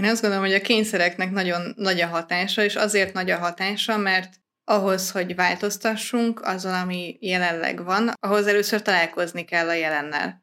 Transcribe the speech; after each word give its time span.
Én 0.00 0.06
azt 0.06 0.20
gondolom, 0.20 0.44
hogy 0.44 0.54
a 0.54 0.60
kényszereknek 0.60 1.30
nagyon 1.30 1.72
nagy 1.76 2.00
a 2.00 2.06
hatása, 2.06 2.62
és 2.62 2.76
azért 2.76 3.12
nagy 3.12 3.30
a 3.30 3.38
hatása, 3.38 3.96
mert 3.96 4.34
ahhoz, 4.64 5.10
hogy 5.10 5.34
változtassunk 5.34 6.40
azon, 6.42 6.74
ami 6.74 7.16
jelenleg 7.20 7.84
van, 7.84 8.12
ahhoz 8.20 8.46
először 8.46 8.82
találkozni 8.82 9.44
kell 9.44 9.68
a 9.68 9.72
jelennel. 9.72 10.42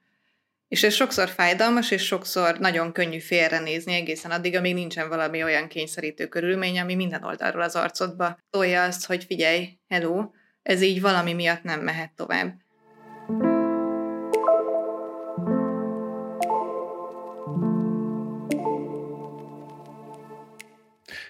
És 0.68 0.84
ez 0.84 0.94
sokszor 0.94 1.30
fájdalmas, 1.30 1.91
és 1.91 2.05
sokszor 2.05 2.59
nagyon 2.59 2.91
könnyű 2.91 3.20
félrenézni 3.20 3.94
egészen 3.94 4.32
addig, 4.32 4.55
amíg 4.55 4.73
nincsen 4.73 5.09
valami 5.09 5.44
olyan 5.44 5.68
kényszerítő 5.68 6.28
körülmény, 6.28 6.80
ami 6.80 6.96
minden 6.96 7.24
oldalról 7.24 7.64
az 7.64 7.76
arcodba 7.76 8.38
tolja 8.50 8.84
azt, 8.84 9.05
hogy 9.05 9.24
figyelj, 9.24 9.80
hello, 9.88 10.30
ez 10.62 10.82
így 10.82 11.02
valami 11.02 11.34
miatt 11.34 11.64
nem 11.64 11.82
mehet 11.82 12.12
tovább. 12.16 12.54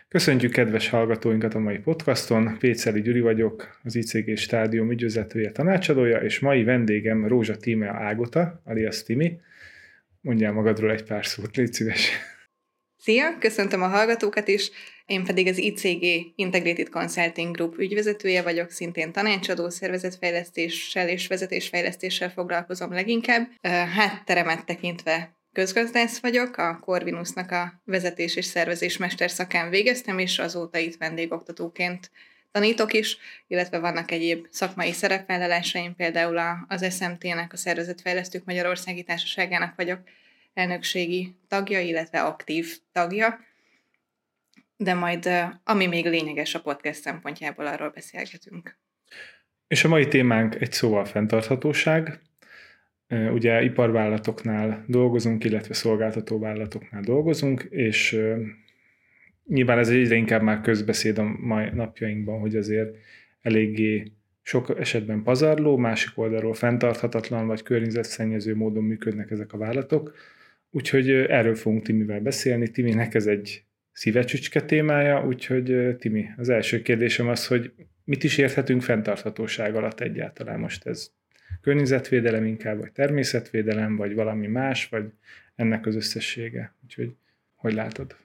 Köszöntjük 0.09 0.51
kedves 0.51 0.89
hallgatóinkat 0.89 1.53
a 1.53 1.59
mai 1.59 1.77
podcaston. 1.77 2.57
Péceli 2.59 3.01
Gyuri 3.01 3.19
vagyok, 3.19 3.79
az 3.83 3.95
ICG 3.95 4.37
stádium 4.37 4.91
ügyvezetője, 4.91 5.51
tanácsadója, 5.51 6.17
és 6.17 6.39
mai 6.39 6.63
vendégem 6.63 7.27
Rózsa 7.27 7.57
Tímea 7.57 7.93
Ágota, 7.93 8.61
alias 8.65 9.03
Timi. 9.03 9.39
Mondjál 10.21 10.51
magadról 10.51 10.91
egy 10.91 11.03
pár 11.03 11.25
szót, 11.25 11.55
légy 11.55 11.73
szíves. 11.73 12.09
Szia, 12.97 13.37
köszöntöm 13.39 13.81
a 13.81 13.87
hallgatókat 13.87 14.47
is. 14.47 14.71
Én 15.05 15.23
pedig 15.23 15.47
az 15.47 15.57
ICG 15.57 16.33
Integrated 16.35 16.89
Consulting 16.89 17.55
Group 17.55 17.77
ügyvezetője 17.77 18.41
vagyok, 18.41 18.69
szintén 18.69 19.11
tanácsadó, 19.11 19.69
szervezetfejlesztéssel 19.69 21.09
és 21.09 21.27
vezetésfejlesztéssel 21.27 22.29
foglalkozom 22.29 22.93
leginkább. 22.93 23.47
Hátteremet 23.95 24.65
tekintve 24.65 25.36
közgazdász 25.53 26.19
vagyok, 26.19 26.57
a 26.57 26.79
Corvinusnak 26.79 27.51
a 27.51 27.81
vezetés 27.83 28.35
és 28.35 28.45
szervezés 28.45 28.97
mesterszakán 28.97 29.69
végeztem, 29.69 30.19
és 30.19 30.39
azóta 30.39 30.77
itt 30.77 30.97
vendégoktatóként 30.97 32.11
tanítok 32.51 32.93
is, 32.93 33.17
illetve 33.47 33.79
vannak 33.79 34.11
egyéb 34.11 34.47
szakmai 34.49 34.91
szerepvállalásaim, 34.91 35.95
például 35.95 36.65
az 36.67 36.95
SMT-nek, 36.95 37.53
a 37.53 37.57
Szervezetfejlesztők 37.57 38.45
Magyarországi 38.45 39.03
Társaságának 39.03 39.75
vagyok 39.75 39.99
elnökségi 40.53 41.35
tagja, 41.47 41.79
illetve 41.79 42.21
aktív 42.21 42.77
tagja, 42.91 43.39
de 44.77 44.93
majd 44.93 45.29
ami 45.63 45.85
még 45.85 46.05
lényeges 46.05 46.55
a 46.55 46.61
podcast 46.61 47.01
szempontjából, 47.01 47.67
arról 47.67 47.89
beszélgetünk. 47.89 48.77
És 49.67 49.83
a 49.83 49.87
mai 49.87 50.07
témánk 50.07 50.55
egy 50.55 50.71
szóval 50.71 51.05
fenntarthatóság. 51.05 52.19
Ugye 53.09 53.63
iparvállalatoknál 53.63 54.85
dolgozunk, 54.87 55.43
illetve 55.43 55.73
szolgáltatóvállalatoknál 55.73 57.01
dolgozunk, 57.01 57.67
és 57.69 58.19
nyilván 59.45 59.77
ez 59.77 59.89
egyre 59.89 60.15
inkább 60.15 60.41
már 60.41 60.61
közbeszéd 60.61 61.17
a 61.17 61.23
mai 61.23 61.69
napjainkban, 61.73 62.39
hogy 62.39 62.55
azért 62.55 62.95
eléggé 63.41 64.11
sok 64.41 64.79
esetben 64.79 65.23
pazarló, 65.23 65.77
másik 65.77 66.17
oldalról 66.17 66.53
fenntarthatatlan 66.53 67.47
vagy 67.47 67.63
környezetszennyező 67.63 68.55
módon 68.55 68.83
működnek 68.83 69.31
ezek 69.31 69.53
a 69.53 69.57
vállalatok. 69.57 70.15
Úgyhogy 70.69 71.09
erről 71.09 71.55
fogunk 71.55 71.83
Timivel 71.83 72.19
beszélni. 72.19 72.71
Timinek 72.71 73.13
ez 73.13 73.27
egy 73.27 73.63
szívecsücske 73.91 74.61
témája, 74.61 75.25
úgyhogy 75.25 75.95
Timi, 75.97 76.25
az 76.37 76.49
első 76.49 76.81
kérdésem 76.81 77.27
az, 77.27 77.47
hogy 77.47 77.71
mit 78.03 78.23
is 78.23 78.37
érthetünk 78.37 78.81
fenntarthatóság 78.81 79.75
alatt 79.75 79.99
egyáltalán 79.99 80.59
most 80.59 80.85
ez 80.85 81.11
környezetvédelem 81.61 82.45
inkább, 82.45 82.79
vagy 82.79 82.91
természetvédelem, 82.91 83.95
vagy 83.95 84.13
valami 84.13 84.47
más, 84.47 84.87
vagy 84.87 85.05
ennek 85.55 85.85
az 85.85 85.95
összessége. 85.95 86.75
Úgyhogy 86.83 87.15
hogy 87.55 87.73
látod? 87.73 88.15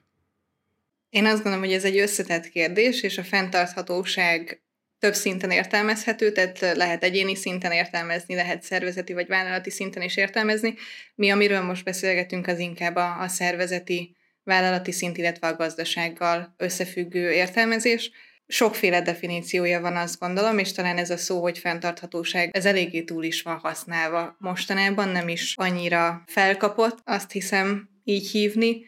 Én 1.09 1.25
azt 1.25 1.43
gondolom, 1.43 1.59
hogy 1.59 1.73
ez 1.73 1.85
egy 1.85 1.97
összetett 1.97 2.49
kérdés, 2.49 3.03
és 3.03 3.17
a 3.17 3.23
fenntarthatóság 3.23 4.61
több 4.99 5.13
szinten 5.13 5.51
értelmezhető, 5.51 6.31
tehát 6.31 6.59
lehet 6.75 7.03
egyéni 7.03 7.35
szinten 7.35 7.71
értelmezni, 7.71 8.35
lehet 8.35 8.63
szervezeti 8.63 9.13
vagy 9.13 9.27
vállalati 9.27 9.69
szinten 9.69 10.01
is 10.01 10.17
értelmezni. 10.17 10.73
Mi, 11.15 11.29
amiről 11.29 11.61
most 11.61 11.83
beszélgetünk, 11.83 12.47
az 12.47 12.59
inkább 12.59 12.95
a, 12.95 13.21
a 13.21 13.27
szervezeti, 13.27 14.15
vállalati 14.43 14.91
szint, 14.91 15.17
illetve 15.17 15.47
a 15.47 15.55
gazdasággal 15.55 16.53
összefüggő 16.57 17.31
értelmezés. 17.31 18.11
Sokféle 18.47 19.01
definíciója 19.01 19.81
van, 19.81 19.95
azt 19.95 20.19
gondolom, 20.19 20.57
és 20.57 20.71
talán 20.71 20.97
ez 20.97 21.09
a 21.09 21.17
szó, 21.17 21.41
hogy 21.41 21.57
fenntarthatóság, 21.57 22.49
ez 22.53 22.65
eléggé 22.65 23.03
túl 23.03 23.23
is 23.23 23.41
van 23.41 23.57
használva. 23.57 24.35
Mostanában 24.39 25.09
nem 25.09 25.27
is 25.27 25.53
annyira 25.55 26.23
felkapott, 26.27 26.97
azt 27.03 27.31
hiszem 27.31 27.89
így 28.03 28.29
hívni, 28.29 28.85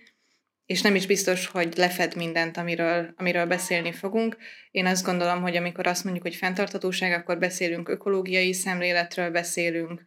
és 0.66 0.82
nem 0.82 0.96
is 0.96 1.06
biztos, 1.06 1.48
hogy 1.48 1.78
lefed 1.78 2.16
mindent, 2.16 2.58
amiről, 2.58 3.14
amiről 3.18 3.46
beszélni 3.46 3.92
fogunk. 3.92 4.38
Én 4.72 4.86
azt 4.86 5.06
gondolom, 5.06 5.42
hogy 5.42 5.56
amikor 5.56 5.88
azt 5.88 6.04
mondjuk, 6.04 6.26
hogy 6.26 6.36
fenntarthatóság, 6.36 7.12
akkor 7.12 7.38
beszélünk 7.38 7.90
ökológiai 7.90 8.54
szemléletről, 8.54 9.30
beszélünk 9.30 10.04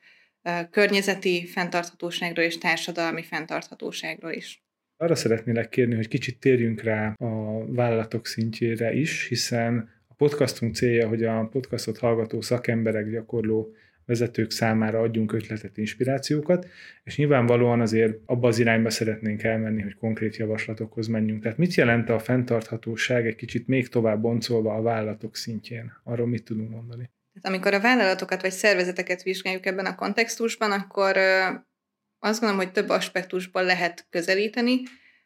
környezeti 0.71 1.47
fenntarthatóságról 1.47 2.45
és 2.45 2.59
társadalmi 2.59 3.23
fenntarthatóságról 3.23 4.33
is. 4.33 4.63
Arra 5.01 5.15
szeretnélek 5.15 5.69
kérni, 5.69 5.95
hogy 5.95 6.09
kicsit 6.09 6.41
térjünk 6.41 6.83
rá 6.83 7.13
a 7.19 7.65
vállalatok 7.67 8.27
szintjére 8.27 8.93
is, 8.93 9.27
hiszen 9.29 9.91
a 10.09 10.15
podcastunk 10.15 10.75
célja, 10.75 11.09
hogy 11.09 11.25
a 11.25 11.49
podcastot 11.53 11.99
hallgató 11.99 12.41
szakemberek, 12.41 13.11
gyakorló 13.11 13.75
vezetők 14.07 14.51
számára 14.51 15.01
adjunk 15.01 15.33
ötletet, 15.33 15.77
inspirációkat, 15.77 16.67
és 17.05 17.17
nyilvánvalóan 17.17 17.81
azért 17.81 18.19
abba 18.27 18.49
az 18.49 18.59
irányba 18.59 18.91
szeretnénk 18.91 19.43
elmenni, 19.43 19.83
hogy 19.83 19.95
konkrét 19.95 20.37
javaslatokhoz 20.37 21.07
menjünk. 21.07 21.43
Tehát 21.43 21.59
mit 21.59 21.75
jelent 21.75 22.09
a 22.09 22.19
fenntarthatóság 22.19 23.27
egy 23.27 23.37
kicsit 23.37 23.67
még 23.67 23.89
tovább 23.89 24.21
boncolva 24.21 24.75
a 24.75 24.83
vállalatok 24.83 25.37
szintjén? 25.37 25.93
Arról 26.05 26.27
mit 26.27 26.45
tudunk 26.45 26.71
mondani? 26.71 27.11
Amikor 27.43 27.75
a 27.75 27.81
vállalatokat 27.81 28.43
vagy 28.43 28.51
szervezeteket 28.51 29.23
vizsgáljuk 29.23 29.67
ebben 29.67 29.87
a 29.87 29.95
kontextusban, 29.95 30.71
akkor 30.71 31.17
azt 32.19 32.41
gondolom, 32.41 32.65
hogy 32.65 32.73
több 32.73 32.89
aspektusból 32.89 33.63
lehet 33.65 34.07
közelíteni. 34.11 34.83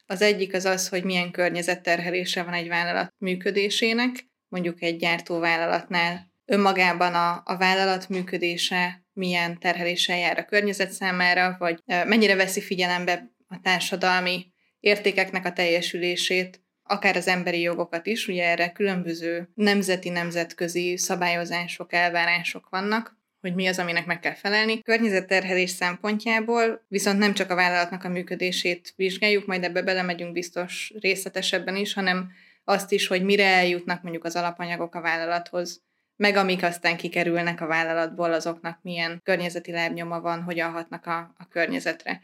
Az 0.06 0.22
egyik 0.22 0.54
az 0.54 0.64
az, 0.64 0.88
hogy 0.88 1.04
milyen 1.04 1.30
környezetterhelése 1.30 2.42
van 2.42 2.54
egy 2.54 2.69
vállalat 2.69 3.14
működésének, 3.19 4.26
mondjuk 4.48 4.82
egy 4.82 4.97
gyártóvállalatnál 4.97 6.31
önmagában 6.44 7.14
a, 7.14 7.42
a 7.44 7.56
vállalat 7.56 8.08
működése 8.08 9.04
milyen 9.12 9.58
terheléssel 9.58 10.19
jár 10.19 10.38
a 10.38 10.44
környezet 10.44 10.91
számára, 10.91 11.56
vagy 11.58 11.78
mennyire 11.84 12.34
veszi 12.34 12.60
figyelembe 12.60 13.32
a 13.48 13.60
társadalmi 13.62 14.52
értékeknek 14.81 15.44
a 15.44 15.52
teljesülését, 15.52 16.62
akár 16.82 17.16
az 17.16 17.26
emberi 17.26 17.60
jogokat 17.60 18.06
is, 18.06 18.28
ugye 18.28 18.44
erre 18.44 18.72
különböző 18.72 19.48
nemzeti, 19.54 20.08
nemzetközi 20.08 20.97
szabályozások, 20.97 21.92
elvárások 21.92 22.69
vannak, 22.69 23.16
hogy 23.42 23.54
mi 23.54 23.66
az, 23.66 23.78
aminek 23.78 24.06
meg 24.06 24.20
kell 24.20 24.34
felelni. 24.34 24.82
Környezetterhelés 24.82 25.70
szempontjából 25.70 26.84
viszont 26.88 27.19
nem 27.19 27.34
csak 27.34 27.50
a 27.50 27.54
vállalatnak 27.54 28.04
a 28.04 28.08
működését 28.08 28.92
vizsgáljuk, 28.97 29.47
majd 29.47 29.64
ebbe 29.64 29.82
belemegyünk 29.82 30.32
biztos 30.32 30.92
részletesebben 31.00 31.76
is, 31.76 31.92
hanem 31.94 32.31
azt 32.64 32.92
is, 32.92 33.06
hogy 33.06 33.25
mire 33.25 33.47
eljutnak 33.47 34.02
mondjuk 34.02 34.25
az 34.25 34.36
alapanyagok 34.36 34.94
a 34.94 35.00
vállalathoz, 35.00 35.82
meg 36.16 36.36
amik 36.36 36.62
aztán 36.62 36.97
kikerülnek 36.97 37.60
a 37.60 37.66
vállalatból, 37.66 38.32
azoknak 38.32 38.78
milyen 38.82 39.20
környezeti 39.25 39.72
lábnyoma 39.72 40.20
van, 40.20 40.42
hogyan 40.42 40.70
hatnak 40.70 41.06
a, 41.06 41.34
a 41.38 41.48
környezetre. 41.48 42.20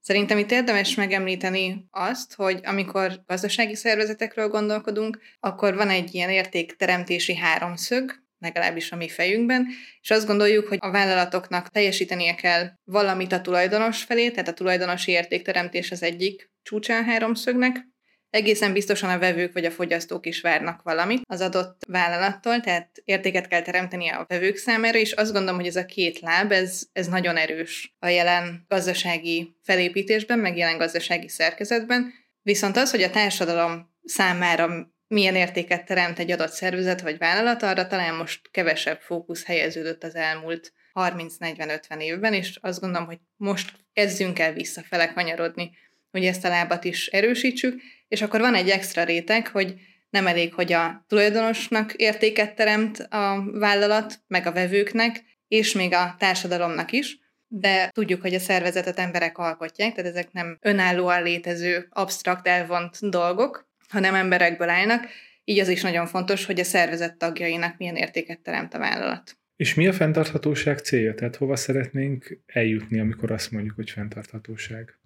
Szerintem 0.00 0.38
itt 0.38 0.50
érdemes 0.50 0.94
megemlíteni 0.94 1.86
azt, 1.90 2.34
hogy 2.34 2.60
amikor 2.62 3.22
gazdasági 3.26 3.74
szervezetekről 3.74 4.48
gondolkodunk, 4.48 5.20
akkor 5.40 5.74
van 5.74 5.88
egy 5.88 6.14
ilyen 6.14 6.30
értékteremtési 6.30 7.36
háromszög, 7.36 8.19
legalábbis 8.40 8.92
a 8.92 8.96
mi 8.96 9.08
fejünkben, 9.08 9.66
és 10.00 10.10
azt 10.10 10.26
gondoljuk, 10.26 10.68
hogy 10.68 10.78
a 10.80 10.90
vállalatoknak 10.90 11.68
teljesítenie 11.68 12.34
kell 12.34 12.70
valamit 12.84 13.32
a 13.32 13.40
tulajdonos 13.40 14.02
felé, 14.02 14.30
tehát 14.30 14.48
a 14.48 14.54
tulajdonosi 14.54 15.10
értékteremtés 15.10 15.90
az 15.90 16.02
egyik 16.02 16.50
csúcsa 16.62 16.96
a 16.96 17.02
háromszögnek, 17.02 17.88
egészen 18.30 18.72
biztosan 18.72 19.10
a 19.10 19.18
vevők 19.18 19.52
vagy 19.52 19.64
a 19.64 19.70
fogyasztók 19.70 20.26
is 20.26 20.40
várnak 20.40 20.82
valamit 20.82 21.22
az 21.26 21.40
adott 21.40 21.80
vállalattól, 21.88 22.60
tehát 22.60 22.90
értéket 23.04 23.48
kell 23.48 23.62
teremteni 23.62 24.08
a 24.08 24.24
vevők 24.28 24.56
számára, 24.56 24.98
és 24.98 25.12
azt 25.12 25.32
gondolom, 25.32 25.56
hogy 25.56 25.66
ez 25.66 25.76
a 25.76 25.84
két 25.84 26.20
láb, 26.20 26.52
ez, 26.52 26.82
ez 26.92 27.06
nagyon 27.06 27.36
erős 27.36 27.94
a 27.98 28.06
jelen 28.06 28.64
gazdasági 28.68 29.56
felépítésben, 29.62 30.38
meg 30.38 30.56
jelen 30.56 30.78
gazdasági 30.78 31.28
szerkezetben, 31.28 32.12
viszont 32.42 32.76
az, 32.76 32.90
hogy 32.90 33.02
a 33.02 33.10
társadalom 33.10 33.90
számára 34.04 34.92
milyen 35.10 35.34
értéket 35.34 35.84
teremt 35.84 36.18
egy 36.18 36.30
adott 36.30 36.52
szervezet 36.52 37.00
vagy 37.00 37.18
vállalat, 37.18 37.62
arra 37.62 37.86
talán 37.86 38.14
most 38.14 38.40
kevesebb 38.50 39.00
fókusz 39.00 39.44
helyeződött 39.44 40.04
az 40.04 40.14
elmúlt 40.14 40.72
30-40-50 40.94 42.00
évben, 42.00 42.34
és 42.34 42.58
azt 42.60 42.80
gondolom, 42.80 43.06
hogy 43.06 43.18
most 43.36 43.72
kezdjünk 43.92 44.38
el 44.38 44.52
visszafele 44.52 45.12
kanyarodni, 45.12 45.70
hogy 46.10 46.24
ezt 46.24 46.44
a 46.44 46.48
lábat 46.48 46.84
is 46.84 47.06
erősítsük, 47.06 47.80
és 48.08 48.22
akkor 48.22 48.40
van 48.40 48.54
egy 48.54 48.68
extra 48.68 49.04
réteg, 49.04 49.48
hogy 49.48 49.74
nem 50.10 50.26
elég, 50.26 50.54
hogy 50.54 50.72
a 50.72 51.04
tulajdonosnak 51.08 51.92
értéket 51.92 52.54
teremt 52.54 52.98
a 52.98 53.44
vállalat, 53.52 54.20
meg 54.26 54.46
a 54.46 54.52
vevőknek, 54.52 55.24
és 55.48 55.72
még 55.72 55.92
a 55.92 56.14
társadalomnak 56.18 56.92
is, 56.92 57.18
de 57.46 57.88
tudjuk, 57.88 58.20
hogy 58.20 58.34
a 58.34 58.38
szervezetet 58.38 58.98
emberek 58.98 59.38
alkotják, 59.38 59.94
tehát 59.94 60.10
ezek 60.10 60.32
nem 60.32 60.58
önállóan 60.60 61.22
létező, 61.22 61.86
absztrakt, 61.90 62.46
elvont 62.46 63.08
dolgok, 63.08 63.69
hanem 63.90 64.14
emberekből 64.14 64.68
állnak, 64.68 65.06
így 65.44 65.58
az 65.58 65.68
is 65.68 65.82
nagyon 65.82 66.06
fontos, 66.06 66.44
hogy 66.44 66.60
a 66.60 66.64
szervezet 66.64 67.16
tagjainak 67.16 67.76
milyen 67.78 67.96
értéket 67.96 68.40
teremt 68.40 68.74
a 68.74 68.78
vállalat. 68.78 69.38
És 69.56 69.74
mi 69.74 69.86
a 69.86 69.92
fenntarthatóság 69.92 70.78
célja? 70.78 71.14
Tehát 71.14 71.36
hova 71.36 71.56
szeretnénk 71.56 72.38
eljutni, 72.46 73.00
amikor 73.00 73.30
azt 73.30 73.50
mondjuk, 73.50 73.74
hogy 73.74 73.90
fenntarthatóság? 73.90 74.98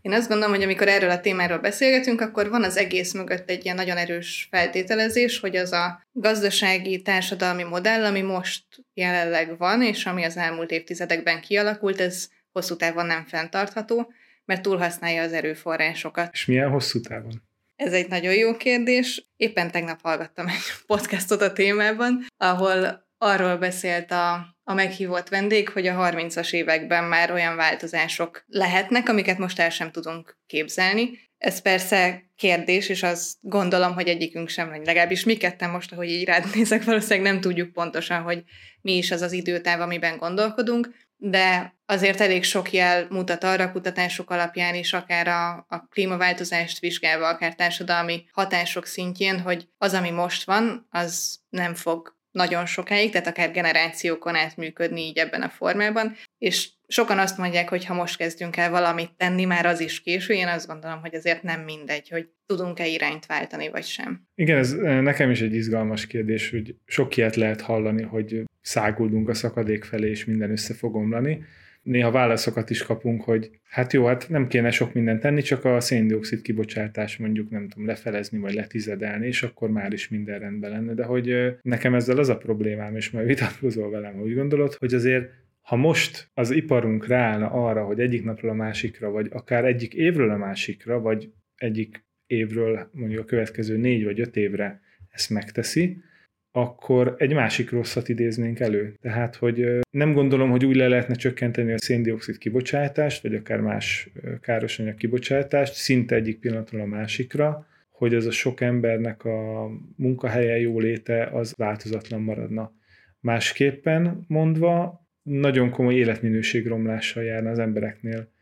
Én 0.00 0.12
azt 0.12 0.28
gondolom, 0.28 0.54
hogy 0.54 0.62
amikor 0.62 0.88
erről 0.88 1.10
a 1.10 1.20
témáról 1.20 1.58
beszélgetünk, 1.58 2.20
akkor 2.20 2.48
van 2.48 2.62
az 2.62 2.76
egész 2.76 3.12
mögött 3.12 3.50
egy 3.50 3.64
ilyen 3.64 3.76
nagyon 3.76 3.96
erős 3.96 4.48
feltételezés, 4.50 5.40
hogy 5.40 5.56
az 5.56 5.72
a 5.72 6.02
gazdasági, 6.12 7.02
társadalmi 7.02 7.62
modell, 7.62 8.04
ami 8.04 8.20
most 8.20 8.64
jelenleg 8.94 9.58
van, 9.58 9.82
és 9.82 10.06
ami 10.06 10.24
az 10.24 10.36
elmúlt 10.36 10.70
évtizedekben 10.70 11.40
kialakult, 11.40 12.00
ez 12.00 12.28
hosszú 12.52 12.76
távon 12.76 13.06
nem 13.06 13.24
fenntartható, 13.24 14.12
mert 14.44 14.62
túlhasználja 14.62 15.22
az 15.22 15.32
erőforrásokat. 15.32 16.32
És 16.32 16.44
milyen 16.46 16.70
hosszú 16.70 17.00
távon? 17.00 17.42
Ez 17.76 17.92
egy 17.92 18.08
nagyon 18.08 18.34
jó 18.34 18.56
kérdés. 18.56 19.28
Éppen 19.36 19.70
tegnap 19.70 20.00
hallgattam 20.02 20.46
egy 20.46 20.62
podcastot 20.86 21.42
a 21.42 21.52
témában, 21.52 22.26
ahol 22.36 23.02
arról 23.18 23.56
beszélt 23.56 24.10
a, 24.10 24.56
a 24.64 24.74
meghívott 24.74 25.28
vendég, 25.28 25.68
hogy 25.68 25.86
a 25.86 26.10
30-as 26.10 26.52
években 26.52 27.04
már 27.04 27.30
olyan 27.30 27.56
változások 27.56 28.44
lehetnek, 28.46 29.08
amiket 29.08 29.38
most 29.38 29.58
el 29.58 29.70
sem 29.70 29.90
tudunk 29.90 30.38
képzelni. 30.46 31.18
Ez 31.38 31.60
persze 31.60 32.22
kérdés, 32.36 32.88
és 32.88 33.02
azt 33.02 33.36
gondolom, 33.40 33.94
hogy 33.94 34.08
egyikünk 34.08 34.48
sem, 34.48 34.68
vagy 34.68 34.86
legalábbis 34.86 35.24
mi 35.24 35.36
ketten 35.36 35.70
most, 35.70 35.92
ahogy 35.92 36.08
így 36.08 36.24
rád 36.24 36.44
nézek, 36.54 36.84
valószínűleg 36.84 37.32
nem 37.32 37.40
tudjuk 37.40 37.72
pontosan, 37.72 38.22
hogy 38.22 38.42
mi 38.80 38.96
is 38.96 39.10
az 39.10 39.22
az 39.22 39.32
időtáv, 39.32 39.80
amiben 39.80 40.16
gondolkodunk, 40.16 40.88
de 41.26 41.74
azért 41.86 42.20
elég 42.20 42.44
sok 42.44 42.72
jel 42.72 43.06
mutat 43.10 43.44
arra 43.44 43.72
kutatások 43.72 44.30
alapján 44.30 44.74
is, 44.74 44.92
akár 44.92 45.28
a, 45.28 45.66
a 45.68 45.86
klímaváltozást 45.90 46.78
vizsgálva, 46.78 47.28
akár 47.28 47.54
társadalmi 47.54 48.24
hatások 48.32 48.86
szintjén, 48.86 49.40
hogy 49.40 49.68
az, 49.78 49.94
ami 49.94 50.10
most 50.10 50.44
van, 50.44 50.86
az 50.90 51.40
nem 51.48 51.74
fog 51.74 52.16
nagyon 52.30 52.66
sokáig, 52.66 53.10
tehát 53.10 53.26
akár 53.26 53.50
generációkon 53.50 54.34
át 54.34 54.56
működni 54.56 55.00
így 55.00 55.18
ebben 55.18 55.42
a 55.42 55.48
formában, 55.48 56.16
és 56.38 56.70
sokan 56.86 57.18
azt 57.18 57.38
mondják, 57.38 57.68
hogy 57.68 57.84
ha 57.84 57.94
most 57.94 58.16
kezdünk 58.16 58.56
el 58.56 58.70
valamit 58.70 59.10
tenni, 59.16 59.44
már 59.44 59.66
az 59.66 59.80
is 59.80 60.00
késő. 60.00 60.34
Én 60.34 60.46
azt 60.46 60.66
gondolom, 60.66 61.00
hogy 61.00 61.14
azért 61.14 61.42
nem 61.42 61.60
mindegy, 61.60 62.08
hogy 62.08 62.28
tudunk-e 62.46 62.86
irányt 62.86 63.26
váltani, 63.26 63.68
vagy 63.68 63.84
sem. 63.84 64.26
Igen, 64.34 64.58
ez 64.58 64.72
eh, 64.72 65.00
nekem 65.00 65.30
is 65.30 65.40
egy 65.40 65.54
izgalmas 65.54 66.06
kérdés, 66.06 66.50
hogy 66.50 66.74
sok 66.86 67.16
ilyet 67.16 67.36
lehet 67.36 67.60
hallani, 67.60 68.02
hogy 68.02 68.42
száguldunk 68.60 69.28
a 69.28 69.34
szakadék 69.34 69.84
felé, 69.84 70.10
és 70.10 70.24
minden 70.24 70.50
össze 70.50 70.74
fog 70.74 70.94
omlani 70.94 71.44
néha 71.84 72.10
válaszokat 72.10 72.70
is 72.70 72.82
kapunk, 72.82 73.22
hogy 73.22 73.50
hát 73.68 73.92
jó, 73.92 74.06
hát 74.06 74.28
nem 74.28 74.46
kéne 74.46 74.70
sok 74.70 74.92
mindent 74.92 75.20
tenni, 75.20 75.42
csak 75.42 75.64
a 75.64 75.80
széndiokszid 75.80 76.42
kibocsátás 76.42 77.16
mondjuk 77.16 77.50
nem 77.50 77.68
tudom 77.68 77.86
lefelezni, 77.86 78.38
vagy 78.38 78.54
letizedelni, 78.54 79.26
és 79.26 79.42
akkor 79.42 79.70
már 79.70 79.92
is 79.92 80.08
minden 80.08 80.38
rendben 80.38 80.70
lenne. 80.70 80.94
De 80.94 81.04
hogy 81.04 81.56
nekem 81.62 81.94
ezzel 81.94 82.18
az 82.18 82.28
a 82.28 82.36
problémám, 82.36 82.96
és 82.96 83.10
majd 83.10 83.26
vitatkozol 83.26 83.90
velem, 83.90 84.20
úgy 84.20 84.34
gondolod, 84.34 84.74
hogy 84.74 84.94
azért 84.94 85.30
ha 85.64 85.76
most 85.76 86.30
az 86.34 86.50
iparunk 86.50 87.06
ráállna 87.06 87.50
arra, 87.50 87.84
hogy 87.84 88.00
egyik 88.00 88.24
napról 88.24 88.50
a 88.50 88.54
másikra, 88.54 89.10
vagy 89.10 89.28
akár 89.30 89.64
egyik 89.64 89.94
évről 89.94 90.30
a 90.30 90.36
másikra, 90.36 91.00
vagy 91.00 91.32
egyik 91.56 92.04
évről 92.26 92.88
mondjuk 92.92 93.20
a 93.20 93.24
következő 93.24 93.76
négy 93.76 94.04
vagy 94.04 94.20
öt 94.20 94.36
évre 94.36 94.80
ezt 95.10 95.30
megteszi, 95.30 96.02
akkor 96.50 97.14
egy 97.18 97.34
másik 97.34 97.70
rosszat 97.70 98.08
idéznénk 98.08 98.60
elő. 98.60 98.94
Tehát, 99.00 99.36
hogy 99.36 99.78
nem 99.90 100.12
gondolom, 100.12 100.50
hogy 100.50 100.64
úgy 100.64 100.76
le 100.76 100.88
lehetne 100.88 101.14
csökkenteni 101.14 101.72
a 101.72 101.78
széndiokszid 101.78 102.38
kibocsátást, 102.38 103.22
vagy 103.22 103.34
akár 103.34 103.60
más 103.60 104.10
károsanyag 104.40 104.94
kibocsátást, 104.94 105.74
szinte 105.74 106.14
egyik 106.14 106.38
pillanatról 106.38 106.80
a 106.80 106.86
másikra, 106.86 107.66
hogy 107.90 108.14
az 108.14 108.26
a 108.26 108.30
sok 108.30 108.60
embernek 108.60 109.24
a 109.24 109.70
munkahelye 109.96 110.58
jóléte 110.60 111.24
az 111.24 111.54
változatlan 111.56 112.20
maradna. 112.22 112.72
Másképpen 113.20 114.24
mondva, 114.26 115.03
nagyon 115.24 115.70
komoly 115.70 115.94
életminőségromlással 115.94 117.22
járna 117.22 117.50
az 117.50 117.58
embereknél. 117.58 118.32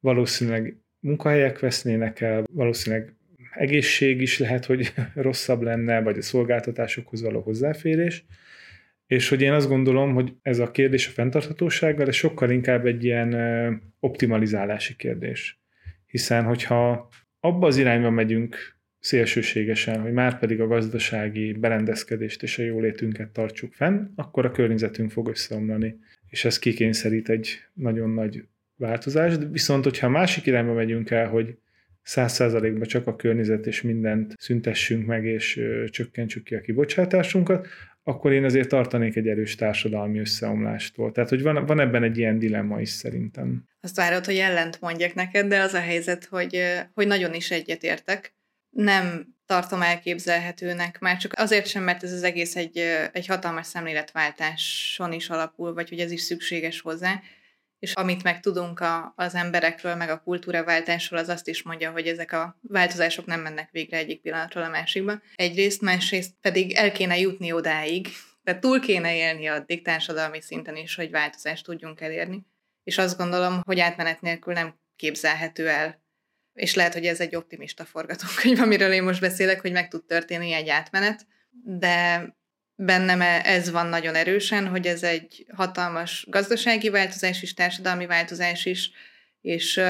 Valószínűleg 0.00 0.76
munkahelyek 1.00 1.58
vesznének 1.58 2.20
el, 2.20 2.44
valószínűleg 2.52 3.14
egészség 3.54 4.20
is 4.20 4.38
lehet, 4.38 4.64
hogy 4.64 4.92
rosszabb 5.14 5.62
lenne, 5.62 6.00
vagy 6.00 6.18
a 6.18 6.22
szolgáltatásokhoz 6.22 7.22
való 7.22 7.40
hozzáférés, 7.40 8.24
és 9.06 9.28
hogy 9.28 9.42
én 9.42 9.52
azt 9.52 9.68
gondolom, 9.68 10.14
hogy 10.14 10.34
ez 10.42 10.58
a 10.58 10.70
kérdés 10.70 11.06
a 11.06 11.10
fenntarthatósággal, 11.10 12.06
ez 12.06 12.14
sokkal 12.14 12.50
inkább 12.50 12.86
egy 12.86 13.04
ilyen 13.04 13.82
optimalizálási 14.00 14.96
kérdés. 14.96 15.60
Hiszen, 16.06 16.44
hogyha 16.44 17.08
abba 17.40 17.66
az 17.66 17.76
irányba 17.76 18.10
megyünk 18.10 18.76
szélsőségesen, 18.98 20.00
hogy 20.00 20.12
már 20.12 20.38
pedig 20.38 20.60
a 20.60 20.66
gazdasági 20.66 21.52
berendezkedést 21.52 22.42
és 22.42 22.58
a 22.58 22.62
jólétünket 22.62 23.28
tartsuk 23.28 23.72
fenn, 23.72 24.06
akkor 24.14 24.44
a 24.44 24.50
környezetünk 24.50 25.10
fog 25.10 25.28
összeomlani. 25.28 25.98
És 26.28 26.44
ez 26.44 26.58
kikényszerít 26.58 27.28
egy 27.28 27.62
nagyon 27.72 28.10
nagy 28.10 28.44
változást. 28.76 29.40
Viszont, 29.50 29.84
hogyha 29.84 30.06
a 30.06 30.10
másik 30.10 30.46
irányba 30.46 30.72
megyünk 30.72 31.10
el, 31.10 31.28
hogy 31.28 31.56
száz 32.02 32.32
százalékban 32.32 32.88
csak 32.88 33.06
a 33.06 33.16
környezet 33.16 33.66
és 33.66 33.82
mindent 33.82 34.34
szüntessünk 34.38 35.06
meg, 35.06 35.24
és 35.24 35.60
csökkentsük 35.90 36.44
ki 36.44 36.54
a 36.54 36.60
kibocsátásunkat, 36.60 37.66
akkor 38.02 38.32
én 38.32 38.44
azért 38.44 38.68
tartanék 38.68 39.16
egy 39.16 39.28
erős 39.28 39.54
társadalmi 39.54 40.18
összeomlástól. 40.18 41.12
Tehát, 41.12 41.28
hogy 41.28 41.42
van, 41.42 41.66
van 41.66 41.80
ebben 41.80 42.02
egy 42.02 42.18
ilyen 42.18 42.38
dilemma 42.38 42.80
is 42.80 42.88
szerintem. 42.88 43.64
Azt 43.80 43.96
várod, 43.96 44.24
hogy 44.24 44.36
ellent 44.36 44.80
mondjak 44.80 45.14
neked, 45.14 45.46
de 45.48 45.60
az 45.60 45.74
a 45.74 45.80
helyzet, 45.80 46.24
hogy, 46.24 46.62
hogy 46.94 47.06
nagyon 47.06 47.34
is 47.34 47.50
egyetértek. 47.50 48.34
Nem 48.70 49.36
tartom 49.48 49.82
elképzelhetőnek, 49.82 50.98
már 50.98 51.16
csak 51.16 51.32
azért 51.36 51.66
sem, 51.66 51.82
mert 51.82 52.02
ez 52.02 52.12
az 52.12 52.22
egész 52.22 52.56
egy, 52.56 52.78
egy 53.12 53.26
hatalmas 53.26 53.66
szemléletváltáson 53.66 55.12
is 55.12 55.30
alapul, 55.30 55.74
vagy 55.74 55.88
hogy 55.88 56.00
ez 56.00 56.10
is 56.10 56.20
szükséges 56.20 56.80
hozzá, 56.80 57.20
és 57.78 57.92
amit 57.92 58.22
meg 58.22 58.40
tudunk 58.40 58.80
a, 58.80 59.12
az 59.16 59.34
emberekről, 59.34 59.94
meg 59.94 60.10
a 60.10 60.20
kultúraváltásról, 60.20 61.18
az 61.18 61.28
azt 61.28 61.48
is 61.48 61.62
mondja, 61.62 61.90
hogy 61.90 62.06
ezek 62.06 62.32
a 62.32 62.58
változások 62.60 63.26
nem 63.26 63.40
mennek 63.40 63.68
végre 63.70 63.96
egyik 63.96 64.20
pillanatról 64.20 64.64
a 64.64 64.68
másikba. 64.68 65.20
Egyrészt, 65.34 65.80
másrészt 65.80 66.34
pedig 66.40 66.72
el 66.72 66.92
kéne 66.92 67.18
jutni 67.18 67.52
odáig, 67.52 68.08
tehát 68.44 68.60
túl 68.60 68.80
kéne 68.80 69.16
élni 69.16 69.46
addig 69.46 69.84
társadalmi 69.84 70.40
szinten 70.40 70.76
is, 70.76 70.94
hogy 70.94 71.10
változást 71.10 71.64
tudjunk 71.64 72.00
elérni. 72.00 72.46
És 72.84 72.98
azt 72.98 73.16
gondolom, 73.16 73.60
hogy 73.64 73.80
átmenet 73.80 74.20
nélkül 74.20 74.52
nem 74.52 74.78
képzelhető 74.96 75.68
el. 75.68 76.02
És 76.58 76.74
lehet, 76.74 76.92
hogy 76.92 77.06
ez 77.06 77.20
egy 77.20 77.36
optimista 77.36 77.84
forgatókönyv, 77.84 78.60
amiről 78.60 78.92
én 78.92 79.02
most 79.02 79.20
beszélek, 79.20 79.60
hogy 79.60 79.72
meg 79.72 79.88
tud 79.88 80.04
történni 80.04 80.52
egy 80.52 80.68
átmenet, 80.68 81.26
de 81.64 82.26
bennem 82.74 83.20
e- 83.20 83.42
ez 83.44 83.70
van 83.70 83.86
nagyon 83.86 84.14
erősen, 84.14 84.68
hogy 84.68 84.86
ez 84.86 85.02
egy 85.02 85.46
hatalmas 85.54 86.26
gazdasági 86.28 86.88
változás 86.88 87.42
is, 87.42 87.54
társadalmi 87.54 88.06
változás 88.06 88.64
is, 88.64 88.90
és 89.40 89.80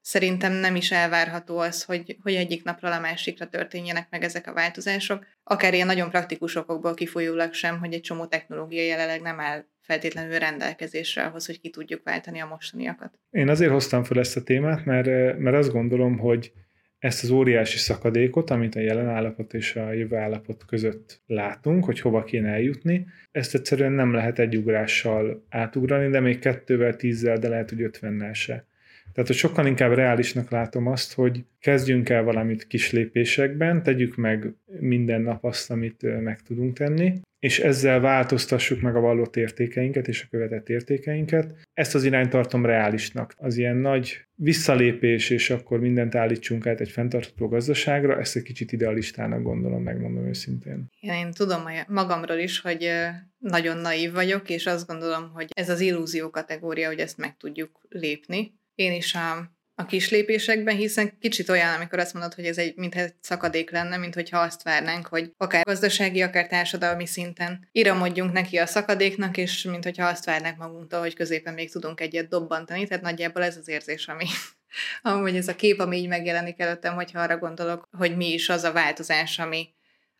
szerintem 0.00 0.52
nem 0.52 0.76
is 0.76 0.90
elvárható 0.90 1.58
az, 1.58 1.82
hogy, 1.82 2.16
hogy 2.22 2.34
egyik 2.34 2.64
napról 2.64 2.92
a 2.92 3.00
másikra 3.00 3.48
történjenek 3.48 4.06
meg 4.10 4.24
ezek 4.24 4.46
a 4.46 4.52
változások. 4.52 5.26
Akár 5.44 5.74
ilyen 5.74 5.86
nagyon 5.86 6.10
praktikus 6.10 6.54
okokból 6.54 6.94
kifolyólag 6.94 7.52
sem, 7.52 7.78
hogy 7.78 7.92
egy 7.92 8.00
csomó 8.00 8.26
technológia 8.26 8.82
jelenleg 8.82 9.20
nem 9.20 9.40
áll 9.40 9.64
feltétlenül 9.90 10.38
rendelkezésre 10.38 11.22
ahhoz, 11.22 11.46
hogy 11.46 11.60
ki 11.60 11.70
tudjuk 11.70 12.00
váltani 12.04 12.40
a 12.40 12.46
mostaniakat. 12.46 13.18
Én 13.30 13.48
azért 13.48 13.70
hoztam 13.70 14.04
fel 14.04 14.18
ezt 14.18 14.36
a 14.36 14.42
témát, 14.42 14.84
mert, 14.84 15.38
mert 15.38 15.56
azt 15.56 15.72
gondolom, 15.72 16.18
hogy 16.18 16.52
ezt 16.98 17.22
az 17.22 17.30
óriási 17.30 17.78
szakadékot, 17.78 18.50
amit 18.50 18.74
a 18.74 18.80
jelen 18.80 19.08
állapot 19.08 19.54
és 19.54 19.76
a 19.76 19.92
jövő 19.92 20.16
állapot 20.16 20.64
között 20.64 21.22
látunk, 21.26 21.84
hogy 21.84 22.00
hova 22.00 22.24
kéne 22.24 22.48
eljutni, 22.48 23.06
ezt 23.30 23.54
egyszerűen 23.54 23.92
nem 23.92 24.12
lehet 24.12 24.38
egy 24.38 24.56
ugrással 24.56 25.46
átugrani, 25.48 26.08
de 26.08 26.20
még 26.20 26.38
kettővel, 26.38 26.96
tízzel, 26.96 27.38
de 27.38 27.48
lehet, 27.48 27.70
hogy 27.70 27.82
ötvennel 27.82 28.32
se. 28.32 28.66
Tehát, 29.12 29.28
hogy 29.28 29.38
sokkal 29.38 29.66
inkább 29.66 29.92
reálisnak 29.92 30.50
látom 30.50 30.86
azt, 30.86 31.12
hogy 31.12 31.44
kezdjünk 31.60 32.08
el 32.08 32.22
valamit 32.22 32.66
kis 32.66 32.92
lépésekben, 32.92 33.82
tegyük 33.82 34.16
meg 34.16 34.54
minden 34.80 35.20
nap 35.20 35.44
azt, 35.44 35.70
amit 35.70 36.22
meg 36.22 36.42
tudunk 36.42 36.76
tenni, 36.76 37.20
és 37.38 37.58
ezzel 37.58 38.00
változtassuk 38.00 38.80
meg 38.80 38.96
a 38.96 39.00
vallott 39.00 39.36
értékeinket 39.36 40.08
és 40.08 40.22
a 40.22 40.26
követett 40.30 40.68
értékeinket. 40.68 41.54
Ezt 41.72 41.94
az 41.94 42.04
irányt 42.04 42.30
tartom 42.30 42.66
reálisnak. 42.66 43.34
Az 43.36 43.56
ilyen 43.56 43.76
nagy 43.76 44.26
visszalépés, 44.34 45.30
és 45.30 45.50
akkor 45.50 45.80
mindent 45.80 46.14
állítsunk 46.14 46.66
át 46.66 46.80
egy 46.80 46.90
fenntartható 46.90 47.48
gazdaságra, 47.48 48.18
ezt 48.18 48.36
egy 48.36 48.42
kicsit 48.42 48.72
idealistának 48.72 49.42
gondolom, 49.42 49.82
megmondom 49.82 50.26
őszintén. 50.26 50.86
Én 51.00 51.30
tudom 51.30 51.62
magamról 51.88 52.36
is, 52.36 52.60
hogy 52.60 52.90
nagyon 53.38 53.76
naív 53.76 54.12
vagyok, 54.12 54.50
és 54.50 54.66
azt 54.66 54.86
gondolom, 54.86 55.30
hogy 55.32 55.46
ez 55.54 55.68
az 55.68 55.80
illúzió 55.80 56.30
kategória, 56.30 56.88
hogy 56.88 56.98
ezt 56.98 57.18
meg 57.18 57.36
tudjuk 57.36 57.80
lépni. 57.88 58.58
Én 58.74 58.92
is 58.92 59.14
a 59.14 59.58
a 59.80 59.86
kis 59.86 60.10
lépésekben, 60.10 60.76
hiszen 60.76 61.18
kicsit 61.18 61.48
olyan, 61.48 61.74
amikor 61.74 61.98
azt 61.98 62.12
mondod, 62.12 62.34
hogy 62.34 62.44
ez 62.44 62.58
egy, 62.58 62.76
mintha 62.76 63.00
egy 63.00 63.14
szakadék 63.20 63.70
lenne, 63.70 63.96
mint 63.96 64.14
hogyha 64.14 64.38
azt 64.38 64.62
várnánk, 64.62 65.06
hogy 65.06 65.32
akár 65.36 65.64
gazdasági, 65.64 66.22
akár 66.22 66.46
társadalmi 66.46 67.06
szinten 67.06 67.68
iramodjunk 67.72 68.32
neki 68.32 68.56
a 68.56 68.66
szakadéknak, 68.66 69.36
és 69.36 69.62
mint 69.62 69.84
hogyha 69.84 70.06
azt 70.06 70.24
várnánk 70.24 70.58
magunktól, 70.58 71.00
hogy 71.00 71.14
középen 71.14 71.54
még 71.54 71.70
tudunk 71.70 72.00
egyet 72.00 72.28
dobbantani, 72.28 72.86
tehát 72.86 73.02
nagyjából 73.02 73.42
ez 73.42 73.56
az 73.56 73.68
érzés, 73.68 74.08
ami, 74.08 74.24
amúgy 75.02 75.36
ez 75.36 75.48
a 75.48 75.56
kép, 75.56 75.80
ami 75.80 75.96
így 75.96 76.08
megjelenik 76.08 76.60
előttem, 76.60 76.94
hogyha 76.94 77.20
arra 77.20 77.38
gondolok, 77.38 77.88
hogy 77.96 78.16
mi 78.16 78.32
is 78.32 78.48
az 78.48 78.64
a 78.64 78.72
változás, 78.72 79.38
ami 79.38 79.68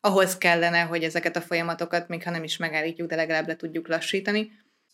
ahhoz 0.01 0.39
kellene, 0.39 0.81
hogy 0.81 1.05
ezeket 1.05 1.37
a 1.37 1.41
folyamatokat, 1.41 2.09
még 2.09 2.23
ha 2.23 2.31
nem 2.31 2.45
is 2.45 2.57
megállítjuk, 2.57 3.09
de 3.09 3.17
legalább 3.17 3.47
le 3.47 3.57
tudjuk 3.57 3.89
lassítani. 3.89 4.51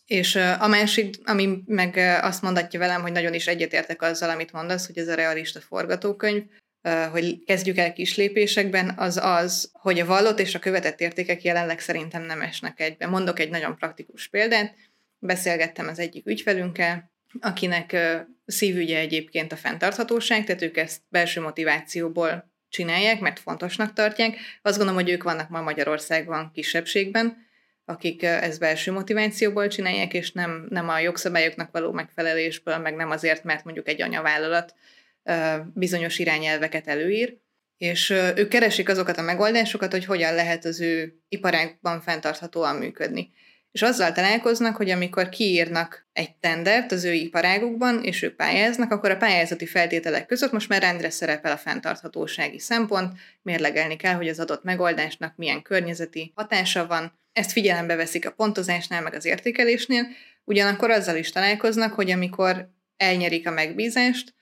És 0.07 0.35
a 0.35 0.67
másik, 0.67 1.15
ami 1.23 1.59
meg 1.65 1.97
azt 2.21 2.41
mondatja 2.41 2.79
velem, 2.79 3.01
hogy 3.01 3.11
nagyon 3.11 3.33
is 3.33 3.47
egyetértek 3.47 4.01
azzal, 4.01 4.29
amit 4.29 4.51
mondasz, 4.51 4.85
hogy 4.85 4.97
ez 4.97 5.07
a 5.07 5.15
realista 5.15 5.59
forgatókönyv, 5.59 6.43
hogy 7.11 7.43
kezdjük 7.43 7.77
el 7.77 7.93
kis 7.93 8.15
lépésekben, 8.15 8.93
az 8.97 9.17
az, 9.17 9.69
hogy 9.73 9.99
a 9.99 10.05
vallott 10.05 10.39
és 10.39 10.55
a 10.55 10.59
követett 10.59 10.99
értékek 10.99 11.43
jelenleg 11.43 11.79
szerintem 11.79 12.23
nem 12.23 12.41
esnek 12.41 12.79
egybe. 12.79 13.07
Mondok 13.07 13.39
egy 13.39 13.49
nagyon 13.49 13.75
praktikus 13.75 14.27
példát. 14.27 14.75
Beszélgettem 15.19 15.87
az 15.87 15.99
egyik 15.99 16.27
ügyfelünkkel, 16.27 17.11
akinek 17.39 17.97
szívügye 18.45 18.99
egyébként 18.99 19.51
a 19.51 19.55
fenntarthatóság, 19.55 20.45
tehát 20.45 20.61
ők 20.61 20.77
ezt 20.77 21.01
belső 21.09 21.41
motivációból 21.41 22.51
csinálják, 22.69 23.19
mert 23.19 23.39
fontosnak 23.39 23.93
tartják. 23.93 24.35
Azt 24.61 24.77
gondolom, 24.77 25.01
hogy 25.01 25.11
ők 25.11 25.23
vannak 25.23 25.49
ma 25.49 25.61
Magyarországban 25.61 26.51
kisebbségben, 26.53 27.45
akik 27.89 28.23
ezt 28.23 28.59
belső 28.59 28.91
motivációból 28.91 29.67
csinálják, 29.67 30.13
és 30.13 30.31
nem, 30.31 30.65
nem 30.69 30.89
a 30.89 30.99
jogszabályoknak 30.99 31.71
való 31.71 31.91
megfelelésből, 31.91 32.77
meg 32.77 32.95
nem 32.95 33.09
azért, 33.09 33.43
mert 33.43 33.63
mondjuk 33.63 33.87
egy 33.87 34.01
anyavállalat 34.01 34.73
bizonyos 35.73 36.19
irányelveket 36.19 36.87
előír, 36.87 37.37
és 37.77 38.09
ők 38.09 38.47
keresik 38.47 38.89
azokat 38.89 39.17
a 39.17 39.21
megoldásokat, 39.21 39.91
hogy 39.91 40.05
hogyan 40.05 40.35
lehet 40.35 40.65
az 40.65 40.81
ő 40.81 41.13
iparágban 41.29 42.01
fenntarthatóan 42.01 42.75
működni. 42.75 43.31
És 43.71 43.81
azzal 43.81 44.11
találkoznak, 44.11 44.75
hogy 44.75 44.89
amikor 44.89 45.29
kiírnak 45.29 46.07
egy 46.13 46.35
tendert 46.35 46.91
az 46.91 47.03
ő 47.03 47.13
iparágukban, 47.13 48.03
és 48.03 48.21
ők 48.21 48.35
pályáznak, 48.35 48.91
akkor 48.91 49.11
a 49.11 49.17
pályázati 49.17 49.65
feltételek 49.65 50.25
között 50.25 50.51
most 50.51 50.69
már 50.69 50.81
rendre 50.81 51.09
szerepel 51.09 51.51
a 51.51 51.57
fenntarthatósági 51.57 52.59
szempont, 52.59 53.17
mérlegelni 53.41 53.95
kell, 53.95 54.13
hogy 54.13 54.27
az 54.27 54.39
adott 54.39 54.63
megoldásnak 54.63 55.35
milyen 55.35 55.61
környezeti 55.61 56.31
hatása 56.35 56.87
van, 56.87 57.19
ezt 57.37 57.51
figyelembe 57.51 57.95
veszik 57.95 58.27
a 58.27 58.31
pontozásnál, 58.31 59.01
meg 59.01 59.13
az 59.13 59.25
értékelésnél, 59.25 60.07
ugyanakkor 60.43 60.91
azzal 60.91 61.15
is 61.15 61.31
találkoznak, 61.31 61.93
hogy 61.93 62.11
amikor 62.11 62.69
elnyerik 62.97 63.47
a 63.47 63.51
megbízást, 63.51 64.35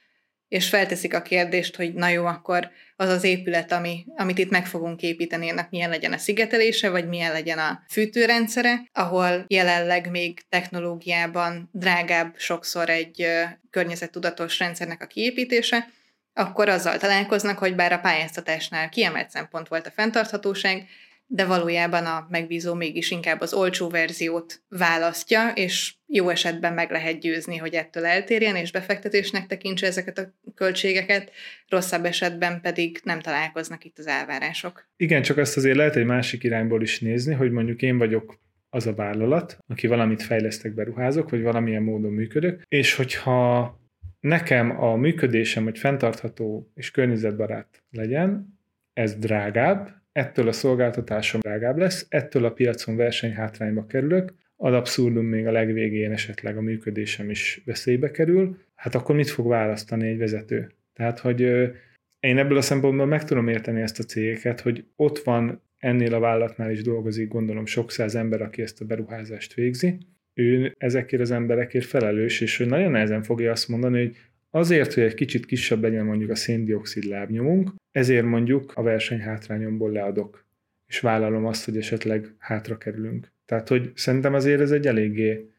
és 0.47 0.69
felteszik 0.69 1.13
a 1.13 1.21
kérdést, 1.21 1.75
hogy 1.75 1.93
na 1.93 2.07
jó, 2.07 2.25
akkor 2.25 2.69
az 2.95 3.09
az 3.09 3.23
épület, 3.23 3.71
ami, 3.71 4.05
amit 4.15 4.37
itt 4.37 4.49
meg 4.49 4.67
fogunk 4.67 5.01
építeni, 5.01 5.49
ennek 5.49 5.69
milyen 5.69 5.89
legyen 5.89 6.13
a 6.13 6.17
szigetelése, 6.17 6.89
vagy 6.89 7.07
milyen 7.07 7.31
legyen 7.31 7.57
a 7.57 7.83
fűtőrendszere, 7.89 8.89
ahol 8.93 9.45
jelenleg 9.47 10.09
még 10.09 10.41
technológiában 10.49 11.69
drágább 11.71 12.33
sokszor 12.37 12.89
egy 12.89 13.27
környezettudatos 13.69 14.59
rendszernek 14.59 15.01
a 15.01 15.07
kiépítése, 15.07 15.89
akkor 16.33 16.69
azzal 16.69 16.97
találkoznak, 16.97 17.57
hogy 17.57 17.75
bár 17.75 17.91
a 17.91 17.99
pályáztatásnál 17.99 18.89
kiemelt 18.89 19.29
szempont 19.29 19.67
volt 19.67 19.87
a 19.87 19.91
fenntarthatóság, 19.91 20.87
de 21.27 21.45
valójában 21.45 22.05
a 22.05 22.27
megbízó 22.29 22.73
mégis 22.73 23.11
inkább 23.11 23.41
az 23.41 23.53
olcsó 23.53 23.89
verziót 23.89 24.61
választja, 24.69 25.51
és 25.55 25.93
jó 26.07 26.29
esetben 26.29 26.73
meg 26.73 26.91
lehet 26.91 27.19
győzni, 27.19 27.57
hogy 27.57 27.73
ettől 27.73 28.05
eltérjen, 28.05 28.55
és 28.55 28.71
befektetésnek 28.71 29.45
tekintse 29.45 29.87
ezeket 29.87 30.17
a 30.17 30.33
költségeket, 30.55 31.31
rosszabb 31.67 32.05
esetben 32.05 32.61
pedig 32.61 32.99
nem 33.03 33.19
találkoznak 33.19 33.85
itt 33.85 33.97
az 33.97 34.07
elvárások. 34.07 34.87
Igen, 34.97 35.21
csak 35.21 35.37
azt 35.37 35.57
azért 35.57 35.77
lehet 35.77 35.95
egy 35.95 36.05
másik 36.05 36.43
irányból 36.43 36.81
is 36.81 36.99
nézni, 36.99 37.33
hogy 37.33 37.51
mondjuk 37.51 37.81
én 37.81 37.97
vagyok 37.97 38.39
az 38.69 38.87
a 38.87 38.93
vállalat, 38.93 39.57
aki 39.67 39.87
valamit 39.87 40.23
fejlesztek, 40.23 40.73
beruházok, 40.73 41.29
vagy 41.29 41.41
valamilyen 41.41 41.83
módon 41.83 42.11
működök, 42.11 42.61
és 42.67 42.95
hogyha 42.95 43.79
nekem 44.19 44.83
a 44.83 44.95
működésem, 44.95 45.63
hogy 45.63 45.77
fenntartható 45.77 46.71
és 46.73 46.91
környezetbarát 46.91 47.83
legyen, 47.91 48.59
ez 48.93 49.15
drágább, 49.15 49.89
ettől 50.15 50.47
a 50.47 50.51
szolgáltatásom 50.51 51.39
drágább 51.39 51.77
lesz, 51.77 52.05
ettől 52.09 52.45
a 52.45 52.51
piacon 52.51 52.95
versenyhátrányba 52.95 53.85
kerülök, 53.85 54.33
ad 54.55 54.73
abszurdum 54.73 55.25
még 55.25 55.47
a 55.47 55.51
legvégén 55.51 56.11
esetleg 56.11 56.57
a 56.57 56.61
működésem 56.61 57.29
is 57.29 57.61
veszélybe 57.65 58.11
kerül, 58.11 58.57
hát 58.75 58.95
akkor 58.95 59.15
mit 59.15 59.29
fog 59.29 59.47
választani 59.47 60.07
egy 60.07 60.17
vezető? 60.17 60.71
Tehát, 60.93 61.19
hogy 61.19 61.41
én 62.19 62.37
ebből 62.37 62.57
a 62.57 62.61
szempontból 62.61 63.05
meg 63.05 63.23
tudom 63.23 63.47
érteni 63.47 63.81
ezt 63.81 63.99
a 63.99 64.03
cégeket, 64.03 64.59
hogy 64.59 64.85
ott 64.95 65.19
van 65.19 65.61
ennél 65.77 66.13
a 66.13 66.19
vállalatnál 66.19 66.71
is 66.71 66.81
dolgozik, 66.81 67.27
gondolom 67.27 67.65
sok 67.65 67.91
száz 67.91 68.15
ember, 68.15 68.41
aki 68.41 68.61
ezt 68.61 68.81
a 68.81 68.85
beruházást 68.85 69.53
végzi, 69.53 69.97
ő 70.33 70.75
ezekért 70.77 71.21
az 71.21 71.31
emberekért 71.31 71.85
felelős, 71.85 72.41
és 72.41 72.57
hogy 72.57 72.67
nagyon 72.67 72.91
nehezen 72.91 73.23
fogja 73.23 73.51
azt 73.51 73.67
mondani, 73.67 73.99
hogy 73.99 74.17
azért, 74.55 74.93
hogy 74.93 75.03
egy 75.03 75.13
kicsit 75.13 75.45
kisebb 75.45 75.81
legyen 75.81 76.05
mondjuk 76.05 76.29
a 76.29 76.35
széndiokszid 76.35 77.03
lábnyomunk, 77.03 77.69
ezért 77.91 78.25
mondjuk 78.25 78.71
a 78.75 78.81
versenyhátrányomból 78.81 79.91
leadok, 79.91 80.45
és 80.87 80.99
vállalom 80.99 81.45
azt, 81.45 81.65
hogy 81.65 81.77
esetleg 81.77 82.35
hátra 82.37 82.77
kerülünk. 82.77 83.31
Tehát, 83.45 83.67
hogy 83.67 83.91
szerintem 83.95 84.33
azért 84.33 84.61
ez 84.61 84.71
egy 84.71 84.87
eléggé 84.87 85.49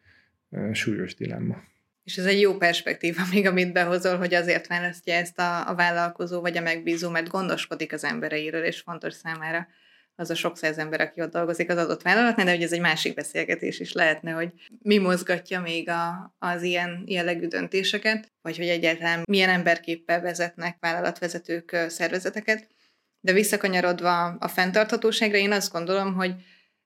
súlyos 0.72 1.14
dilemma. 1.14 1.62
És 2.04 2.16
ez 2.16 2.24
egy 2.24 2.40
jó 2.40 2.56
perspektíva 2.56 3.22
még, 3.32 3.46
amit 3.46 3.72
behozol, 3.72 4.16
hogy 4.16 4.34
azért 4.34 4.66
választja 4.66 5.14
ezt 5.14 5.38
a, 5.38 5.68
a 5.68 5.74
vállalkozó 5.74 6.40
vagy 6.40 6.56
a 6.56 6.62
megbízó, 6.62 7.10
mert 7.10 7.28
gondoskodik 7.28 7.92
az 7.92 8.04
embereiről, 8.04 8.64
és 8.64 8.80
fontos 8.80 9.14
számára 9.14 9.66
az 10.16 10.30
a 10.30 10.34
sok 10.34 10.56
száz 10.56 10.78
ember, 10.78 11.00
aki 11.00 11.20
ott 11.20 11.32
dolgozik 11.32 11.70
az 11.70 11.76
adott 11.76 12.02
vállalatnál, 12.02 12.44
de 12.44 12.52
hogy 12.52 12.62
ez 12.62 12.72
egy 12.72 12.80
másik 12.80 13.14
beszélgetés 13.14 13.80
is 13.80 13.92
lehetne, 13.92 14.30
hogy 14.30 14.52
mi 14.82 14.98
mozgatja 14.98 15.60
még 15.60 15.88
a, 15.88 16.34
az 16.38 16.62
ilyen 16.62 17.04
jellegű 17.06 17.46
döntéseket, 17.46 18.32
vagy 18.42 18.56
hogy 18.56 18.68
egyáltalán 18.68 19.22
milyen 19.28 19.48
emberképpel 19.48 20.20
vezetnek 20.20 20.76
vállalatvezetők 20.80 21.76
szervezeteket. 21.88 22.66
De 23.20 23.32
visszakanyarodva 23.32 24.24
a 24.24 24.48
fenntarthatóságra, 24.48 25.36
én 25.36 25.52
azt 25.52 25.72
gondolom, 25.72 26.14
hogy 26.14 26.34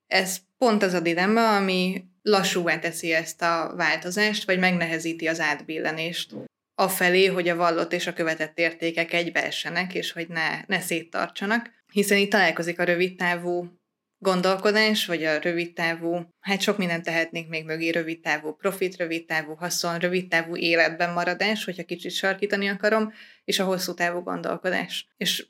ez 0.06 0.36
pont 0.58 0.82
az 0.82 0.92
a 0.92 1.00
dilemma, 1.00 1.56
ami 1.56 2.04
lassúvá 2.22 2.78
teszi 2.78 3.12
ezt 3.12 3.42
a 3.42 3.72
változást, 3.76 4.44
vagy 4.44 4.58
megnehezíti 4.58 5.26
az 5.26 5.40
átbillenést 5.40 6.34
afelé, 6.74 7.26
hogy 7.26 7.48
a 7.48 7.56
vallott 7.56 7.92
és 7.92 8.06
a 8.06 8.12
követett 8.12 8.58
értékek 8.58 9.12
egybeessenek, 9.12 9.94
és 9.94 10.12
hogy 10.12 10.28
ne, 10.28 10.64
ne 10.66 10.80
széttartsanak 10.80 11.70
hiszen 11.90 12.18
itt 12.18 12.30
találkozik 12.30 12.78
a 12.78 12.84
rövidtávú 12.84 13.78
gondolkodás, 14.18 15.06
vagy 15.06 15.24
a 15.24 15.38
rövidtávú, 15.38 16.20
hát 16.40 16.60
sok 16.60 16.78
mindent 16.78 17.04
tehetnék 17.04 17.48
még 17.48 17.64
mögé, 17.64 17.88
rövidtávú 17.88 18.52
profit, 18.52 18.96
rövidtávú 18.96 19.54
haszon, 19.54 19.98
rövidtávú 19.98 20.56
életben 20.56 21.12
maradás, 21.12 21.64
hogyha 21.64 21.84
kicsit 21.84 22.10
sarkítani 22.10 22.68
akarom, 22.68 23.12
és 23.44 23.58
a 23.58 23.64
hosszú 23.64 23.94
távú 23.94 24.20
gondolkodás. 24.20 25.08
És 25.16 25.46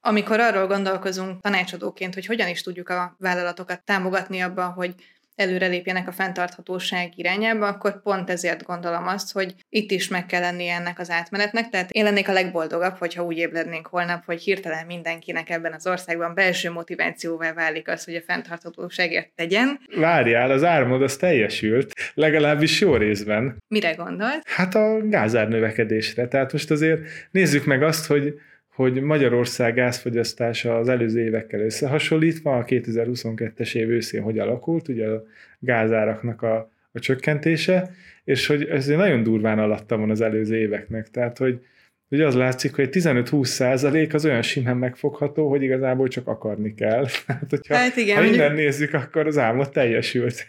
amikor 0.00 0.40
arról 0.40 0.66
gondolkozunk 0.66 1.40
tanácsadóként, 1.40 2.14
hogy 2.14 2.26
hogyan 2.26 2.48
is 2.48 2.62
tudjuk 2.62 2.88
a 2.88 3.16
vállalatokat 3.18 3.84
támogatni 3.84 4.40
abban, 4.40 4.72
hogy 4.72 4.94
előrelépjenek 5.34 6.08
a 6.08 6.12
fenntarthatóság 6.12 7.12
irányába, 7.16 7.66
akkor 7.66 8.02
pont 8.02 8.30
ezért 8.30 8.62
gondolom 8.62 9.06
azt, 9.06 9.32
hogy 9.32 9.54
itt 9.68 9.90
is 9.90 10.08
meg 10.08 10.26
kell 10.26 10.40
lennie 10.40 10.74
ennek 10.74 10.98
az 10.98 11.10
átmenetnek. 11.10 11.68
Tehát 11.68 11.90
én 11.90 12.04
lennék 12.04 12.28
a 12.28 12.32
legboldogabb, 12.32 12.96
hogyha 12.96 13.24
úgy 13.24 13.36
ébrednénk 13.36 13.86
holnap, 13.86 14.24
hogy 14.24 14.42
hirtelen 14.42 14.86
mindenkinek 14.86 15.50
ebben 15.50 15.72
az 15.72 15.86
országban 15.86 16.34
belső 16.34 16.70
motivációvá 16.70 17.52
válik 17.52 17.88
az, 17.88 18.04
hogy 18.04 18.14
a 18.14 18.22
fenntarthatóságért 18.26 19.30
tegyen. 19.34 19.80
Várjál, 19.96 20.50
az 20.50 20.64
álmod 20.64 21.02
az 21.02 21.16
teljesült, 21.16 21.92
legalábbis 22.14 22.80
jó 22.80 22.96
részben. 22.96 23.56
Mire 23.68 23.92
gondolt? 23.92 24.42
Hát 24.44 24.74
a 24.74 25.08
gázár 25.08 25.48
növekedésre. 25.48 26.28
Tehát 26.28 26.52
most 26.52 26.70
azért 26.70 27.00
nézzük 27.30 27.64
meg 27.64 27.82
azt, 27.82 28.06
hogy 28.06 28.34
hogy 28.74 29.00
Magyarország 29.00 29.74
gázfogyasztása 29.74 30.76
az 30.76 30.88
előző 30.88 31.20
évekkel 31.20 31.60
összehasonlítva, 31.60 32.56
a 32.56 32.64
2022-es 32.64 33.74
év 33.74 33.90
őszén 33.90 34.22
hogy 34.22 34.38
alakult, 34.38 34.88
ugye 34.88 35.08
a 35.08 35.22
gázáraknak 35.58 36.42
a, 36.42 36.70
a 36.92 36.98
csökkentése, 36.98 37.90
és 38.24 38.46
hogy 38.46 38.64
ez 38.64 38.86
nagyon 38.86 39.22
durván 39.22 39.58
alatta 39.58 39.96
van 39.96 40.10
az 40.10 40.20
előző 40.20 40.56
éveknek. 40.56 41.10
Tehát, 41.10 41.38
hogy, 41.38 41.60
hogy 42.08 42.20
az 42.20 42.34
látszik, 42.34 42.74
hogy 42.74 42.88
15-20 42.92 43.44
százalék 43.44 44.14
az 44.14 44.24
olyan 44.24 44.42
simán 44.42 44.76
megfogható, 44.76 45.48
hogy 45.48 45.62
igazából 45.62 46.08
csak 46.08 46.26
akarni 46.26 46.74
kell. 46.74 47.06
Hát, 47.26 47.46
hogyha, 47.48 47.74
hát 47.74 47.96
igen, 47.96 48.16
ha 48.16 48.24
innen 48.24 48.54
nézzük, 48.54 48.94
akkor 48.94 49.26
az 49.26 49.38
álmod 49.38 49.70
teljesült 49.70 50.46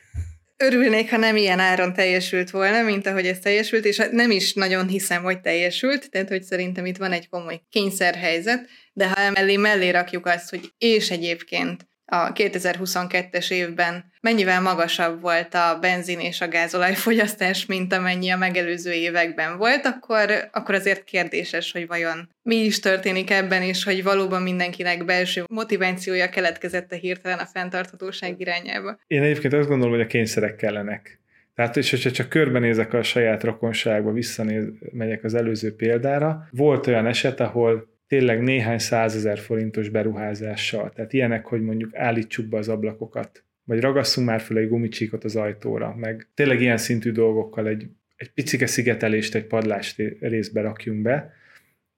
örülnék, 0.64 1.10
ha 1.10 1.18
nem 1.18 1.36
ilyen 1.36 1.60
áron 1.60 1.94
teljesült 1.94 2.50
volna, 2.50 2.82
mint 2.82 3.08
ahogy 3.08 3.26
ez 3.26 3.40
teljesült, 3.40 3.86
és 3.86 4.02
nem 4.12 4.32
is 4.32 4.54
nagyon 4.54 4.88
hiszem, 4.88 5.24
hogy 5.24 5.42
teljesült, 5.42 6.10
tehát 6.10 6.30
hogy 6.30 6.44
szerintem 6.44 6.86
itt 6.86 6.98
van 6.98 7.12
egy 7.12 7.30
komoly 7.30 7.62
kényszerhelyzet, 7.70 8.70
de 8.94 9.08
ha 9.08 9.32
mellé 9.32 9.56
mellé 9.56 9.90
rakjuk 9.90 10.26
azt, 10.26 10.50
hogy 10.50 10.70
és 10.78 11.12
egyébként 11.12 11.88
a 12.14 12.32
2022-es 12.34 13.52
évben 13.52 14.12
mennyivel 14.22 14.62
magasabb 14.62 15.22
volt 15.22 15.54
a 15.54 15.78
benzin 15.82 16.20
és 16.20 16.42
a 16.42 16.48
gázolaj 16.48 16.94
fogyasztás, 16.94 17.66
mint 17.66 17.94
amennyi 17.94 18.30
a 18.30 18.38
megelőző 18.38 18.92
években 18.92 19.58
volt, 19.58 19.86
akkor, 19.86 20.50
akkor 20.52 20.76
azért 20.76 21.04
kérdéses, 21.04 21.72
hogy 21.72 21.88
vajon 21.88 22.30
mi 22.42 22.56
is 22.56 22.80
történik 22.80 23.32
ebben, 23.32 23.62
és 23.62 23.84
hogy 23.84 24.04
valóban 24.04 24.42
mindenkinek 24.42 25.06
belső 25.06 25.44
motivációja 25.50 26.30
keletkezett 26.30 26.92
a 26.92 26.96
hirtelen 26.96 27.40
a 27.40 27.46
fenntarthatóság 27.54 28.40
irányába. 28.40 29.00
Én 29.08 29.22
egyébként 29.22 29.54
azt 29.54 29.68
gondolom, 29.68 29.94
hogy 29.94 30.04
a 30.04 30.08
kényszerek 30.08 30.56
kellenek. 30.56 31.22
Tehát, 31.56 31.78
és 31.78 31.90
hogyha 31.90 32.12
csak 32.12 32.30
körbenézek 32.30 32.94
a 32.94 33.04
saját 33.04 33.44
rokonságba, 33.44 34.12
visszanéz, 34.12 34.66
megyek 34.92 35.24
az 35.24 35.34
előző 35.34 35.76
példára, 35.76 36.48
volt 36.52 36.88
olyan 36.88 37.08
eset, 37.08 37.40
ahol 37.40 37.93
tényleg 38.14 38.42
néhány 38.42 38.78
százezer 38.78 39.40
forintos 39.40 39.90
beruházással, 39.90 40.90
tehát 40.90 41.14
ilyenek, 41.14 41.46
hogy 41.46 41.62
mondjuk 41.62 41.96
állítsuk 41.96 42.46
be 42.46 42.58
az 42.58 42.70
ablakokat, 42.70 43.44
vagy 43.64 43.80
ragasszunk 43.80 44.28
már 44.28 44.42
fel 44.42 44.58
egy 44.58 44.68
gumicsíkot 44.68 45.24
az 45.24 45.36
ajtóra, 45.36 45.96
meg 45.96 46.28
tényleg 46.34 46.62
ilyen 46.62 46.78
szintű 46.78 47.12
dolgokkal 47.12 47.68
egy, 47.68 47.88
egy 48.16 48.32
picike 48.32 48.66
szigetelést, 48.66 49.36
egy 49.36 49.46
padlást 49.46 50.02
részbe 50.20 50.62
rakjunk 50.62 51.02
be, 51.02 51.34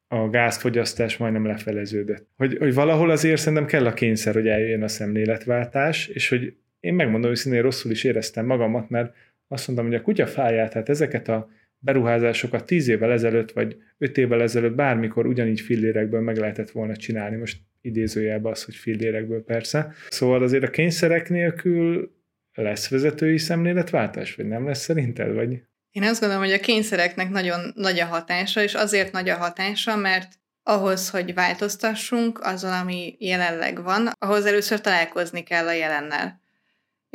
a 0.08 0.30
gázfogyasztás 0.30 1.18
majdnem 1.18 1.46
lefeleződött. 1.46 2.28
Hogy, 2.38 2.58
hogy 2.58 2.74
valahol 2.74 3.10
azért 3.10 3.40
szerintem 3.40 3.66
kell 3.66 3.86
a 3.86 3.94
kényszer, 3.94 4.34
hogy 4.34 4.48
eljöjjön 4.48 4.84
a 4.84 4.88
szemléletváltás, 4.88 6.08
és 6.08 6.30
hogy 6.30 6.56
én 6.80 6.94
megmondom 6.94 7.32
őszintén, 7.32 7.62
rosszul 7.62 7.92
is 7.92 8.04
éreztem 8.04 8.46
magamat, 8.46 8.90
mert 8.90 9.16
azt 9.48 9.68
mondtam, 9.68 9.88
hogy 9.88 9.98
a 9.98 10.02
kutya 10.02 10.28
fáját, 10.28 10.72
tehát 10.72 10.90
ezeket 10.90 11.28
a 11.28 11.50
beruházásokat 11.86 12.66
tíz 12.66 12.88
évvel 12.88 13.12
ezelőtt, 13.12 13.52
vagy 13.52 13.78
öt 13.98 14.18
évvel 14.18 14.42
ezelőtt 14.42 14.76
bármikor 14.76 15.26
ugyanígy 15.26 15.62
fillérekből 15.62 16.22
meg 16.22 16.38
lehetett 16.38 16.72
volna 16.72 16.96
csinálni. 16.96 17.36
Most 17.36 17.58
idézőjelben 17.82 18.52
az, 18.52 18.64
hogy 18.64 18.76
fillérekből 18.76 19.44
persze. 19.44 19.94
Szóval 20.10 20.44
azért 20.44 20.64
a 20.64 20.70
kényszerek 20.70 21.30
nélkül 21.30 22.14
lesz 22.54 22.90
vezetői 22.90 23.38
szemléletváltás, 23.38 24.36
vagy 24.36 24.48
nem 24.48 24.66
lesz 24.66 24.82
szerinted? 24.82 25.34
Vagy? 25.34 25.62
Én 25.92 26.04
azt 26.04 26.20
gondolom, 26.20 26.44
hogy 26.44 26.54
a 26.54 26.60
kényszereknek 26.60 27.30
nagyon 27.30 27.72
nagy 27.76 28.00
a 28.00 28.06
hatása, 28.06 28.64
és 28.64 28.74
azért 28.74 29.12
nagy 29.12 29.30
a 29.30 29.36
hatása, 29.36 29.96
mert 29.96 30.34
ahhoz, 30.64 31.10
hogy 31.10 31.34
változtassunk 31.34 32.40
azon, 32.42 32.72
ami 32.72 33.16
jelenleg 33.20 33.84
van, 33.84 34.10
ahhoz 34.20 34.46
először 34.46 34.82
találkozni 34.82 35.44
kell 35.44 35.68
a 35.68 35.74
jelennel. 35.74 36.44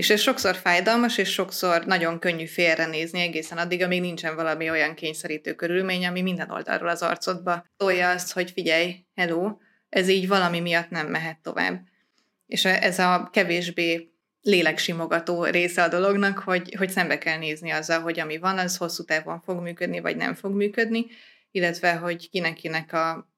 És 0.00 0.10
ez 0.10 0.20
sokszor 0.20 0.56
fájdalmas, 0.56 1.18
és 1.18 1.32
sokszor 1.32 1.84
nagyon 1.86 2.18
könnyű 2.18 2.46
félrenézni 2.46 3.20
egészen 3.20 3.58
addig, 3.58 3.82
amíg 3.82 4.00
nincsen 4.00 4.34
valami 4.34 4.70
olyan 4.70 4.94
kényszerítő 4.94 5.54
körülmény, 5.54 6.06
ami 6.06 6.22
minden 6.22 6.50
oldalról 6.50 6.88
az 6.88 7.02
arcodba 7.02 7.64
tolja 7.76 8.10
azt, 8.10 8.32
hogy 8.32 8.50
figyelj, 8.50 9.06
hello, 9.14 9.56
ez 9.88 10.08
így 10.08 10.28
valami 10.28 10.60
miatt 10.60 10.90
nem 10.90 11.06
mehet 11.06 11.38
tovább. 11.42 11.80
És 12.46 12.64
ez 12.64 12.98
a 12.98 13.28
kevésbé 13.32 14.12
léleksimogató 14.40 15.44
része 15.44 15.82
a 15.82 15.88
dolognak, 15.88 16.38
hogy, 16.38 16.74
hogy 16.74 16.90
szembe 16.90 17.18
kell 17.18 17.38
nézni 17.38 17.70
azzal, 17.70 18.00
hogy 18.00 18.20
ami 18.20 18.38
van, 18.38 18.58
az 18.58 18.76
hosszú 18.76 19.04
távon 19.04 19.40
fog 19.40 19.60
működni, 19.60 20.00
vagy 20.00 20.16
nem 20.16 20.34
fog 20.34 20.54
működni, 20.54 21.06
illetve 21.50 21.94
hogy 21.94 22.30
kinek-kinek 22.30 22.92
a 22.92 23.30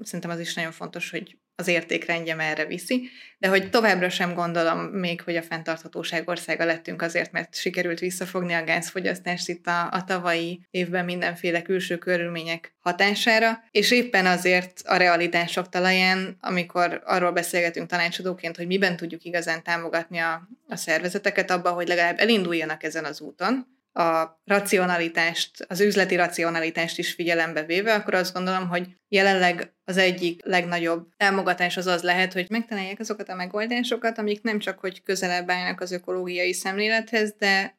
szerintem 0.00 0.30
az 0.30 0.40
is 0.40 0.54
nagyon 0.54 0.72
fontos, 0.72 1.10
hogy 1.10 1.38
az 1.58 1.68
értékrendje 1.68 2.36
erre 2.38 2.66
viszi, 2.66 3.08
de 3.38 3.48
hogy 3.48 3.70
továbbra 3.70 4.08
sem 4.08 4.34
gondolom 4.34 4.78
még, 4.78 5.20
hogy 5.20 5.36
a 5.36 5.42
fenntarthatóság 5.42 6.28
országa 6.28 6.64
lettünk 6.64 7.02
azért, 7.02 7.32
mert 7.32 7.54
sikerült 7.54 7.98
visszafogni 7.98 8.52
a 8.52 8.64
gázfogyasztást 8.64 9.48
itt 9.48 9.66
a, 9.66 9.90
a 9.90 10.04
tavalyi 10.04 10.66
évben 10.70 11.04
mindenféle 11.04 11.62
külső 11.62 11.98
körülmények 11.98 12.74
hatására, 12.80 13.58
és 13.70 13.90
éppen 13.90 14.26
azért 14.26 14.82
a 14.84 14.96
realitások 14.96 15.68
talaján, 15.68 16.36
amikor 16.40 17.02
arról 17.04 17.32
beszélgetünk 17.32 17.88
tanácsadóként, 17.88 18.56
hogy 18.56 18.66
miben 18.66 18.96
tudjuk 18.96 19.24
igazán 19.24 19.62
támogatni 19.62 20.18
a, 20.18 20.48
a 20.68 20.76
szervezeteket 20.76 21.50
abban, 21.50 21.72
hogy 21.72 21.88
legalább 21.88 22.18
elinduljanak 22.18 22.82
ezen 22.82 23.04
az 23.04 23.20
úton, 23.20 23.75
a 23.96 24.40
racionalitást, 24.44 25.64
az 25.68 25.80
üzleti 25.80 26.16
racionalitást 26.16 26.98
is 26.98 27.12
figyelembe 27.12 27.64
véve, 27.64 27.94
akkor 27.94 28.14
azt 28.14 28.34
gondolom, 28.34 28.68
hogy 28.68 28.86
jelenleg 29.08 29.74
az 29.84 29.96
egyik 29.96 30.44
legnagyobb 30.44 31.08
támogatás 31.16 31.76
az 31.76 31.86
az 31.86 32.02
lehet, 32.02 32.32
hogy 32.32 32.46
megtalálják 32.48 33.00
azokat 33.00 33.28
a 33.28 33.34
megoldásokat, 33.34 34.18
amik 34.18 34.42
nem 34.42 34.58
csak 34.58 34.78
hogy 34.78 35.02
közelebb 35.02 35.50
állnak 35.50 35.80
az 35.80 35.92
ökológiai 35.92 36.52
szemlélethez, 36.52 37.34
de 37.38 37.78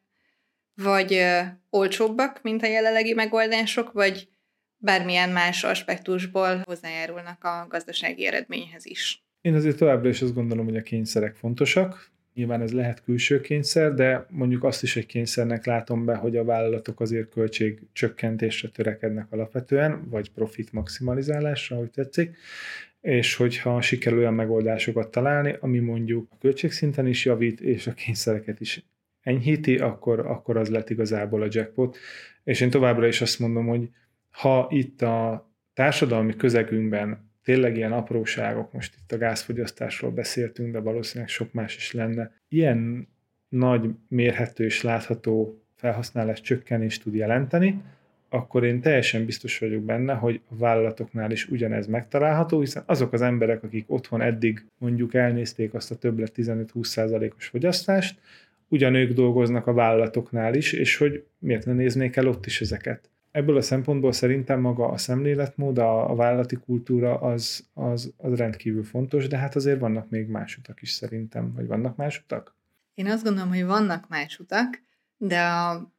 vagy 0.74 1.26
olcsóbbak, 1.70 2.42
mint 2.42 2.62
a 2.62 2.66
jelenlegi 2.66 3.14
megoldások, 3.14 3.92
vagy 3.92 4.28
bármilyen 4.76 5.30
más 5.30 5.64
aspektusból 5.64 6.62
hozzájárulnak 6.64 7.44
a 7.44 7.66
gazdasági 7.68 8.26
eredményhez 8.26 8.86
is. 8.86 9.24
Én 9.40 9.54
azért 9.54 9.76
továbbra 9.76 10.08
is 10.08 10.22
azt 10.22 10.34
gondolom, 10.34 10.64
hogy 10.64 10.76
a 10.76 10.82
kényszerek 10.82 11.34
fontosak, 11.34 12.10
Nyilván 12.38 12.60
ez 12.60 12.72
lehet 12.72 13.02
külső 13.02 13.40
kényszer, 13.40 13.94
de 13.94 14.26
mondjuk 14.30 14.64
azt 14.64 14.82
is 14.82 14.96
egy 14.96 15.06
kényszernek 15.06 15.66
látom 15.66 16.04
be, 16.04 16.14
hogy 16.14 16.36
a 16.36 16.44
vállalatok 16.44 17.00
azért 17.00 17.28
költség 17.28 17.80
csökkentésre 17.92 18.68
törekednek 18.68 19.26
alapvetően, 19.30 20.08
vagy 20.10 20.30
profit 20.30 20.72
maximalizálásra, 20.72 21.76
ahogy 21.76 21.90
tetszik, 21.90 22.36
és 23.00 23.34
hogyha 23.34 23.80
sikerül 23.80 24.18
olyan 24.18 24.34
megoldásokat 24.34 25.10
találni, 25.10 25.56
ami 25.60 25.78
mondjuk 25.78 26.28
a 26.30 26.38
költségszinten 26.38 27.06
is 27.06 27.24
javít, 27.24 27.60
és 27.60 27.86
a 27.86 27.92
kényszereket 27.92 28.60
is 28.60 28.84
enyhíti, 29.20 29.78
akkor, 29.78 30.20
akkor 30.20 30.56
az 30.56 30.68
lett 30.68 30.90
igazából 30.90 31.42
a 31.42 31.48
jackpot. 31.50 31.96
És 32.44 32.60
én 32.60 32.70
továbbra 32.70 33.06
is 33.06 33.20
azt 33.20 33.38
mondom, 33.38 33.66
hogy 33.66 33.88
ha 34.30 34.66
itt 34.70 35.02
a 35.02 35.50
társadalmi 35.74 36.36
közegünkben 36.36 37.27
tényleg 37.48 37.76
ilyen 37.76 37.92
apróságok, 37.92 38.72
most 38.72 38.94
itt 39.02 39.12
a 39.12 39.18
gázfogyasztásról 39.18 40.10
beszéltünk, 40.10 40.72
de 40.72 40.78
valószínűleg 40.78 41.28
sok 41.28 41.52
más 41.52 41.76
is 41.76 41.92
lenne. 41.92 42.32
Ilyen 42.48 43.08
nagy, 43.48 43.90
mérhető 44.08 44.64
és 44.64 44.82
látható 44.82 45.62
felhasználás 45.74 46.40
csökkenést 46.40 47.02
tud 47.02 47.14
jelenteni, 47.14 47.82
akkor 48.28 48.64
én 48.64 48.80
teljesen 48.80 49.24
biztos 49.24 49.58
vagyok 49.58 49.82
benne, 49.82 50.14
hogy 50.14 50.40
a 50.48 50.56
vállalatoknál 50.56 51.30
is 51.30 51.48
ugyanez 51.48 51.86
megtalálható, 51.86 52.60
hiszen 52.60 52.82
azok 52.86 53.12
az 53.12 53.22
emberek, 53.22 53.62
akik 53.62 53.84
otthon 53.86 54.20
eddig 54.20 54.64
mondjuk 54.78 55.14
elnézték 55.14 55.74
azt 55.74 55.90
a 55.90 55.96
többlet 55.96 56.32
15-20%-os 56.36 57.46
fogyasztást, 57.46 58.20
ugyanők 58.68 59.12
dolgoznak 59.12 59.66
a 59.66 59.72
vállalatoknál 59.72 60.54
is, 60.54 60.72
és 60.72 60.96
hogy 60.96 61.24
miért 61.38 61.66
ne 61.66 61.72
néznék 61.72 62.16
el 62.16 62.28
ott 62.28 62.46
is 62.46 62.60
ezeket 62.60 63.10
ebből 63.30 63.56
a 63.56 63.60
szempontból 63.60 64.12
szerintem 64.12 64.60
maga 64.60 64.88
a 64.88 64.96
szemléletmód, 64.96 65.78
a, 65.78 66.10
a 66.10 66.14
vállalati 66.14 66.56
kultúra 66.56 67.20
az, 67.20 67.68
az, 67.74 68.12
az 68.16 68.36
rendkívül 68.36 68.84
fontos, 68.84 69.26
de 69.26 69.36
hát 69.36 69.56
azért 69.56 69.80
vannak 69.80 70.10
még 70.10 70.26
más 70.26 70.56
utak 70.56 70.82
is 70.82 70.90
szerintem, 70.90 71.52
vagy 71.54 71.66
vannak 71.66 71.96
más 71.96 72.20
utak? 72.24 72.56
Én 72.94 73.06
azt 73.06 73.24
gondolom, 73.24 73.48
hogy 73.48 73.64
vannak 73.64 74.08
más 74.08 74.38
utak, 74.38 74.82
de 75.16 75.40
a, 75.40 75.92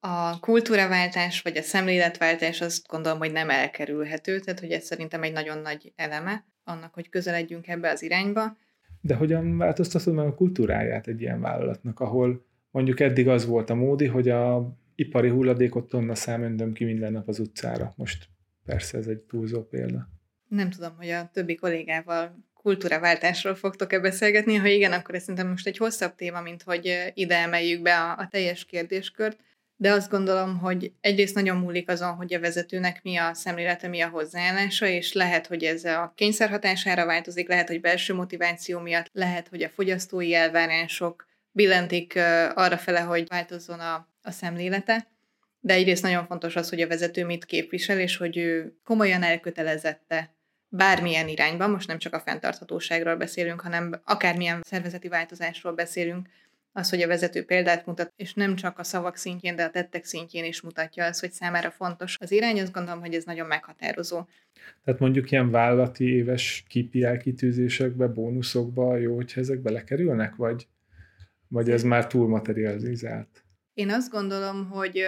a 0.00 0.40
kultúraváltás 0.40 1.42
vagy 1.42 1.56
a 1.56 1.62
szemléletváltás 1.62 2.60
azt 2.60 2.86
gondolom, 2.86 3.18
hogy 3.18 3.32
nem 3.32 3.50
elkerülhető, 3.50 4.38
tehát 4.38 4.60
hogy 4.60 4.70
ez 4.70 4.84
szerintem 4.84 5.22
egy 5.22 5.32
nagyon 5.32 5.58
nagy 5.58 5.92
eleme 5.96 6.44
annak, 6.64 6.94
hogy 6.94 7.08
közeledjünk 7.08 7.68
ebbe 7.68 7.90
az 7.90 8.02
irányba. 8.02 8.56
De 9.00 9.14
hogyan 9.14 9.58
változtatod 9.58 10.14
meg 10.14 10.26
a 10.26 10.34
kultúráját 10.34 11.06
egy 11.06 11.20
ilyen 11.20 11.40
vállalatnak, 11.40 12.00
ahol 12.00 12.44
mondjuk 12.70 13.00
eddig 13.00 13.28
az 13.28 13.46
volt 13.46 13.70
a 13.70 13.74
módi, 13.74 14.06
hogy 14.06 14.28
a 14.28 14.76
ipari 14.94 15.28
hulladékot 15.28 15.88
tonna 15.88 16.14
szám 16.14 16.42
öndöm 16.42 16.72
ki 16.72 16.84
minden 16.84 17.12
nap 17.12 17.28
az 17.28 17.38
utcára. 17.38 17.92
Most 17.96 18.28
persze 18.64 18.98
ez 18.98 19.06
egy 19.06 19.18
túlzó 19.18 19.62
példa. 19.62 20.08
Nem 20.48 20.70
tudom, 20.70 20.96
hogy 20.96 21.08
a 21.08 21.30
többi 21.32 21.54
kollégával 21.54 22.44
kultúraváltásról 22.54 23.54
fogtok-e 23.54 23.98
beszélgetni. 24.00 24.54
Ha 24.54 24.66
igen, 24.66 24.92
akkor 24.92 25.14
ez 25.14 25.20
szerintem 25.20 25.48
most 25.48 25.66
egy 25.66 25.76
hosszabb 25.76 26.14
téma, 26.14 26.40
mint 26.40 26.62
hogy 26.62 27.12
ide 27.14 27.36
emeljük 27.36 27.82
be 27.82 28.00
a, 28.00 28.16
a 28.18 28.28
teljes 28.30 28.64
kérdéskört. 28.64 29.38
De 29.76 29.92
azt 29.92 30.10
gondolom, 30.10 30.58
hogy 30.58 30.92
egyrészt 31.00 31.34
nagyon 31.34 31.56
múlik 31.56 31.88
azon, 31.88 32.14
hogy 32.14 32.34
a 32.34 32.40
vezetőnek 32.40 33.02
mi 33.02 33.16
a 33.16 33.34
szemlélete, 33.34 33.88
mi 33.88 34.00
a 34.00 34.08
hozzáállása, 34.08 34.86
és 34.86 35.12
lehet, 35.12 35.46
hogy 35.46 35.64
ez 35.64 35.84
a 35.84 36.12
kényszer 36.16 36.48
hatására 36.48 37.06
változik, 37.06 37.48
lehet, 37.48 37.68
hogy 37.68 37.80
belső 37.80 38.14
motiváció 38.14 38.80
miatt, 38.80 39.10
lehet, 39.12 39.48
hogy 39.48 39.62
a 39.62 39.68
fogyasztói 39.68 40.34
elvárások 40.34 41.26
billentik 41.50 42.16
arra 42.54 42.76
fele, 42.76 43.00
hogy 43.00 43.26
változzon 43.28 43.80
a 43.80 44.08
a 44.24 44.30
szemlélete, 44.30 45.06
de 45.60 45.74
egyrészt 45.74 46.02
nagyon 46.02 46.26
fontos 46.26 46.56
az, 46.56 46.68
hogy 46.68 46.80
a 46.80 46.88
vezető 46.88 47.24
mit 47.24 47.44
képvisel, 47.44 48.00
és 48.00 48.16
hogy 48.16 48.36
ő 48.36 48.76
komolyan 48.84 49.22
elkötelezette 49.22 50.34
bármilyen 50.68 51.28
irányban, 51.28 51.70
most 51.70 51.88
nem 51.88 51.98
csak 51.98 52.14
a 52.14 52.20
fenntarthatóságról 52.20 53.16
beszélünk, 53.16 53.60
hanem 53.60 54.00
akármilyen 54.04 54.60
szervezeti 54.64 55.08
változásról 55.08 55.72
beszélünk, 55.72 56.28
az, 56.72 56.90
hogy 56.90 57.02
a 57.02 57.06
vezető 57.06 57.44
példát 57.44 57.86
mutat, 57.86 58.12
és 58.16 58.34
nem 58.34 58.54
csak 58.54 58.78
a 58.78 58.84
szavak 58.84 59.16
szintjén, 59.16 59.56
de 59.56 59.64
a 59.64 59.70
tettek 59.70 60.04
szintjén 60.04 60.44
is 60.44 60.60
mutatja 60.60 61.04
az, 61.04 61.20
hogy 61.20 61.32
számára 61.32 61.70
fontos 61.70 62.16
az 62.20 62.32
irány, 62.32 62.60
azt 62.60 62.72
gondolom, 62.72 63.00
hogy 63.00 63.14
ez 63.14 63.24
nagyon 63.24 63.46
meghatározó. 63.46 64.24
Tehát 64.84 65.00
mondjuk 65.00 65.30
ilyen 65.30 65.50
vállalati 65.50 66.04
éves 66.04 66.64
KPI 66.68 67.16
kitűzésekbe, 67.22 68.06
bónuszokba 68.06 68.96
jó, 68.96 69.14
hogyha 69.14 69.40
ezek 69.40 69.58
belekerülnek, 69.58 70.36
vagy, 70.36 70.66
vagy 71.48 71.70
ez 71.70 71.82
már 71.82 72.06
túl 72.06 72.28
materializált? 72.28 73.43
Én 73.74 73.90
azt 73.90 74.10
gondolom, 74.10 74.68
hogy 74.70 74.98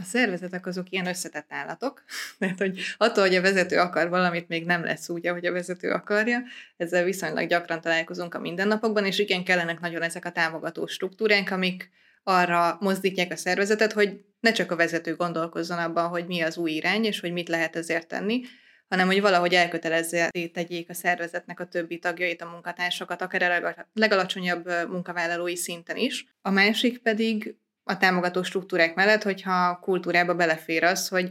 A 0.00 0.02
szervezetek 0.02 0.66
azok 0.66 0.90
ilyen 0.90 1.06
összetett 1.06 1.52
állatok, 1.52 2.04
mert 2.38 2.58
hogy 2.58 2.80
attól, 2.96 3.24
hogy 3.24 3.34
a 3.34 3.40
vezető 3.40 3.78
akar 3.78 4.08
valamit, 4.08 4.48
még 4.48 4.64
nem 4.66 4.84
lesz 4.84 5.08
úgy, 5.08 5.26
ahogy 5.26 5.46
a 5.46 5.52
vezető 5.52 5.90
akarja. 5.90 6.42
Ezzel 6.76 7.04
viszonylag 7.04 7.48
gyakran 7.48 7.80
találkozunk 7.80 8.34
a 8.34 8.40
mindennapokban, 8.40 9.04
és 9.04 9.18
igen, 9.18 9.44
kellenek 9.44 9.80
nagyon 9.80 10.02
ezek 10.02 10.24
a 10.24 10.32
támogató 10.32 10.86
struktúránk, 10.86 11.50
amik 11.50 11.90
arra 12.22 12.76
mozdítják 12.80 13.32
a 13.32 13.36
szervezetet, 13.36 13.92
hogy 13.92 14.24
ne 14.40 14.52
csak 14.52 14.70
a 14.70 14.76
vezető 14.76 15.14
gondolkozzon 15.16 15.78
abban, 15.78 16.08
hogy 16.08 16.26
mi 16.26 16.40
az 16.40 16.56
új 16.56 16.70
irány, 16.70 17.04
és 17.04 17.20
hogy 17.20 17.32
mit 17.32 17.48
lehet 17.48 17.76
ezért 17.76 18.08
tenni, 18.08 18.40
hanem 18.88 19.06
hogy 19.06 19.20
valahogy 19.20 19.54
elkötelezze 19.54 20.30
tegyék 20.52 20.90
a 20.90 20.94
szervezetnek 20.94 21.60
a 21.60 21.66
többi 21.66 21.98
tagjait, 21.98 22.42
a 22.42 22.50
munkatársakat, 22.50 23.22
akár 23.22 23.64
a 23.64 23.86
legalacsonyabb 23.92 24.68
munkavállalói 24.88 25.56
szinten 25.56 25.96
is. 25.96 26.26
A 26.42 26.50
másik 26.50 26.98
pedig 26.98 27.56
a 27.88 27.96
támogató 27.96 28.42
struktúrák 28.42 28.94
mellett, 28.94 29.22
hogyha 29.22 29.68
a 29.68 29.78
kultúrába 29.78 30.34
belefér 30.34 30.84
az, 30.84 31.08
hogy 31.08 31.30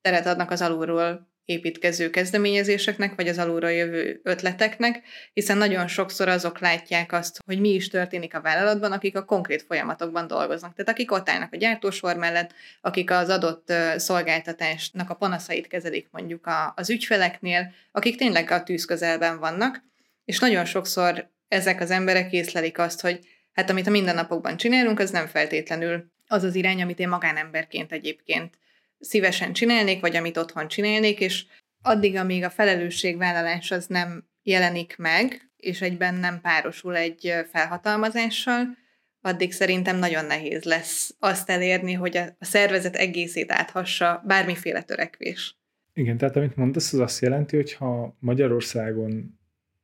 teret 0.00 0.26
adnak 0.26 0.50
az 0.50 0.62
alulról 0.62 1.28
építkező 1.44 2.10
kezdeményezéseknek, 2.10 3.14
vagy 3.14 3.28
az 3.28 3.38
alulról 3.38 3.70
jövő 3.72 4.20
ötleteknek, 4.22 5.02
hiszen 5.32 5.58
nagyon 5.58 5.86
sokszor 5.86 6.28
azok 6.28 6.58
látják 6.58 7.12
azt, 7.12 7.38
hogy 7.46 7.60
mi 7.60 7.68
is 7.68 7.88
történik 7.88 8.34
a 8.34 8.40
vállalatban, 8.40 8.92
akik 8.92 9.16
a 9.16 9.24
konkrét 9.24 9.62
folyamatokban 9.62 10.26
dolgoznak. 10.26 10.74
Tehát 10.74 10.90
akik 10.90 11.12
ott 11.12 11.28
állnak 11.28 11.52
a 11.52 11.56
gyártósor 11.56 12.16
mellett, 12.16 12.52
akik 12.80 13.10
az 13.10 13.28
adott 13.28 13.72
szolgáltatásnak 13.96 15.10
a 15.10 15.14
panaszait 15.14 15.66
kezelik 15.66 16.08
mondjuk 16.10 16.48
az 16.74 16.90
ügyfeleknél, 16.90 17.72
akik 17.92 18.16
tényleg 18.16 18.50
a 18.50 18.62
tűz 18.62 18.84
közelben 18.84 19.38
vannak, 19.38 19.82
és 20.24 20.38
nagyon 20.38 20.64
sokszor 20.64 21.30
ezek 21.48 21.80
az 21.80 21.90
emberek 21.90 22.32
észlelik 22.32 22.78
azt, 22.78 23.00
hogy 23.00 23.20
hát 23.56 23.70
amit 23.70 23.86
a 23.86 23.90
mindennapokban 23.90 24.56
csinálunk, 24.56 24.98
az 24.98 25.10
nem 25.10 25.26
feltétlenül 25.26 26.10
az 26.26 26.42
az 26.42 26.54
irány, 26.54 26.82
amit 26.82 26.98
én 26.98 27.08
magánemberként 27.08 27.92
egyébként 27.92 28.58
szívesen 28.98 29.52
csinálnék, 29.52 30.00
vagy 30.00 30.16
amit 30.16 30.36
otthon 30.36 30.68
csinálnék, 30.68 31.20
és 31.20 31.44
addig, 31.82 32.16
amíg 32.16 32.44
a 32.44 32.50
felelősségvállalás 32.50 33.70
az 33.70 33.86
nem 33.86 34.28
jelenik 34.42 34.96
meg, 34.98 35.50
és 35.56 35.80
egyben 35.80 36.14
nem 36.14 36.40
párosul 36.40 36.96
egy 36.96 37.34
felhatalmazással, 37.52 38.76
addig 39.20 39.52
szerintem 39.52 39.96
nagyon 39.96 40.24
nehéz 40.24 40.62
lesz 40.62 41.14
azt 41.18 41.50
elérni, 41.50 41.92
hogy 41.92 42.16
a 42.16 42.36
szervezet 42.40 42.96
egészét 42.96 43.52
áthassa 43.52 44.22
bármiféle 44.26 44.82
törekvés. 44.82 45.58
Igen, 45.92 46.16
tehát 46.16 46.36
amit 46.36 46.56
mondasz, 46.56 46.92
az 46.92 46.98
azt 46.98 47.20
jelenti, 47.20 47.56
hogy 47.56 47.72
ha 47.72 48.16
Magyarországon 48.18 49.35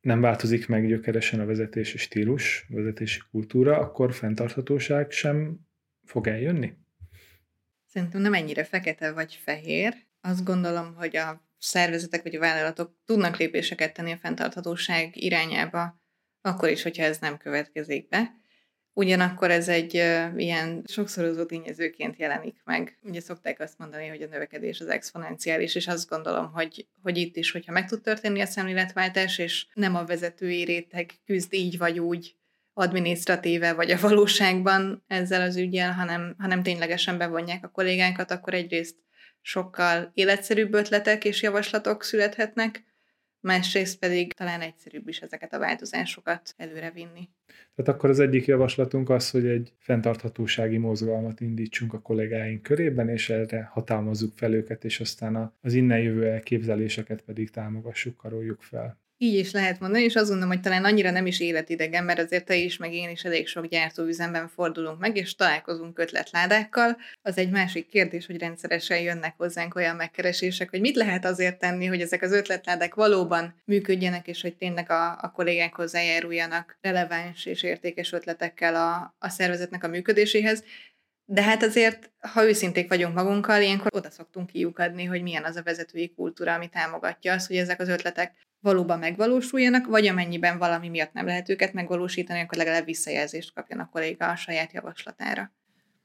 nem 0.03 0.21
változik 0.21 0.69
meg 0.69 0.87
gyökeresen 0.87 1.41
a 1.41 1.45
vezetési 1.45 1.99
stílus, 1.99 2.67
vezetési 2.69 3.21
kultúra, 3.31 3.79
akkor 3.79 4.15
fenntarthatóság 4.15 5.11
sem 5.11 5.59
fog 6.05 6.27
eljönni? 6.27 6.73
Szerintem 7.87 8.21
nem 8.21 8.35
ennyire 8.35 8.65
fekete 8.65 9.13
vagy 9.13 9.35
fehér. 9.35 9.95
Azt 10.21 10.45
gondolom, 10.45 10.95
hogy 10.95 11.17
a 11.17 11.49
szervezetek 11.59 12.23
vagy 12.23 12.35
a 12.35 12.39
vállalatok 12.39 12.97
tudnak 13.05 13.37
lépéseket 13.37 13.95
tenni 13.95 14.13
a 14.13 14.17
fenntarthatóság 14.17 15.17
irányába, 15.17 16.01
akkor 16.41 16.69
is, 16.69 16.83
hogyha 16.83 17.03
ez 17.03 17.19
nem 17.19 17.37
következik 17.37 18.09
be. 18.09 18.42
Ugyanakkor 18.95 19.51
ez 19.51 19.69
egy 19.69 19.97
uh, 19.97 20.33
ilyen 20.37 20.83
sokszorozó 20.87 21.45
tényezőként 21.45 22.19
jelenik 22.19 22.57
meg. 22.65 22.99
Ugye 23.03 23.21
szokták 23.21 23.61
azt 23.61 23.79
mondani, 23.79 24.09
hogy 24.09 24.23
a 24.23 24.27
növekedés 24.27 24.81
az 24.81 24.87
exponenciális, 24.87 25.75
és 25.75 25.87
azt 25.87 26.09
gondolom, 26.09 26.53
hogy, 26.53 26.87
hogy 27.03 27.17
itt 27.17 27.37
is, 27.37 27.51
hogyha 27.51 27.73
meg 27.73 27.89
tud 27.89 28.03
történni 28.03 28.41
a 28.41 28.47
szemléletváltás, 28.47 29.39
és 29.39 29.67
nem 29.75 29.95
a 29.95 30.05
vezetői 30.05 30.65
réteg 30.65 31.11
küzd 31.25 31.53
így 31.53 31.79
vagy 31.79 31.99
úgy 31.99 32.37
adminisztratíve 32.75 33.73
vagy 33.73 33.91
a 33.91 34.01
valóságban 34.01 35.05
ezzel 35.07 35.41
az 35.43 35.57
ügyel, 35.57 35.93
hanem, 35.93 36.35
hanem 36.39 36.63
ténylegesen 36.63 37.19
bevonják 37.19 37.65
a 37.65 37.71
kollégánkat, 37.71 38.31
akkor 38.31 38.55
egyrészt 38.55 38.97
sokkal 39.41 40.11
életszerűbb 40.15 40.75
ötletek 40.75 41.25
és 41.25 41.43
javaslatok 41.43 42.03
születhetnek, 42.03 42.85
másrészt 43.43 43.99
pedig 43.99 44.33
talán 44.33 44.61
egyszerűbb 44.61 45.09
is 45.09 45.21
ezeket 45.21 45.53
a 45.53 45.59
változásokat 45.59 46.55
előrevinni. 46.57 47.29
Tehát 47.75 47.95
akkor 47.95 48.11
az 48.11 48.21
egyik 48.21 48.47
javaslatunk 48.47 49.11
az, 49.11 49.31
hogy 49.31 49.47
egy 49.47 49.73
fenntarthatósági 49.79 50.77
mozgalmat 50.77 51.41
indítsunk 51.41 51.93
a 51.93 52.01
kollégáink 52.01 52.63
körében, 52.63 53.09
és 53.09 53.31
erre 53.31 53.69
hatalmazzuk 53.73 54.33
fel 54.33 54.53
őket, 54.53 54.85
és 54.85 55.01
aztán 55.01 55.55
az 55.61 55.73
innen 55.73 55.99
jövő 55.99 56.27
elképzeléseket 56.27 57.23
pedig 57.23 57.51
támogassuk, 57.51 58.17
karoljuk 58.17 58.63
fel. 58.63 59.02
Így 59.23 59.35
is 59.35 59.53
lehet 59.53 59.81
mondani, 59.81 60.05
és 60.05 60.15
azt 60.15 60.29
gondolom, 60.29 60.53
hogy 60.53 60.61
talán 60.61 60.85
annyira 60.85 61.11
nem 61.11 61.27
is 61.27 61.41
életidegen, 61.41 62.05
mert 62.05 62.19
azért 62.19 62.45
te 62.45 62.55
is, 62.55 62.77
meg 62.77 62.93
én 62.93 63.09
is 63.09 63.25
elég 63.25 63.47
sok 63.47 63.67
gyártóüzemben 63.67 64.49
fordulunk 64.49 64.99
meg, 64.99 65.17
és 65.17 65.35
találkozunk 65.35 65.99
ötletládákkal. 65.99 66.97
Az 67.23 67.39
egy 67.39 67.51
másik 67.51 67.89
kérdés, 67.89 68.27
hogy 68.27 68.39
rendszeresen 68.39 69.01
jönnek 69.01 69.35
hozzánk 69.37 69.75
olyan 69.75 69.97
megkeresések, 69.97 70.71
hogy 70.71 70.81
mit 70.81 70.97
lehet 70.97 71.25
azért 71.25 71.59
tenni, 71.59 71.87
hogy 71.87 72.01
ezek 72.01 72.23
az 72.23 72.33
ötletládák 72.33 72.95
valóban 72.95 73.55
működjenek, 73.65 74.27
és 74.27 74.43
hogy 74.43 74.57
tényleg 74.57 74.91
a, 74.91 75.19
a 75.21 75.33
kollégák 75.35 75.75
hozzájáruljanak 75.75 76.79
releváns 76.81 77.47
és 77.47 77.63
értékes 77.63 78.13
ötletekkel 78.13 78.75
a, 78.75 79.15
a 79.19 79.29
szervezetnek 79.29 79.85
a 79.85 79.89
működéséhez. 79.89 80.65
De 81.25 81.43
hát 81.43 81.63
azért, 81.63 82.13
ha 82.19 82.45
őszinték 82.45 82.89
vagyunk 82.89 83.15
magunkkal, 83.15 83.63
ilyenkor 83.63 83.91
oda 83.95 84.11
szoktunk 84.11 84.47
kiukadni, 84.47 85.05
hogy 85.05 85.23
milyen 85.23 85.45
az 85.45 85.57
a 85.57 85.63
vezetői 85.63 86.13
kultúra, 86.15 86.55
ami 86.55 86.69
támogatja 86.69 87.33
azt, 87.33 87.47
hogy 87.47 87.57
ezek 87.57 87.81
az 87.81 87.89
ötletek 87.89 88.33
valóban 88.61 88.99
megvalósuljanak, 88.99 89.87
vagy 89.87 90.07
amennyiben 90.07 90.59
valami 90.59 90.89
miatt 90.89 91.13
nem 91.13 91.27
lehet 91.27 91.49
őket 91.49 91.73
megvalósítani, 91.73 92.41
akkor 92.41 92.59
legalább 92.59 92.85
visszajelzést 92.85 93.55
kapjon 93.55 93.79
a 93.79 93.89
kolléga 93.93 94.29
a 94.29 94.37
saját 94.37 94.73
javaslatára. 94.73 95.53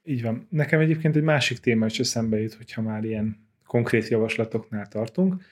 Így 0.02 0.22
van. 0.22 0.46
Nekem 0.50 0.80
egyébként 0.80 1.16
egy 1.16 1.22
másik 1.22 1.58
téma 1.58 1.86
is 1.86 1.98
eszembe 1.98 2.40
jut, 2.40 2.54
hogyha 2.54 2.82
már 2.82 3.04
ilyen 3.04 3.48
konkrét 3.66 4.08
javaslatoknál 4.08 4.88
tartunk, 4.88 5.42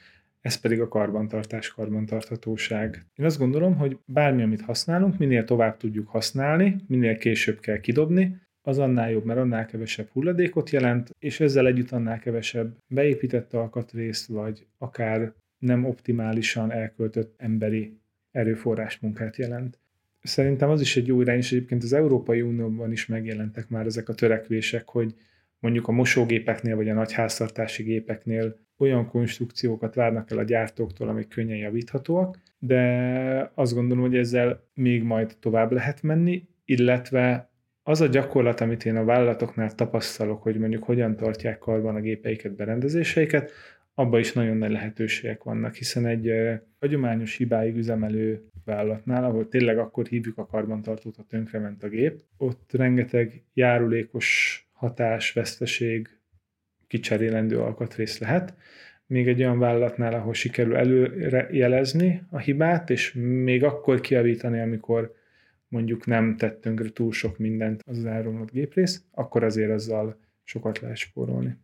ez 0.40 0.55
pedig 0.55 0.81
a 0.81 0.88
karbantartás, 0.88 1.68
karbantarthatóság. 1.72 3.07
Én 3.14 3.24
azt 3.24 3.38
gondolom, 3.38 3.76
hogy 3.76 3.98
bármi, 4.05 4.42
amit 4.42 4.61
használunk, 4.61 5.18
minél 5.18 5.44
tovább 5.44 5.76
tudjuk 5.76 6.09
használni, 6.09 6.76
minél 6.87 7.16
később 7.16 7.61
kell 7.61 7.81
kidobni, 7.81 8.37
az 8.66 8.79
annál 8.79 9.11
jobb, 9.11 9.24
mert 9.24 9.38
annál 9.38 9.66
kevesebb 9.66 10.09
hulladékot 10.12 10.70
jelent, 10.70 11.11
és 11.18 11.40
ezzel 11.40 11.66
együtt 11.66 11.90
annál 11.90 12.18
kevesebb 12.18 12.76
beépített 12.87 13.52
alkatrészt, 13.52 14.26
vagy 14.26 14.66
akár 14.79 15.33
nem 15.59 15.85
optimálisan 15.85 16.72
elköltött 16.72 17.35
emberi 17.37 17.98
erőforrás 18.31 18.98
munkát 18.98 19.37
jelent. 19.37 19.79
Szerintem 20.22 20.70
az 20.70 20.81
is 20.81 20.96
egy 20.96 21.07
jó 21.07 21.20
irány, 21.20 21.37
és 21.37 21.52
egyébként 21.52 21.83
az 21.83 21.92
Európai 21.92 22.42
Unióban 22.42 22.92
is 22.92 23.07
megjelentek 23.07 23.68
már 23.68 23.87
ezek 23.87 24.09
a 24.09 24.14
törekvések, 24.14 24.88
hogy 24.88 25.14
mondjuk 25.59 25.88
a 25.88 25.92
mosógépeknél 25.92 26.76
vagy 26.76 26.88
a 26.88 26.94
nagy 26.94 27.12
háztartási 27.12 27.83
gépeknél 27.83 28.57
olyan 28.79 29.09
konstrukciókat 29.09 29.94
várnak 29.94 30.31
el 30.31 30.38
a 30.38 30.42
gyártóktól, 30.44 31.09
amik 31.09 31.29
könnyen 31.29 31.57
javíthatóak, 31.57 32.38
de 32.59 33.52
azt 33.55 33.74
gondolom, 33.74 34.05
hogy 34.05 34.16
ezzel 34.16 34.62
még 34.74 35.02
majd 35.02 35.37
tovább 35.40 35.72
lehet 35.72 36.02
menni, 36.02 36.48
illetve 36.64 37.50
az 37.88 38.01
a 38.01 38.07
gyakorlat, 38.07 38.61
amit 38.61 38.85
én 38.85 38.96
a 38.96 39.05
vállalatoknál 39.05 39.75
tapasztalok, 39.75 40.42
hogy 40.42 40.59
mondjuk 40.59 40.85
hogyan 40.85 41.16
tartják 41.16 41.59
karban 41.59 41.94
a 41.94 42.01
gépeiket, 42.01 42.55
berendezéseiket, 42.55 43.51
abban 43.94 44.20
is 44.20 44.33
nagyon 44.33 44.57
nagy 44.57 44.70
lehetőségek 44.70 45.42
vannak, 45.42 45.75
hiszen 45.75 46.07
egy 46.07 46.33
hagyományos 46.81 47.37
hibáig 47.37 47.77
üzemelő 47.77 48.42
vállalatnál, 48.64 49.25
ahol 49.25 49.49
tényleg 49.49 49.79
akkor 49.79 50.07
hívjuk 50.07 50.38
a 50.38 50.46
karbantartót, 50.46 51.16
ha 51.16 51.25
tönkrement 51.29 51.83
a 51.83 51.88
gép, 51.88 52.20
ott 52.37 52.70
rengeteg 52.72 53.42
járulékos 53.55 54.61
hatás, 54.72 55.33
veszteség, 55.33 56.09
kicserélendő 56.87 57.59
alkatrész 57.59 58.18
lehet. 58.18 58.55
Még 59.07 59.29
egy 59.29 59.40
olyan 59.40 59.59
vállalatnál, 59.59 60.12
ahol 60.12 60.35
sikerül 60.35 60.77
előre 60.77 61.49
jelezni 61.51 62.22
a 62.31 62.38
hibát, 62.38 62.90
és 62.90 63.12
még 63.18 63.64
akkor 63.64 64.01
kiavítani, 64.01 64.61
amikor 64.61 65.14
mondjuk 65.68 66.07
nem 66.07 66.37
tettünk 66.37 66.92
túl 66.92 67.12
sok 67.12 67.38
mindent 67.38 67.83
az 67.87 68.05
elromlott 68.05 68.50
géprész, 68.50 69.05
akkor 69.11 69.44
azért 69.44 69.70
azzal 69.70 70.18
sokat 70.42 70.81
lehet 70.81 70.96
spórolni. 70.96 71.57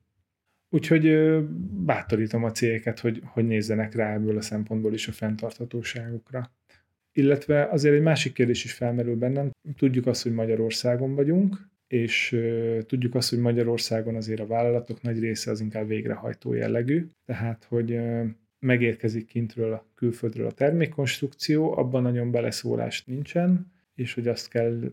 Úgyhogy 0.69 1.37
bátorítom 1.85 2.45
a 2.45 2.51
cégeket, 2.51 2.99
hogy, 2.99 3.23
hogy 3.25 3.47
nézzenek 3.47 3.95
rá 3.95 4.15
ebből 4.15 4.37
a 4.37 4.41
szempontból 4.41 4.93
is 4.93 5.09
a 5.09 5.12
fenntarthatóságukra. 5.12 6.53
Illetve 7.12 7.65
azért 7.65 7.95
egy 7.95 8.03
másik 8.03 8.33
kérdés 8.33 8.65
is 8.65 8.73
felmerül 8.73 9.17
bennem. 9.17 9.51
Tudjuk 9.77 10.07
azt, 10.07 10.23
hogy 10.23 10.33
Magyarországon 10.33 11.15
vagyunk, 11.15 11.71
és 11.87 12.37
tudjuk 12.87 13.15
azt, 13.15 13.31
hogy 13.31 13.38
Magyarországon 13.38 14.15
azért 14.15 14.41
a 14.41 14.47
vállalatok 14.47 15.03
nagy 15.03 15.19
része 15.19 15.51
az 15.51 15.61
inkább 15.61 15.88
végrehajtó 15.88 16.53
jellegű, 16.53 17.07
tehát 17.25 17.65
hogy 17.65 18.01
megérkezik 18.59 19.27
kintről 19.27 19.73
a 19.73 19.87
külföldről 19.95 20.47
a 20.47 20.53
termékkonstrukció, 20.53 21.79
abban 21.79 22.03
nagyon 22.03 22.31
beleszólás 22.31 23.05
nincsen, 23.05 23.73
és 23.95 24.15
hogy 24.15 24.29
azt 24.29 24.49
kell 24.49 24.93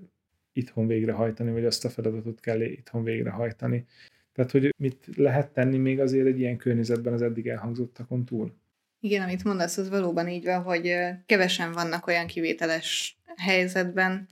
itthon 0.54 0.88
végrehajtani, 0.88 1.52
vagy 1.52 1.66
azt 1.66 1.86
a 1.86 1.90
feladatot 1.90 2.40
kell 2.40 2.62
itthon 2.62 3.04
végrehajtani. 3.04 3.86
Tehát, 4.34 4.52
hogy 4.52 4.74
mit 4.78 5.06
lehet 5.16 5.52
tenni 5.52 5.78
még 5.78 6.00
azért 6.00 6.28
egy 6.28 6.40
ilyen 6.40 6.58
környezetben 6.58 7.14
az 7.14 7.22
eddig 7.22 7.48
elhangzottakon 7.48 8.26
túl? 8.26 8.58
Igen, 9.00 9.22
amit 9.22 9.44
mondasz, 9.44 9.78
az 9.78 9.90
valóban 9.90 10.28
így 10.28 10.44
van, 10.44 10.62
hogy 10.62 10.96
kevesen 11.26 11.72
vannak 11.72 12.08
olyan 12.08 12.28
kivételes 12.28 13.18
helyzetben, 13.36 14.28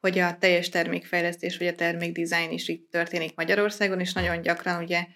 hogy 0.00 0.18
a 0.18 0.38
teljes 0.38 0.68
termékfejlesztés 0.68 1.58
vagy 1.58 1.66
a 1.66 1.74
termékdizájn 1.74 2.50
is 2.50 2.68
itt 2.68 2.90
történik 2.90 3.34
Magyarországon, 3.34 4.00
és 4.00 4.12
nagyon 4.12 4.40
gyakran 4.40 4.82
ugye 4.82 5.06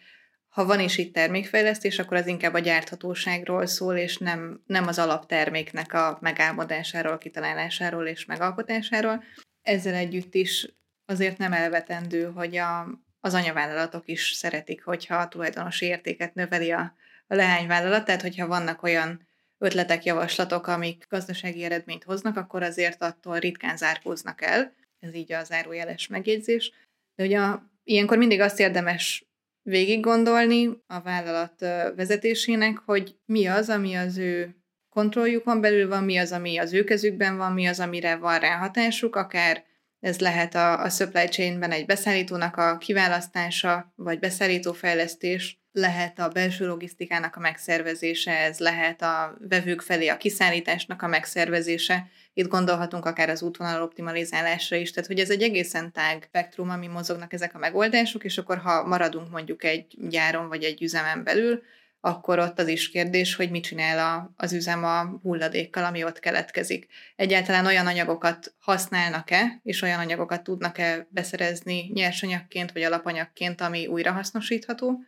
ha 0.59 0.65
van 0.65 0.81
is 0.81 0.99
itt 0.99 1.15
termékfejlesztés, 1.15 1.99
akkor 1.99 2.17
az 2.17 2.27
inkább 2.27 2.55
a 2.55 2.59
gyárthatóságról 2.59 3.67
szól, 3.67 3.97
és 3.97 4.17
nem, 4.17 4.63
nem 4.67 4.87
az 4.87 4.99
alapterméknek 4.99 5.93
a 5.93 6.19
megálmodásáról, 6.21 7.19
kitalálásáról 7.19 8.07
és 8.07 8.25
megalkotásáról. 8.25 9.25
Ezzel 9.63 9.95
együtt 9.95 10.35
is 10.35 10.69
azért 11.05 11.39
nem 11.39 11.53
elvetendő, 11.53 12.25
hogy 12.25 12.57
a, 12.57 12.89
az 13.21 13.35
anyavállalatok 13.35 14.09
is 14.09 14.33
szeretik, 14.33 14.85
hogyha 14.85 15.17
a 15.17 15.29
tulajdonosi 15.29 15.87
értéket 15.87 16.35
növeli 16.35 16.71
a, 16.71 16.95
a 17.27 17.35
leányvállalat, 17.35 18.05
tehát 18.05 18.23
hogyha 18.23 18.47
vannak 18.47 18.83
olyan 18.83 19.27
ötletek, 19.59 20.05
javaslatok, 20.05 20.67
amik 20.67 21.07
gazdasági 21.09 21.63
eredményt 21.65 22.05
hoznak, 22.05 22.37
akkor 22.37 22.63
azért 22.63 23.03
attól 23.03 23.39
ritkán 23.39 23.77
zárkóznak 23.77 24.43
el. 24.43 24.73
Ez 25.01 25.15
így 25.15 25.33
a 25.33 25.45
zárójeles 25.45 26.07
megjegyzés. 26.07 26.73
De 27.15 27.25
ugye 27.25 27.41
a, 27.41 27.71
ilyenkor 27.85 28.19
mindig 28.19 28.41
azt 28.41 28.61
érdemes 28.61 29.28
végig 29.69 30.01
gondolni 30.01 30.83
a 30.87 31.01
vállalat 31.01 31.61
vezetésének, 31.97 32.79
hogy 32.85 33.17
mi 33.25 33.47
az, 33.47 33.69
ami 33.69 33.95
az 33.95 34.19
ő 34.19 34.57
kontrolljukon 34.91 35.61
belül 35.61 35.89
van, 35.89 36.05
mi 36.05 36.17
az, 36.17 36.33
ami 36.33 36.59
az 36.59 36.73
ő 36.73 36.85
kezükben 36.85 37.37
van, 37.37 37.53
mi 37.53 37.67
az, 37.67 37.81
amire 37.81 38.17
van 38.17 38.39
ráhatásuk, 38.39 39.17
akár 39.17 39.65
ez 40.01 40.19
lehet 40.19 40.55
a, 40.55 40.83
a 40.83 40.89
supply 40.89 41.25
chainben 41.25 41.71
egy 41.71 41.87
beszállítónak 41.87 42.57
a 42.57 42.77
kiválasztása, 42.77 43.93
vagy 43.97 44.19
beszállítófejlesztés, 44.19 45.63
lehet 45.79 46.19
a 46.19 46.29
belső 46.29 46.67
logisztikának 46.67 47.37
a 47.37 47.41
megszervezése, 47.41 48.33
ez 48.33 48.59
lehet 48.59 49.03
a 49.03 49.37
vevők 49.49 49.81
felé 49.81 50.09
a 50.09 50.17
kiszállításnak 50.17 51.03
a 51.03 51.07
megszervezése, 51.07 52.07
itt 52.39 52.49
gondolhatunk 52.49 53.05
akár 53.05 53.29
az 53.29 53.43
útvonal 53.43 53.83
optimalizálásra 53.83 54.77
is, 54.77 54.91
tehát 54.91 55.09
hogy 55.09 55.19
ez 55.19 55.31
egy 55.31 55.43
egészen 55.43 55.93
tág 55.93 56.25
spektrum, 56.27 56.71
ami 56.71 56.87
mozognak 56.87 57.33
ezek 57.33 57.55
a 57.55 57.59
megoldások, 57.59 58.25
és 58.25 58.39
akkor 58.39 58.59
ha 58.59 58.87
maradunk 58.87 59.31
mondjuk 59.31 59.65
egy 59.65 59.87
gyáron 60.09 60.49
vagy 60.49 60.65
egy 60.65 60.83
üzemen 60.83 61.25
belül, 61.25 61.63
akkor 62.01 62.39
ott 62.39 62.59
az 62.59 62.69
is 62.69 62.91
kérdés, 62.91 63.35
hogy 63.35 63.51
mit 63.51 63.63
csinál 63.63 63.99
a, 63.99 64.33
az 64.37 64.53
üzem 64.53 64.85
a 64.85 65.19
hulladékkal, 65.23 65.85
ami 65.85 66.05
ott 66.05 66.19
keletkezik. 66.19 66.87
Egyáltalán 67.17 67.67
olyan 67.67 67.87
anyagokat 67.87 68.55
használnak-e, 68.59 69.61
és 69.63 69.83
olyan 69.83 69.99
anyagokat 69.99 70.43
tudnak-e 70.43 71.07
beszerezni 71.11 71.91
nyersanyagként 71.95 72.73
vagy 72.73 72.83
alapanyagként, 72.83 73.61
ami 73.61 73.87
újrahasznosítható. 73.87 75.01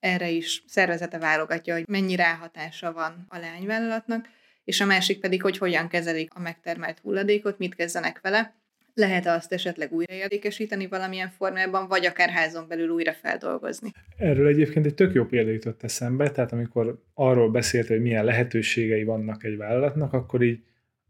Erre 0.00 0.28
is 0.28 0.62
szervezete 0.66 1.18
válogatja, 1.18 1.74
hogy 1.74 1.84
mennyi 1.88 2.16
ráhatása 2.16 2.92
van 2.92 3.26
a 3.28 3.38
leányvállalatnak, 3.38 4.28
és 4.64 4.80
a 4.80 4.86
másik 4.86 5.20
pedig, 5.20 5.42
hogy 5.42 5.58
hogyan 5.58 5.88
kezelik 5.88 6.34
a 6.34 6.40
megtermelt 6.40 6.98
hulladékot, 6.98 7.58
mit 7.58 7.74
kezdenek 7.74 8.20
vele, 8.20 8.54
lehet 8.94 9.26
azt 9.26 9.52
esetleg 9.52 9.92
újraértékesíteni 9.92 10.86
valamilyen 10.86 11.30
formában, 11.30 11.88
vagy 11.88 12.06
akár 12.06 12.28
házon 12.28 12.68
belül 12.68 12.88
újra 12.88 13.12
feldolgozni. 13.12 13.90
Erről 14.16 14.46
egyébként 14.46 14.86
egy 14.86 14.94
tök 14.94 15.14
jó 15.14 15.24
példa 15.24 15.50
jutott 15.50 15.82
eszembe, 15.82 16.30
tehát 16.30 16.52
amikor 16.52 17.02
arról 17.14 17.50
beszélt, 17.50 17.86
hogy 17.86 18.00
milyen 18.00 18.24
lehetőségei 18.24 19.04
vannak 19.04 19.44
egy 19.44 19.56
vállalatnak, 19.56 20.12
akkor 20.12 20.42
így 20.42 20.58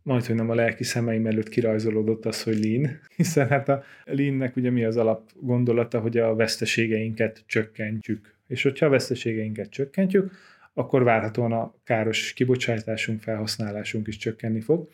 majd, 0.03 0.27
hogy 0.27 0.35
nem 0.35 0.51
a 0.51 0.55
lelki 0.55 0.85
szemeim 0.85 1.27
előtt 1.27 1.49
kirajzolódott 1.49 2.27
az, 2.27 2.43
hogy 2.43 2.65
lean, 2.65 3.01
hiszen 3.17 3.49
hát 3.49 3.69
a 3.69 3.83
leannek 4.05 4.57
ugye 4.57 4.71
mi 4.71 4.85
az 4.85 4.97
alap 4.97 5.31
gondolata, 5.35 6.01
hogy 6.01 6.19
a 6.19 6.35
veszteségeinket 6.35 7.43
csökkentjük. 7.47 8.39
És 8.51 8.63
hogyha 8.63 8.87
a 8.87 8.91
veszteségeinket 8.91 9.71
csökkentjük, 9.71 10.33
akkor 10.75 11.03
várhatóan 11.03 11.53
a 11.53 11.75
káros 11.85 12.33
kibocsátásunk, 12.33 13.21
felhasználásunk 13.21 14.07
is 14.07 14.17
csökkenni 14.17 14.61
fog. 14.61 14.89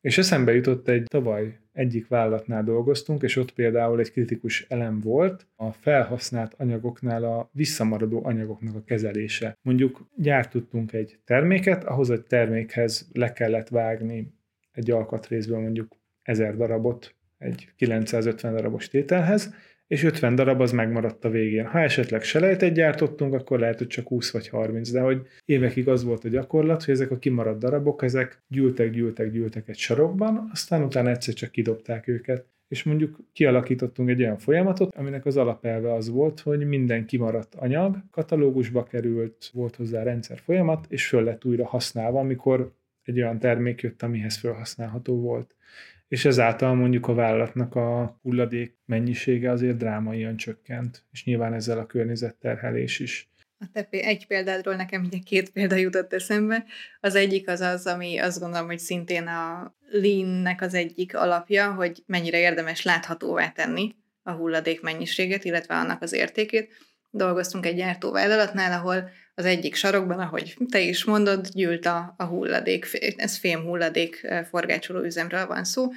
És 0.00 0.18
eszembe 0.18 0.54
jutott 0.54 0.88
egy 0.88 1.04
tavaly 1.04 1.58
egyik 1.72 2.08
vállalatnál 2.08 2.64
dolgoztunk, 2.64 3.22
és 3.22 3.36
ott 3.36 3.52
például 3.52 4.00
egy 4.00 4.12
kritikus 4.12 4.66
elem 4.68 5.00
volt 5.00 5.46
a 5.56 5.72
felhasznált 5.72 6.54
anyagoknál 6.58 7.24
a 7.24 7.50
visszamaradó 7.52 8.24
anyagoknak 8.24 8.74
a 8.74 8.82
kezelése. 8.84 9.58
Mondjuk 9.62 10.08
gyártottunk 10.16 10.92
egy 10.92 11.18
terméket, 11.24 11.84
ahhoz 11.84 12.10
egy 12.10 12.22
termékhez 12.22 13.08
le 13.12 13.32
kellett 13.32 13.68
vágni 13.68 14.34
egy 14.72 14.90
alkatrészből 14.90 15.60
mondjuk 15.60 15.96
1000 16.22 16.56
darabot 16.56 17.14
egy 17.42 17.68
950 17.76 18.54
darabos 18.54 18.88
tételhez, 18.88 19.54
és 19.86 20.04
50 20.04 20.34
darab 20.34 20.60
az 20.60 20.72
megmaradt 20.72 21.24
a 21.24 21.30
végén. 21.30 21.66
Ha 21.66 21.78
esetleg 21.78 22.22
selejtet 22.22 22.72
gyártottunk, 22.72 23.34
akkor 23.34 23.58
lehet, 23.58 23.78
hogy 23.78 23.86
csak 23.86 24.08
20 24.08 24.32
vagy 24.32 24.48
30, 24.48 24.90
de 24.90 25.00
hogy 25.00 25.26
évekig 25.44 25.88
az 25.88 26.04
volt 26.04 26.24
a 26.24 26.28
gyakorlat, 26.28 26.84
hogy 26.84 26.94
ezek 26.94 27.10
a 27.10 27.18
kimaradt 27.18 27.58
darabok, 27.58 28.02
ezek 28.02 28.42
gyűltek, 28.48 28.90
gyűltek, 28.90 29.30
gyűltek 29.30 29.68
egy 29.68 29.76
sarokban, 29.76 30.48
aztán 30.52 30.82
utána 30.82 31.10
egyszer 31.10 31.34
csak 31.34 31.50
kidobták 31.50 32.08
őket. 32.08 32.46
És 32.68 32.82
mondjuk 32.82 33.18
kialakítottunk 33.32 34.08
egy 34.08 34.20
olyan 34.20 34.38
folyamatot, 34.38 34.94
aminek 34.94 35.26
az 35.26 35.36
alapelve 35.36 35.94
az 35.94 36.08
volt, 36.08 36.40
hogy 36.40 36.66
minden 36.66 37.06
kimaradt 37.06 37.54
anyag 37.54 37.96
katalógusba 38.10 38.82
került, 38.82 39.50
volt 39.52 39.76
hozzá 39.76 40.02
rendszer 40.02 40.38
folyamat, 40.38 40.86
és 40.88 41.06
föl 41.06 41.22
lett 41.22 41.44
újra 41.44 41.66
használva, 41.66 42.18
amikor 42.18 42.72
egy 43.02 43.20
olyan 43.20 43.38
termék 43.38 43.80
jött, 43.80 44.02
amihez 44.02 44.36
felhasználható 44.36 45.20
volt 45.20 45.54
és 46.12 46.24
ezáltal 46.24 46.74
mondjuk 46.74 47.08
a 47.08 47.14
vállalatnak 47.14 47.74
a 47.74 48.18
hulladék 48.22 48.76
mennyisége 48.84 49.50
azért 49.50 49.76
drámaian 49.76 50.36
csökkent, 50.36 51.04
és 51.12 51.24
nyilván 51.24 51.52
ezzel 51.54 51.78
a 51.78 51.86
környezetterhelés 51.86 52.98
is. 52.98 53.30
A 53.58 53.64
te 53.72 53.86
egy 53.90 54.26
példádról 54.26 54.74
nekem 54.74 55.04
ugye 55.04 55.18
két 55.24 55.50
példa 55.50 55.74
jutott 55.74 56.12
eszembe. 56.12 56.64
Az 57.00 57.14
egyik 57.14 57.48
az 57.48 57.60
az, 57.60 57.86
ami 57.86 58.18
azt 58.18 58.40
gondolom, 58.40 58.66
hogy 58.66 58.78
szintén 58.78 59.26
a 59.26 59.74
lean-nek 59.90 60.60
az 60.60 60.74
egyik 60.74 61.16
alapja, 61.16 61.74
hogy 61.74 62.02
mennyire 62.06 62.38
érdemes 62.38 62.82
láthatóvá 62.82 63.48
tenni 63.48 63.94
a 64.22 64.30
hulladék 64.30 64.82
mennyiséget, 64.82 65.44
illetve 65.44 65.74
annak 65.74 66.02
az 66.02 66.12
értékét. 66.12 66.72
Dolgoztunk 67.10 67.66
egy 67.66 67.76
gyártóvállalatnál, 67.76 68.72
ahol 68.80 69.10
az 69.34 69.44
egyik 69.44 69.74
sarokban, 69.74 70.18
ahogy 70.18 70.56
te 70.70 70.80
is 70.80 71.04
mondod, 71.04 71.48
gyűlt 71.48 71.86
a, 71.86 72.14
a 72.16 72.24
hulladék, 72.24 72.86
ez 73.16 73.36
fém 73.36 73.62
hulladék 73.62 74.26
forgácsoló 74.50 75.00
üzemről 75.00 75.46
van 75.46 75.64
szó, 75.64 75.88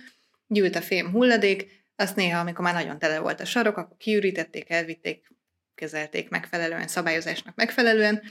gyűlt 0.47 0.75
a 0.75 0.81
fém 0.81 1.11
hulladék, 1.11 1.83
azt 1.95 2.15
néha, 2.15 2.39
amikor 2.39 2.63
már 2.63 2.73
nagyon 2.73 2.99
tele 2.99 3.19
volt 3.19 3.39
a 3.39 3.45
sarok, 3.45 3.77
akkor 3.77 3.97
kiürítették, 3.97 4.69
elvitték, 4.69 5.27
kezelték 5.75 6.29
megfelelően, 6.29 6.87
szabályozásnak 6.87 7.55
megfelelően, 7.55 8.21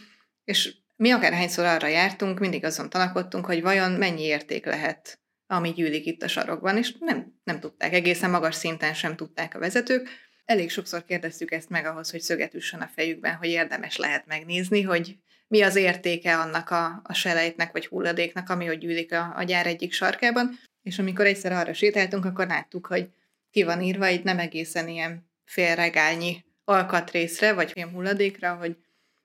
és 0.45 0.75
mi 0.97 1.11
akárhányszor 1.11 1.65
arra 1.65 1.87
jártunk, 1.87 2.39
mindig 2.39 2.65
azon 2.65 2.91
tanakodtunk, 2.91 3.47
hogy 3.47 3.63
vajon 3.63 3.93
mennyi 3.93 4.23
érték 4.23 4.65
lehet, 4.67 5.19
ami 5.47 5.73
gyűlik 5.73 6.07
itt 6.07 6.23
a 6.23 6.29
sarokban, 6.29 6.77
és 6.77 6.95
nem, 6.99 7.41
nem 7.45 7.61
tudták, 7.61 7.93
egészen 7.93 8.31
magas 8.31 8.55
szinten 8.55 8.95
sem 8.95 9.17
tudták 9.17 9.55
a 9.55 9.59
vezetők, 9.59 10.09
Elég 10.45 10.71
sokszor 10.71 11.05
kérdeztük 11.05 11.51
ezt 11.51 11.69
meg 11.69 11.87
ahhoz, 11.87 12.11
hogy 12.11 12.21
szöget 12.21 12.55
a 12.73 12.91
fejükben, 12.95 13.35
hogy 13.35 13.49
érdemes 13.49 13.97
lehet 13.97 14.27
megnézni, 14.27 14.83
hogy 14.83 15.17
mi 15.49 15.63
az 15.63 15.77
értéke 15.77 16.39
annak 16.39 16.71
a, 16.71 17.01
a 17.05 17.13
selejtnek 17.13 17.73
vagy 17.73 17.87
hulladéknak, 17.87 18.49
ami 18.49 18.69
ott 18.69 18.79
gyűlik 18.79 19.13
a, 19.13 19.33
a 19.37 19.43
gyár 19.43 19.67
egyik 19.67 19.93
sarkában. 19.93 20.59
És 20.83 20.99
amikor 20.99 21.27
egyszer 21.27 21.53
arra 21.53 21.73
sétáltunk, 21.73 22.25
akkor 22.25 22.47
láttuk, 22.47 22.87
hogy 22.87 23.11
ki 23.51 23.63
van 23.63 23.83
írva 23.83 24.09
itt 24.09 24.23
nem 24.23 24.39
egészen 24.39 24.89
ilyen 24.89 25.31
félregálnyi 25.45 26.45
alkatrészre, 26.65 27.53
vagy 27.53 27.71
film 27.71 27.91
hulladékra, 27.91 28.55
hogy 28.55 28.77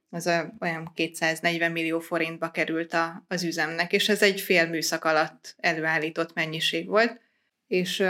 az 0.09 0.27
a, 0.27 0.53
olyan 0.59 0.91
240 0.93 1.71
millió 1.71 1.99
forintba 1.99 2.51
került 2.51 2.93
a, 2.93 3.25
az 3.27 3.43
üzemnek, 3.43 3.93
és 3.93 4.09
ez 4.09 4.21
egy 4.21 4.41
fél 4.41 4.67
műszak 4.67 5.05
alatt 5.05 5.55
előállított 5.57 6.33
mennyiség 6.33 6.87
volt, 6.87 7.19
és 7.67 8.03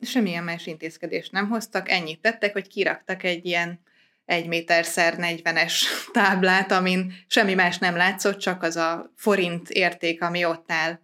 semmilyen 0.00 0.44
más 0.44 0.66
intézkedést 0.66 1.32
nem 1.32 1.48
hoztak, 1.48 1.90
ennyit 1.90 2.20
tettek, 2.20 2.52
hogy 2.52 2.68
kiraktak 2.68 3.22
egy 3.22 3.46
ilyen 3.46 3.80
egy 4.24 4.46
méter 4.46 4.84
szer 4.84 5.14
40-es 5.18 5.82
táblát, 6.12 6.72
amin 6.72 7.12
semmi 7.26 7.54
más 7.54 7.78
nem 7.78 7.96
látszott, 7.96 8.38
csak 8.38 8.62
az 8.62 8.76
a 8.76 9.12
forint 9.16 9.70
érték, 9.70 10.22
ami 10.22 10.44
ott 10.44 10.72
áll 10.72 11.00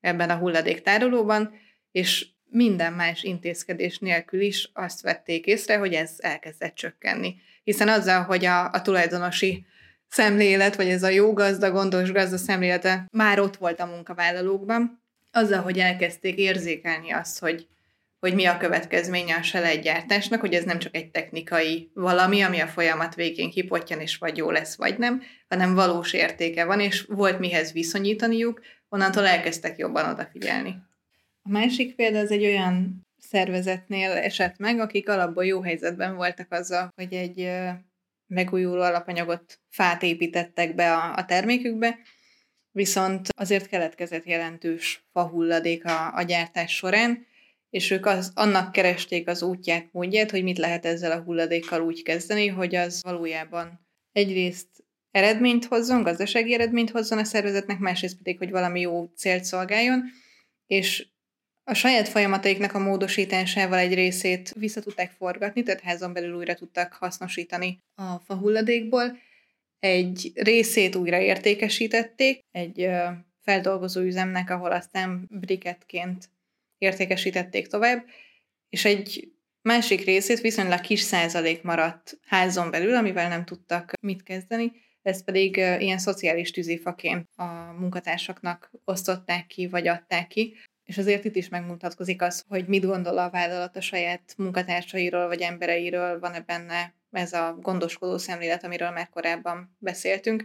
ebben 0.00 0.30
a 0.30 0.36
hulladéktárolóban, 0.36 1.52
és 1.90 2.26
minden 2.50 2.92
más 2.92 3.22
intézkedés 3.22 3.98
nélkül 3.98 4.40
is 4.40 4.70
azt 4.72 5.00
vették 5.00 5.46
észre, 5.46 5.76
hogy 5.76 5.94
ez 5.94 6.14
elkezdett 6.18 6.74
csökkenni. 6.74 7.36
Hiszen 7.64 7.88
azzal, 7.88 8.22
hogy 8.22 8.44
a, 8.44 8.70
a 8.70 8.82
tulajdonosi 8.82 9.66
szemlélet, 10.08 10.76
vagy 10.76 10.88
ez 10.88 11.02
a 11.02 11.08
jó 11.08 11.32
gazda, 11.32 11.70
gondos 11.70 12.12
gazda 12.12 12.36
szemlélete 12.36 13.06
már 13.10 13.40
ott 13.40 13.56
volt 13.56 13.80
a 13.80 13.86
munkavállalókban, 13.86 15.02
azzal, 15.30 15.62
hogy 15.62 15.78
elkezdték 15.78 16.36
érzékelni 16.36 17.10
azt, 17.12 17.38
hogy 17.38 17.66
hogy 18.20 18.34
mi 18.34 18.44
a 18.44 18.56
következménye 18.56 19.34
a 19.34 19.42
selejtgyártásnak, 19.42 20.40
hogy 20.40 20.54
ez 20.54 20.64
nem 20.64 20.78
csak 20.78 20.96
egy 20.96 21.10
technikai 21.10 21.90
valami, 21.94 22.40
ami 22.40 22.60
a 22.60 22.66
folyamat 22.66 23.14
végén 23.14 23.50
kipottyan, 23.50 24.00
és 24.00 24.16
vagy 24.16 24.36
jó 24.36 24.50
lesz, 24.50 24.76
vagy 24.76 24.98
nem, 24.98 25.22
hanem 25.48 25.74
valós 25.74 26.12
értéke 26.12 26.64
van, 26.64 26.80
és 26.80 27.02
volt 27.02 27.38
mihez 27.38 27.72
viszonyítaniuk, 27.72 28.60
onnantól 28.88 29.26
elkezdtek 29.26 29.78
jobban 29.78 30.10
odafigyelni. 30.10 30.74
A 31.42 31.48
másik 31.50 31.94
példa 31.94 32.18
az 32.18 32.30
egy 32.30 32.44
olyan 32.44 33.06
szervezetnél 33.18 34.10
esett 34.10 34.58
meg, 34.58 34.80
akik 34.80 35.08
alapból 35.08 35.44
jó 35.44 35.62
helyzetben 35.62 36.16
voltak 36.16 36.52
azzal, 36.52 36.92
hogy 36.94 37.12
egy 37.12 37.50
megújuló 38.26 38.82
alapanyagot, 38.82 39.60
fát 39.68 40.02
építettek 40.02 40.74
be 40.74 40.92
a, 40.92 41.14
a 41.16 41.24
termékükbe, 41.24 41.98
viszont 42.70 43.28
azért 43.36 43.66
keletkezett 43.66 44.24
jelentős 44.24 45.04
fahulladék 45.12 45.84
a, 45.84 46.14
a 46.14 46.22
gyártás 46.22 46.74
során, 46.74 47.26
és 47.70 47.90
ők 47.90 48.06
az, 48.06 48.32
annak 48.34 48.72
keresték 48.72 49.28
az 49.28 49.42
útját, 49.42 49.88
módját, 49.92 50.30
hogy 50.30 50.42
mit 50.42 50.58
lehet 50.58 50.86
ezzel 50.86 51.10
a 51.10 51.22
hulladékkal 51.22 51.80
úgy 51.80 52.02
kezdeni, 52.02 52.46
hogy 52.46 52.74
az 52.74 53.02
valójában 53.02 53.86
egyrészt 54.12 54.68
eredményt 55.10 55.64
hozzon, 55.64 56.02
gazdasági 56.02 56.54
eredményt 56.54 56.90
hozzon 56.90 57.18
a 57.18 57.24
szervezetnek, 57.24 57.78
másrészt 57.78 58.16
pedig, 58.16 58.38
hogy 58.38 58.50
valami 58.50 58.80
jó 58.80 59.04
célt 59.16 59.44
szolgáljon, 59.44 60.04
és 60.66 61.06
a 61.64 61.74
saját 61.74 62.08
folyamataiknak 62.08 62.74
a 62.74 62.78
módosításával 62.78 63.78
egy 63.78 63.94
részét 63.94 64.52
vissza 64.52 64.80
tudták 64.80 65.10
forgatni, 65.10 65.62
tehát 65.62 65.80
házon 65.80 66.12
belül 66.12 66.36
újra 66.36 66.54
tudtak 66.54 66.92
hasznosítani 66.92 67.82
a 67.94 68.18
fahulladékból. 68.18 69.18
Egy 69.78 70.32
részét 70.34 70.94
újra 70.94 71.18
értékesítették 71.18 72.44
egy 72.50 72.90
feldolgozó 73.40 74.00
üzemnek, 74.00 74.50
ahol 74.50 74.72
aztán 74.72 75.28
briketként 75.30 76.28
értékesítették 76.78 77.66
tovább, 77.66 78.04
és 78.68 78.84
egy 78.84 79.32
másik 79.62 80.04
részét 80.04 80.40
viszonylag 80.40 80.80
kis 80.80 81.00
százalék 81.00 81.62
maradt 81.62 82.18
házon 82.26 82.70
belül, 82.70 82.94
amivel 82.94 83.28
nem 83.28 83.44
tudtak 83.44 83.92
mit 84.00 84.22
kezdeni, 84.22 84.72
ezt 85.02 85.24
pedig 85.24 85.56
ilyen 85.56 85.98
szociális 85.98 86.50
tűzifaként 86.50 87.28
a 87.36 87.44
munkatársaknak 87.78 88.70
osztották 88.84 89.46
ki, 89.46 89.68
vagy 89.68 89.88
adták 89.88 90.26
ki, 90.26 90.56
és 90.84 90.98
azért 90.98 91.24
itt 91.24 91.36
is 91.36 91.48
megmutatkozik 91.48 92.22
az, 92.22 92.44
hogy 92.48 92.66
mit 92.66 92.84
gondol 92.84 93.18
a 93.18 93.30
vállalat 93.30 93.76
a 93.76 93.80
saját 93.80 94.34
munkatársairól 94.36 95.26
vagy 95.26 95.40
embereiről, 95.40 96.18
van-e 96.18 96.40
benne 96.40 96.94
ez 97.10 97.32
a 97.32 97.56
gondoskodó 97.60 98.18
szemlélet, 98.18 98.64
amiről 98.64 98.90
már 98.90 99.08
korábban 99.08 99.76
beszéltünk. 99.78 100.44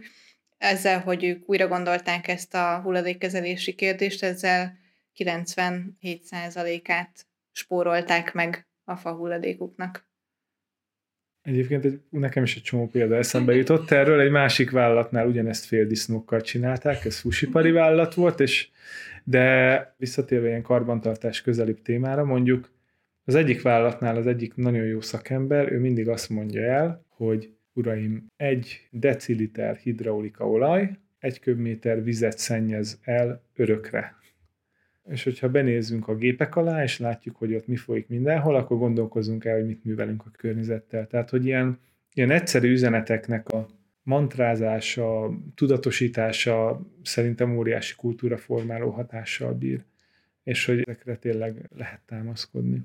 Ezzel, 0.58 1.00
hogy 1.00 1.24
ők 1.24 1.48
újra 1.48 1.68
gondolták 1.68 2.28
ezt 2.28 2.54
a 2.54 2.80
hulladékkezelési 2.82 3.74
kérdést, 3.74 4.22
ezzel 4.22 4.78
97%-át 5.16 7.26
spórolták 7.52 8.32
meg 8.32 8.66
a 8.84 8.96
fa 8.96 9.12
hulladékuknak. 9.12 10.12
Egyébként 11.42 12.10
nekem 12.10 12.42
is 12.42 12.56
egy 12.56 12.62
csomó 12.62 12.88
példa 12.88 13.16
eszembe 13.16 13.54
jutott 13.54 13.90
erről. 13.90 14.20
Egy 14.20 14.30
másik 14.30 14.70
vállalatnál 14.70 15.26
ugyanezt 15.26 15.64
féldisznókkal 15.64 16.40
csinálták, 16.40 17.04
ez 17.04 17.18
fusipari 17.18 17.70
vállalat 17.70 18.14
volt, 18.14 18.40
és 18.40 18.68
de 19.24 19.94
visszatérve 19.98 20.48
ilyen 20.48 20.62
karbantartás 20.62 21.42
közelibb 21.42 21.82
témára, 21.82 22.24
mondjuk 22.24 22.72
az 23.24 23.34
egyik 23.34 23.62
vállalatnál 23.62 24.16
az 24.16 24.26
egyik 24.26 24.54
nagyon 24.54 24.84
jó 24.84 25.00
szakember, 25.00 25.72
ő 25.72 25.78
mindig 25.78 26.08
azt 26.08 26.28
mondja 26.28 26.62
el, 26.62 27.04
hogy 27.08 27.54
uraim, 27.72 28.26
egy 28.36 28.88
deciliter 28.90 29.76
hidraulika 29.76 30.48
olaj, 30.48 30.98
egy 31.18 31.40
köbméter 31.40 32.02
vizet 32.02 32.38
szennyez 32.38 32.98
el 33.02 33.42
örökre. 33.54 34.16
És 35.08 35.24
hogyha 35.24 35.48
benézzünk 35.48 36.08
a 36.08 36.16
gépek 36.16 36.56
alá, 36.56 36.82
és 36.82 36.98
látjuk, 36.98 37.36
hogy 37.36 37.54
ott 37.54 37.66
mi 37.66 37.76
folyik 37.76 38.08
mindenhol, 38.08 38.54
akkor 38.54 38.78
gondolkozunk 38.78 39.44
el, 39.44 39.54
hogy 39.54 39.66
mit 39.66 39.84
művelünk 39.84 40.22
a 40.26 40.30
környezettel. 40.30 41.06
Tehát, 41.06 41.30
hogy 41.30 41.46
ilyen, 41.46 41.78
ilyen 42.12 42.30
egyszerű 42.30 42.70
üzeneteknek 42.70 43.48
a 43.48 43.66
mantrázása, 44.02 45.30
tudatosítása 45.54 46.80
szerintem 47.02 47.56
óriási 47.56 47.94
kultúra 47.94 48.36
formáló 48.36 48.90
hatással 48.90 49.52
bír, 49.52 49.84
és 50.42 50.64
hogy 50.64 50.80
ezekre 50.80 51.16
tényleg 51.16 51.70
lehet 51.76 52.00
támaszkodni. 52.06 52.82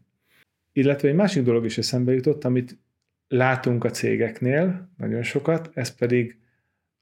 Illetve 0.74 1.08
egy 1.08 1.16
másik 1.16 1.44
dolog 1.44 1.66
is 1.66 1.78
eszembe 1.78 2.14
jutott, 2.14 2.44
amit 2.44 2.78
látunk 3.28 3.84
a 3.84 3.90
cégeknél 3.90 4.90
nagyon 4.98 5.24
sokat, 5.24 5.72
ez 5.74 5.96
pedig 5.96 6.38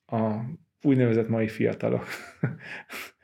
a 0.05 0.35
úgynevezett 0.81 1.27
mai 1.27 1.47
fiatalok. 1.47 2.05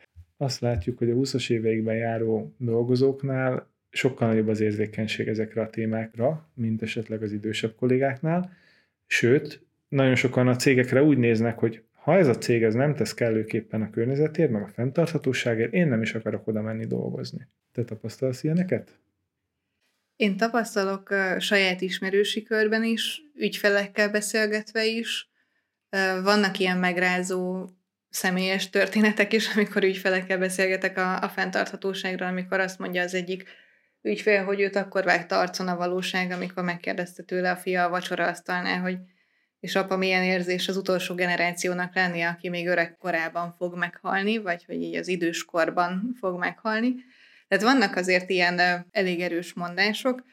Azt 0.43 0.59
látjuk, 0.59 0.97
hogy 0.97 1.09
a 1.09 1.13
20-as 1.13 1.51
éveikben 1.51 1.95
járó 1.95 2.53
dolgozóknál 2.57 3.67
sokkal 3.89 4.27
nagyobb 4.27 4.47
az 4.47 4.59
érzékenység 4.59 5.27
ezekre 5.27 5.61
a 5.61 5.69
témákra, 5.69 6.49
mint 6.53 6.81
esetleg 6.81 7.23
az 7.23 7.31
idősebb 7.31 7.75
kollégáknál, 7.75 8.51
sőt, 9.05 9.65
nagyon 9.87 10.15
sokan 10.15 10.47
a 10.47 10.55
cégekre 10.55 11.03
úgy 11.03 11.17
néznek, 11.17 11.59
hogy 11.59 11.83
ha 11.93 12.17
ez 12.17 12.27
a 12.27 12.37
cég 12.37 12.63
ez 12.63 12.73
nem 12.73 12.95
tesz 12.95 13.13
kellőképpen 13.13 13.81
a 13.81 13.89
környezetért, 13.89 14.51
meg 14.51 14.61
a 14.61 14.67
fenntarthatóságért, 14.67 15.73
én 15.73 15.87
nem 15.87 16.01
is 16.01 16.13
akarok 16.13 16.47
oda 16.47 16.61
menni 16.61 16.85
dolgozni. 16.85 17.47
Te 17.71 17.83
tapasztalsz 17.83 18.43
ilyeneket? 18.43 18.99
Én 20.15 20.37
tapasztalok 20.37 21.09
uh, 21.09 21.39
saját 21.39 21.81
ismerősi 21.81 22.43
körben 22.43 22.83
is, 22.83 23.21
ügyfelekkel 23.35 24.09
beszélgetve 24.09 24.85
is. 24.85 25.31
Vannak 26.23 26.59
ilyen 26.59 26.77
megrázó 26.77 27.69
személyes 28.13 28.69
történetek 28.69 29.33
is, 29.33 29.55
amikor 29.55 29.83
ügyfelekkel 29.83 30.37
beszélgetek 30.37 30.97
a, 30.97 31.21
a 31.21 31.29
fenntarthatóságról, 31.29 32.27
amikor 32.27 32.59
azt 32.59 32.79
mondja 32.79 33.01
az 33.01 33.13
egyik 33.13 33.45
ügyfél, 34.01 34.43
hogy 34.43 34.59
őt 34.61 34.75
akkor 34.75 35.03
vágta 35.03 35.39
arcon 35.39 35.67
a 35.67 35.75
valóság, 35.75 36.31
amikor 36.31 36.63
megkérdezte 36.63 37.23
tőle 37.23 37.51
a 37.51 37.55
fia 37.55 37.83
a 37.83 37.89
vacsora 37.89 38.27
asztalnál, 38.27 38.79
hogy 38.79 38.97
és 39.59 39.75
apa 39.75 39.97
milyen 39.97 40.23
érzés 40.23 40.67
az 40.67 40.77
utolsó 40.77 41.15
generációnak 41.15 41.95
lenni, 41.95 42.21
aki 42.21 42.49
még 42.49 42.67
öreg 42.67 42.97
korában 42.97 43.51
fog 43.51 43.77
meghalni, 43.77 44.37
vagy 44.37 44.65
hogy 44.65 44.81
így 44.81 44.95
az 44.95 45.07
idős 45.07 45.45
korban 45.45 46.15
fog 46.19 46.39
meghalni. 46.39 46.95
Tehát 47.47 47.63
vannak 47.63 47.95
azért 47.95 48.29
ilyen 48.29 48.85
elég 48.91 49.21
erős 49.21 49.53
mondások, 49.53 50.23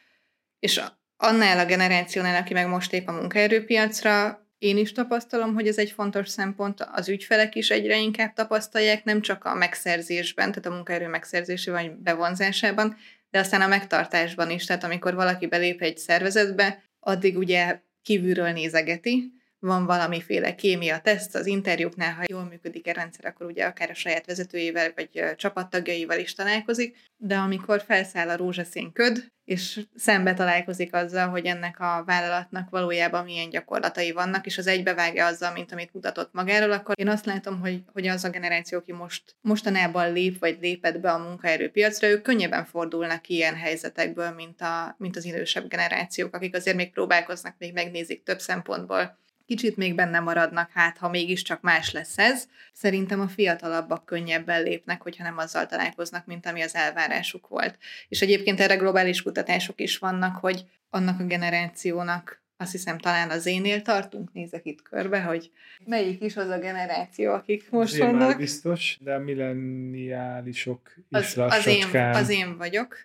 és 0.59 0.81
annál 1.17 1.59
a 1.59 1.65
generációnál, 1.65 2.41
aki 2.41 2.53
meg 2.53 2.67
most 2.67 2.93
épp 2.93 3.07
a 3.07 3.11
munkaerőpiacra, 3.11 4.45
én 4.61 4.77
is 4.77 4.91
tapasztalom, 4.91 5.53
hogy 5.53 5.67
ez 5.67 5.77
egy 5.77 5.91
fontos 5.91 6.29
szempont, 6.29 6.85
az 6.91 7.09
ügyfelek 7.09 7.55
is 7.55 7.69
egyre 7.69 7.97
inkább 7.97 8.33
tapasztalják, 8.33 9.03
nem 9.03 9.21
csak 9.21 9.45
a 9.45 9.53
megszerzésben, 9.53 10.49
tehát 10.49 10.65
a 10.65 10.69
munkaerő 10.75 11.07
megszerzésében 11.07 11.83
vagy 11.83 11.95
bevonzásában, 11.97 12.95
de 13.29 13.39
aztán 13.39 13.61
a 13.61 13.67
megtartásban 13.67 14.49
is. 14.49 14.65
Tehát 14.65 14.83
amikor 14.83 15.13
valaki 15.13 15.47
belép 15.47 15.81
egy 15.81 15.97
szervezetbe, 15.97 16.83
addig 16.99 17.37
ugye 17.37 17.79
kívülről 18.01 18.51
nézegeti, 18.51 19.31
van 19.61 19.85
valamiféle 19.85 20.55
kémia 20.55 20.99
teszt 20.99 21.35
az 21.35 21.45
interjúknál, 21.45 22.13
ha 22.13 22.23
jól 22.27 22.43
működik 22.43 22.87
a 22.87 22.91
rendszer, 22.91 23.25
akkor 23.25 23.45
ugye 23.45 23.65
akár 23.65 23.89
a 23.89 23.93
saját 23.93 24.25
vezetőjével 24.25 24.91
vagy 24.95 25.35
csapattagjaival 25.35 26.19
is 26.19 26.33
találkozik, 26.33 26.97
de 27.17 27.35
amikor 27.35 27.81
felszáll 27.81 28.29
a 28.29 28.35
rózsaszín 28.35 28.91
köd, 28.91 29.31
és 29.45 29.79
szembe 29.95 30.33
találkozik 30.33 30.93
azzal, 30.93 31.27
hogy 31.27 31.45
ennek 31.45 31.79
a 31.79 32.03
vállalatnak 32.05 32.69
valójában 32.69 33.23
milyen 33.23 33.49
gyakorlatai 33.49 34.11
vannak, 34.11 34.45
és 34.45 34.57
az 34.57 34.67
egybevágja 34.67 35.25
azzal, 35.25 35.51
mint 35.51 35.71
amit 35.71 35.93
mutatott 35.93 36.33
magáról, 36.33 36.71
akkor 36.71 36.99
én 36.99 37.07
azt 37.07 37.25
látom, 37.25 37.59
hogy, 37.59 37.83
hogy 37.93 38.07
az 38.07 38.23
a 38.23 38.29
generáció, 38.29 38.77
aki 38.77 38.91
most, 38.93 39.35
mostanában 39.41 40.13
lép, 40.13 40.39
vagy 40.39 40.57
lépett 40.61 40.99
be 40.99 41.11
a 41.11 41.17
munkaerőpiacra, 41.17 42.07
ők 42.07 42.21
könnyebben 42.21 42.65
fordulnak 42.65 43.27
ilyen 43.27 43.55
helyzetekből, 43.55 44.31
mint, 44.31 44.61
a, 44.61 44.95
mint 44.97 45.15
az 45.15 45.25
idősebb 45.25 45.67
generációk, 45.67 46.35
akik 46.35 46.55
azért 46.55 46.77
még 46.77 46.91
próbálkoznak, 46.91 47.55
még 47.57 47.73
megnézik 47.73 48.23
több 48.23 48.39
szempontból 48.39 49.19
kicsit 49.51 49.77
még 49.77 49.95
benne 49.95 50.19
maradnak, 50.19 50.69
hát 50.73 50.97
ha 50.97 51.09
mégiscsak 51.09 51.61
más 51.61 51.91
lesz 51.91 52.17
ez. 52.17 52.47
Szerintem 52.73 53.19
a 53.19 53.27
fiatalabbak 53.27 54.05
könnyebben 54.05 54.63
lépnek, 54.63 55.01
hogyha 55.01 55.23
nem 55.23 55.37
azzal 55.37 55.65
találkoznak, 55.65 56.25
mint 56.25 56.45
ami 56.45 56.61
az 56.61 56.75
elvárásuk 56.75 57.47
volt. 57.47 57.77
És 58.07 58.21
egyébként 58.21 58.59
erre 58.59 58.75
globális 58.75 59.21
kutatások 59.21 59.81
is 59.81 59.97
vannak, 59.97 60.35
hogy 60.35 60.65
annak 60.89 61.19
a 61.19 61.23
generációnak 61.23 62.39
azt 62.57 62.71
hiszem 62.71 62.97
talán 62.97 63.29
az 63.29 63.45
énél 63.45 63.81
tartunk, 63.81 64.33
nézek 64.33 64.65
itt 64.65 64.81
körbe, 64.81 65.21
hogy 65.21 65.51
melyik 65.85 66.21
is 66.21 66.37
az 66.37 66.49
a 66.49 66.59
generáció, 66.59 67.33
akik 67.33 67.69
most 67.69 67.93
Azért 67.93 68.11
vannak. 68.11 68.37
biztos, 68.37 68.97
de 69.01 69.13
a 69.13 69.19
milleniálisok 69.19 70.93
is 70.95 71.03
az, 71.09 71.37
az, 71.37 71.67
én, 71.67 71.85
az 71.95 72.29
én 72.29 72.57
vagyok, 72.57 72.95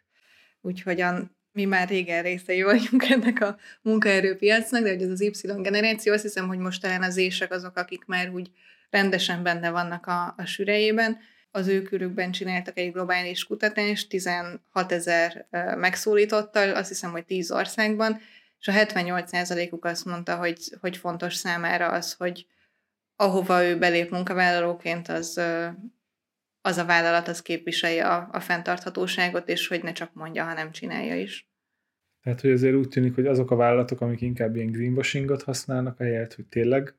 úgyhogy 0.60 1.00
a 1.00 1.35
mi 1.56 1.64
már 1.64 1.88
régen 1.88 2.22
részei 2.22 2.62
vagyunk 2.62 3.04
ennek 3.14 3.40
a 3.40 3.56
munkaerőpiacnak, 3.82 4.82
de 4.82 4.88
hogy 4.90 5.02
ez 5.02 5.10
az 5.10 5.20
Y 5.20 5.32
generáció, 5.62 6.12
azt 6.12 6.22
hiszem, 6.22 6.46
hogy 6.46 6.58
most 6.58 6.82
talán 6.82 7.02
az 7.02 7.16
ések 7.16 7.52
azok, 7.52 7.76
akik 7.76 8.04
már 8.04 8.30
úgy 8.30 8.50
rendesen 8.90 9.42
benne 9.42 9.70
vannak 9.70 10.06
a, 10.06 10.34
a 10.36 10.44
sürejében. 10.44 11.18
Az 11.50 11.66
ő 11.66 11.82
körükben 11.82 12.30
csináltak 12.30 12.78
egy 12.78 12.92
globális 12.92 13.44
kutatást, 13.44 14.08
16 14.08 14.60
ezer 14.88 15.46
megszólítottal, 15.76 16.74
azt 16.74 16.88
hiszem, 16.88 17.10
hogy 17.10 17.24
10 17.24 17.50
országban, 17.50 18.20
és 18.60 18.68
a 18.68 18.72
78%-uk 18.72 19.84
azt 19.84 20.04
mondta, 20.04 20.36
hogy, 20.36 20.58
hogy 20.80 20.96
fontos 20.96 21.34
számára 21.34 21.88
az, 21.88 22.12
hogy 22.12 22.46
ahova 23.16 23.64
ő 23.64 23.78
belép 23.78 24.10
munkavállalóként, 24.10 25.08
az 25.08 25.40
az 26.66 26.76
a 26.76 26.84
vállalat 26.84 27.28
az 27.28 27.42
képviselje 27.42 28.06
a, 28.06 28.28
a 28.32 28.40
fenntarthatóságot, 28.40 29.48
és 29.48 29.68
hogy 29.68 29.82
ne 29.82 29.92
csak 29.92 30.10
mondja, 30.14 30.44
hanem 30.44 30.70
csinálja 30.70 31.16
is. 31.16 31.48
Tehát, 32.22 32.40
hogy 32.40 32.50
azért 32.50 32.74
úgy 32.74 32.88
tűnik, 32.88 33.14
hogy 33.14 33.26
azok 33.26 33.50
a 33.50 33.56
vállalatok, 33.56 34.00
amik 34.00 34.20
inkább 34.20 34.56
ilyen 34.56 34.70
greenwashingot 34.70 35.42
használnak, 35.42 36.00
ahelyett, 36.00 36.34
hogy 36.34 36.44
tényleg 36.44 36.94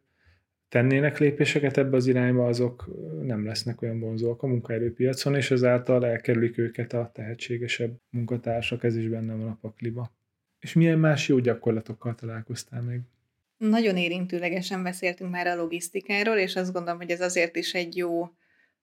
tennének 0.69 1.17
lépéseket 1.17 1.77
ebbe 1.77 1.95
az 1.95 2.08
irányba, 2.08 2.47
azok 2.47 2.89
nem 3.21 3.45
lesznek 3.45 3.82
olyan 3.82 3.99
vonzóak 3.99 4.43
a 4.43 4.47
munkaerőpiacon, 4.47 5.36
és 5.36 5.51
ezáltal 5.51 6.06
elkerülik 6.06 6.58
őket 6.58 6.94
a 6.94 7.12
tehetségesebb 7.13 7.96
munkatársak, 8.10 8.83
ez 8.83 8.96
is 8.96 9.08
benne 9.08 9.33
van 9.33 9.48
a 9.48 9.58
pakliba. 9.62 10.12
És 10.60 10.73
milyen 10.73 11.00
más 11.00 11.27
jó 11.27 11.39
gyakorlatokkal 11.39 12.15
találkoztál 12.15 12.81
még? 12.81 13.00
Nagyon 13.58 13.98
érintőlegesen 13.98 14.83
beszéltünk 14.83 15.31
már 15.31 15.48
a 15.48 15.56
logisztikáról, 15.56 16.35
és 16.35 16.56
azt 16.56 16.73
gondolom, 16.73 17.00
hogy 17.00 17.12
ez 17.12 17.21
azért 17.21 17.56
is 17.56 17.73
egy 17.73 17.98
jó 17.98 18.29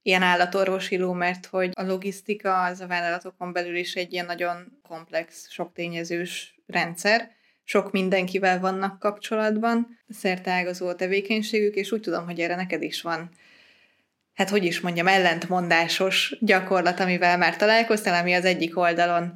ilyen 0.04 0.22
állatorvosi 0.22 0.96
ló, 0.96 1.12
mert 1.12 1.46
hogy 1.46 1.70
a 1.74 1.82
logisztika 1.82 2.62
az 2.62 2.80
a 2.80 2.86
vállalatokon 2.86 3.52
belül 3.52 3.76
is 3.76 3.94
egy 3.94 4.12
ilyen 4.12 4.26
nagyon 4.26 4.80
komplex, 4.88 5.50
sok 5.50 5.72
tényezős 5.72 6.60
rendszer, 6.66 7.30
sok 7.64 7.92
mindenkivel 7.92 8.60
vannak 8.60 8.98
kapcsolatban, 8.98 9.98
ágazó 10.44 10.88
a 10.88 10.94
tevékenységük, 10.94 11.74
és 11.74 11.92
úgy 11.92 12.00
tudom, 12.00 12.24
hogy 12.24 12.40
erre 12.40 12.56
neked 12.56 12.82
is 12.82 13.02
van 13.02 13.30
hát 14.34 14.50
hogy 14.50 14.64
is 14.64 14.80
mondjam, 14.80 15.06
ellentmondásos 15.06 16.36
gyakorlat, 16.40 17.00
amivel 17.00 17.38
már 17.38 17.56
találkoztál, 17.56 18.20
ami 18.20 18.32
az 18.32 18.44
egyik 18.44 18.78
oldalon 18.78 19.32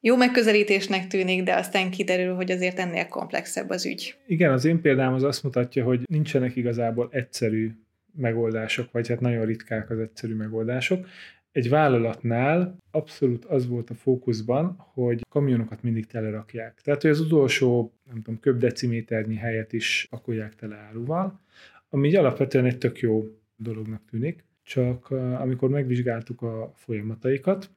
jó 0.00 0.16
megközelítésnek 0.16 1.06
tűnik, 1.06 1.42
de 1.42 1.54
aztán 1.54 1.90
kiderül, 1.90 2.34
hogy 2.34 2.50
azért 2.50 2.78
ennél 2.78 3.06
komplexebb 3.06 3.70
az 3.70 3.86
ügy. 3.86 4.16
Igen, 4.26 4.52
az 4.52 4.64
én 4.64 4.80
példám 4.80 5.14
az 5.14 5.22
azt 5.22 5.42
mutatja, 5.42 5.84
hogy 5.84 6.00
nincsenek 6.04 6.56
igazából 6.56 7.08
egyszerű 7.12 7.70
megoldások, 8.16 8.92
vagy 8.92 9.08
hát 9.08 9.20
nagyon 9.20 9.44
ritkák 9.44 9.90
az 9.90 9.98
egyszerű 9.98 10.34
megoldások. 10.34 11.06
Egy 11.52 11.68
vállalatnál 11.68 12.76
abszolút 12.90 13.44
az 13.44 13.68
volt 13.68 13.90
a 13.90 13.94
fókuszban, 13.94 14.74
hogy 14.78 15.26
kamionokat 15.28 15.82
mindig 15.82 16.06
telerakják. 16.06 16.80
Tehát, 16.84 17.02
hogy 17.02 17.10
az 17.10 17.20
utolsó, 17.20 17.92
nem 18.06 18.22
tudom, 18.22 18.40
köbdeciméternyi 18.40 19.36
helyet 19.36 19.72
is 19.72 20.06
pakolják 20.10 20.54
tele 20.54 20.76
áruval, 20.76 21.40
ami 21.88 22.08
így 22.08 22.16
alapvetően 22.16 22.64
egy 22.64 22.78
tök 22.78 22.98
jó 22.98 23.24
dolognak 23.56 24.04
tűnik. 24.10 24.44
Csak 24.62 25.10
amikor 25.10 25.68
megvizsgáltuk 25.68 26.42
a 26.42 26.72
folyamataikat, 26.76 27.70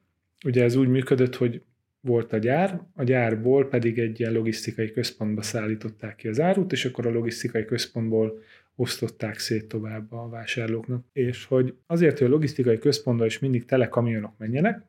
ugye 0.44 0.62
ez 0.62 0.76
úgy 0.76 0.88
működött, 0.88 1.34
hogy 1.34 1.62
volt 2.00 2.32
a 2.32 2.38
gyár, 2.38 2.80
a 2.94 3.02
gyárból 3.02 3.68
pedig 3.68 3.98
egy 3.98 4.20
ilyen 4.20 4.32
logisztikai 4.32 4.90
központba 4.90 5.42
szállították 5.42 6.16
ki 6.16 6.28
az 6.28 6.40
árut, 6.40 6.72
és 6.72 6.84
akkor 6.84 7.06
a 7.06 7.10
logisztikai 7.10 7.64
központból 7.64 8.38
osztották 8.76 9.38
szét 9.38 9.68
tovább 9.68 10.12
a 10.12 10.28
vásárlóknak. 10.28 11.06
És 11.12 11.44
hogy 11.44 11.74
azért, 11.86 12.18
hogy 12.18 12.26
a 12.26 12.30
logisztikai 12.30 12.78
központba 12.78 13.24
is 13.24 13.38
mindig 13.38 13.64
tele 13.64 13.88
kamionok 13.88 14.38
menjenek, 14.38 14.82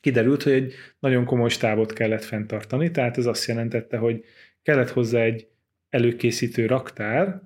kiderült, 0.00 0.42
hogy 0.42 0.52
egy 0.52 0.74
nagyon 0.98 1.24
komoly 1.24 1.48
stábot 1.48 1.92
kellett 1.92 2.24
fenntartani, 2.24 2.90
tehát 2.90 3.18
ez 3.18 3.26
azt 3.26 3.46
jelentette, 3.46 3.96
hogy 3.96 4.24
kellett 4.62 4.90
hozzá 4.90 5.20
egy 5.20 5.48
előkészítő 5.88 6.66
raktár, 6.66 7.42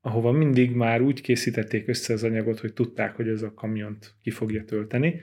ahova 0.00 0.32
mindig 0.32 0.70
már 0.70 1.00
úgy 1.00 1.20
készítették 1.20 1.88
össze 1.88 2.12
az 2.12 2.22
anyagot, 2.22 2.60
hogy 2.60 2.72
tudták, 2.72 3.16
hogy 3.16 3.28
ez 3.28 3.42
a 3.42 3.54
kamiont 3.54 4.14
ki 4.22 4.30
fogja 4.30 4.64
tölteni, 4.64 5.20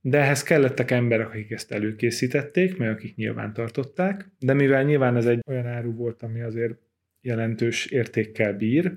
de 0.00 0.18
ehhez 0.18 0.42
kellettek 0.42 0.90
emberek, 0.90 1.26
akik 1.26 1.50
ezt 1.50 1.72
előkészítették, 1.72 2.76
meg 2.76 2.88
akik 2.88 3.16
nyilván 3.16 3.52
tartották, 3.52 4.30
de 4.38 4.54
mivel 4.54 4.82
nyilván 4.82 5.16
ez 5.16 5.26
egy 5.26 5.40
olyan 5.46 5.66
áru 5.66 5.94
volt, 5.94 6.22
ami 6.22 6.40
azért 6.40 6.78
jelentős 7.24 7.86
értékkel 7.86 8.56
bír, 8.56 8.92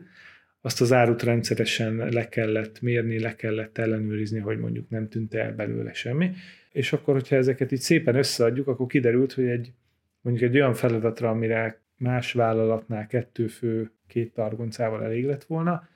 azt 0.61 0.81
az 0.81 0.93
árut 0.93 1.23
rendszeresen 1.23 1.95
le 1.95 2.29
kellett 2.29 2.81
mérni, 2.81 3.19
le 3.19 3.35
kellett 3.35 3.77
ellenőrizni, 3.77 4.39
hogy 4.39 4.57
mondjuk 4.57 4.89
nem 4.89 5.09
tűnt 5.09 5.33
el 5.33 5.53
belőle 5.53 5.93
semmi. 5.93 6.31
És 6.71 6.93
akkor, 6.93 7.13
hogyha 7.13 7.35
ezeket 7.35 7.71
így 7.71 7.79
szépen 7.79 8.15
összeadjuk, 8.15 8.67
akkor 8.67 8.87
kiderült, 8.87 9.33
hogy 9.33 9.45
egy 9.45 9.73
mondjuk 10.21 10.49
egy 10.49 10.55
olyan 10.55 10.73
feladatra, 10.73 11.29
amire 11.29 11.81
más 11.97 12.33
vállalatnál 12.33 13.07
kettő 13.07 13.47
fő 13.47 13.91
két 14.07 14.33
targoncával 14.33 15.03
elég 15.03 15.25
lett 15.25 15.43
volna, 15.43 15.87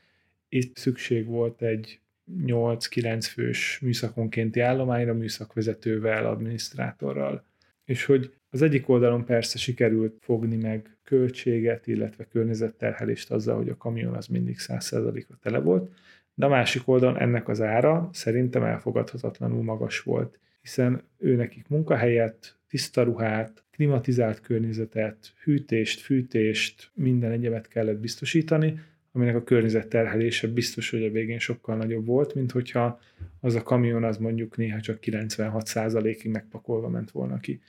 itt 0.50 0.78
szükség 0.78 1.26
volt 1.26 1.62
egy 1.62 2.00
8-9 2.46 3.28
fős 3.32 3.80
műszakonkénti 3.82 4.60
állományra, 4.60 5.14
műszakvezetővel, 5.14 6.26
adminisztrátorral. 6.26 7.46
És 7.92 8.06
hogy 8.06 8.34
az 8.50 8.62
egyik 8.62 8.90
oldalon 8.90 9.26
persze 9.26 9.58
sikerült 9.58 10.18
fogni 10.20 10.56
meg 10.56 10.98
költséget, 11.04 11.88
illetve 11.88 12.24
környezetterhelést 12.24 13.32
azzal, 13.32 13.56
hogy 13.56 13.70
a 13.70 13.78
kamion 13.78 14.14
az 14.14 14.28
mindig 14.28 14.56
100%-a 14.60 15.34
tele 15.42 15.60
volt, 15.60 15.92
de 16.34 16.46
a 16.46 16.50
másik 16.50 16.88
oldalon 16.88 17.18
ennek 17.18 17.48
az 17.48 17.62
ára 17.62 18.10
szerintem 18.14 18.64
elfogadhatatlanul 18.64 19.64
magas 19.64 20.00
volt, 20.00 20.40
hiszen 20.62 21.02
ő 21.18 21.36
nekik 21.36 21.68
munkahelyet, 21.68 22.58
tiszta 22.68 23.04
ruhát, 23.04 23.64
klimatizált 23.72 24.42
környezetet, 24.42 25.34
hűtést, 25.44 26.00
fűtést, 26.00 26.92
minden 26.94 27.32
egyebet 27.32 27.68
kellett 27.68 28.00
biztosítani, 28.00 28.80
aminek 29.12 29.36
a 29.36 29.44
környezetterhelése 29.44 30.48
biztos, 30.48 30.90
hogy 30.90 31.04
a 31.04 31.12
végén 31.12 31.40
sokkal 31.40 31.76
nagyobb 31.76 32.06
volt, 32.06 32.34
mint 32.34 32.52
hogyha 32.52 33.00
az 33.40 33.56
a 33.56 33.64
kamion 33.64 34.04
az 34.04 34.18
mondjuk 34.18 34.58
néha 34.58 34.80
csak 34.80 35.00
96%-ig 35.02 36.32
megpakolva 36.32 36.90
ment 36.90 37.12
volna 37.12 37.40
ki. 37.40 37.62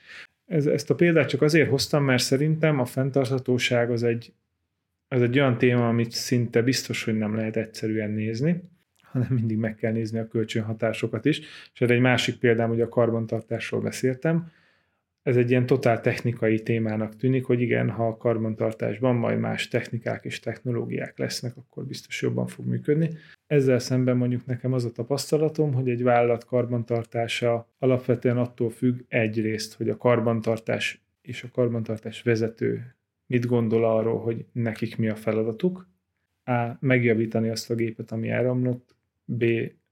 Ez, 0.47 0.67
ezt 0.67 0.91
a 0.91 0.95
példát 0.95 1.29
csak 1.29 1.43
azért 1.43 1.69
hoztam, 1.69 2.05
mert 2.05 2.23
szerintem 2.23 2.79
a 2.79 2.85
fenntarthatóság 2.85 3.91
az 3.91 4.03
egy, 4.03 4.33
az 5.09 5.23
egy 5.23 5.39
olyan 5.39 5.59
téma, 5.59 5.89
amit 5.89 6.11
szinte 6.11 6.63
biztos, 6.63 7.05
hogy 7.05 7.15
nem 7.19 7.35
lehet 7.35 7.57
egyszerűen 7.57 8.11
nézni, 8.11 8.63
hanem 9.03 9.29
mindig 9.31 9.57
meg 9.57 9.75
kell 9.75 9.93
nézni 9.93 10.19
a 10.19 10.29
kölcsönhatásokat 10.29 11.25
is. 11.25 11.41
És 11.75 11.81
egy 11.81 12.01
másik 12.01 12.39
példám, 12.39 12.69
hogy 12.69 12.81
a 12.81 12.89
karbantartásról 12.89 13.81
beszéltem, 13.81 14.51
ez 15.23 15.37
egy 15.37 15.51
ilyen 15.51 15.67
totál 15.67 16.01
technikai 16.01 16.63
témának 16.63 17.17
tűnik, 17.17 17.45
hogy 17.45 17.61
igen, 17.61 17.91
ha 17.91 18.07
a 18.07 18.17
karbantartásban 18.17 19.15
majd 19.15 19.39
más 19.39 19.69
technikák 19.69 20.25
és 20.25 20.41
technológiák 20.41 21.19
lesznek, 21.19 21.57
akkor 21.57 21.85
biztos 21.85 22.23
jobban 22.23 22.47
fog 22.47 22.67
működni. 22.67 23.11
Ezzel 23.47 23.79
szemben 23.79 24.17
mondjuk 24.17 24.47
nekem 24.47 24.73
az 24.73 24.85
a 24.85 24.91
tapasztalatom, 24.93 25.73
hogy 25.73 25.89
egy 25.89 26.03
vállalat 26.03 26.45
karbantartása 26.45 27.69
alapvetően 27.79 28.37
attól 28.37 28.71
függ 28.71 29.01
egyrészt, 29.09 29.75
hogy 29.75 29.89
a 29.89 29.97
karbantartás 29.97 31.03
és 31.23 31.43
a 31.43 31.49
karbantartás 31.53 32.23
vezető 32.23 32.95
mit 33.27 33.47
gondol 33.47 33.85
arról, 33.85 34.21
hogy 34.21 34.47
nekik 34.53 34.97
mi 34.97 35.09
a 35.09 35.17
feladatuk, 35.17 35.91
A. 36.45 36.77
megjavítani 36.81 37.49
azt 37.49 37.71
a 37.71 37.75
gépet, 37.75 38.13
ami 38.13 38.29
elromlott, 38.29 38.95
B. 39.25 39.45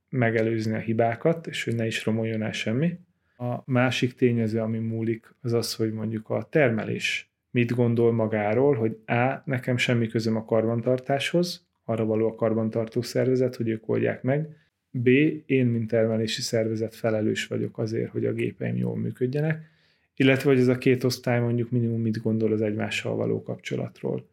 megelőzni 0.09 0.75
a 0.75 0.79
hibákat, 0.79 1.47
és 1.47 1.65
hogy 1.65 1.75
ne 1.75 1.87
is 1.87 2.05
romoljon 2.05 2.43
el 2.43 2.53
semmi, 2.53 2.99
a 3.41 3.63
másik 3.67 4.15
tényező, 4.15 4.61
ami 4.61 4.79
múlik, 4.79 5.35
az 5.41 5.53
az, 5.53 5.75
hogy 5.75 5.93
mondjuk 5.93 6.31
a 6.31 6.43
termelés 6.43 7.33
mit 7.51 7.75
gondol 7.75 8.13
magáról, 8.13 8.75
hogy 8.75 8.99
A, 9.07 9.43
nekem 9.45 9.77
semmi 9.77 10.07
közöm 10.07 10.37
a 10.37 10.45
karbantartáshoz, 10.45 11.67
arra 11.85 12.05
való 12.05 12.27
a 12.27 12.35
karbantartó 12.35 13.03
szervezet, 13.03 13.57
hogy 13.57 13.69
ők 13.69 13.89
oldják 13.89 14.23
meg, 14.23 14.57
B, 14.91 15.09
én, 15.47 15.67
mint 15.67 15.89
termelési 15.89 16.41
szervezet 16.43 16.95
felelős 16.95 17.47
vagyok 17.47 17.79
azért, 17.79 18.11
hogy 18.11 18.27
a 18.27 18.33
gépeim 18.33 18.77
jól 18.77 18.97
működjenek, 18.97 19.71
illetve 20.15 20.51
hogy 20.51 20.61
ez 20.61 20.69
a 20.69 20.79
két 20.79 21.05
osztály 21.05 21.41
mondjuk 21.41 21.71
minimum 21.71 22.01
mit 22.01 22.23
gondol 22.23 22.53
az 22.53 22.61
egymással 22.61 23.17
való 23.17 23.43
kapcsolatról. 23.43 24.29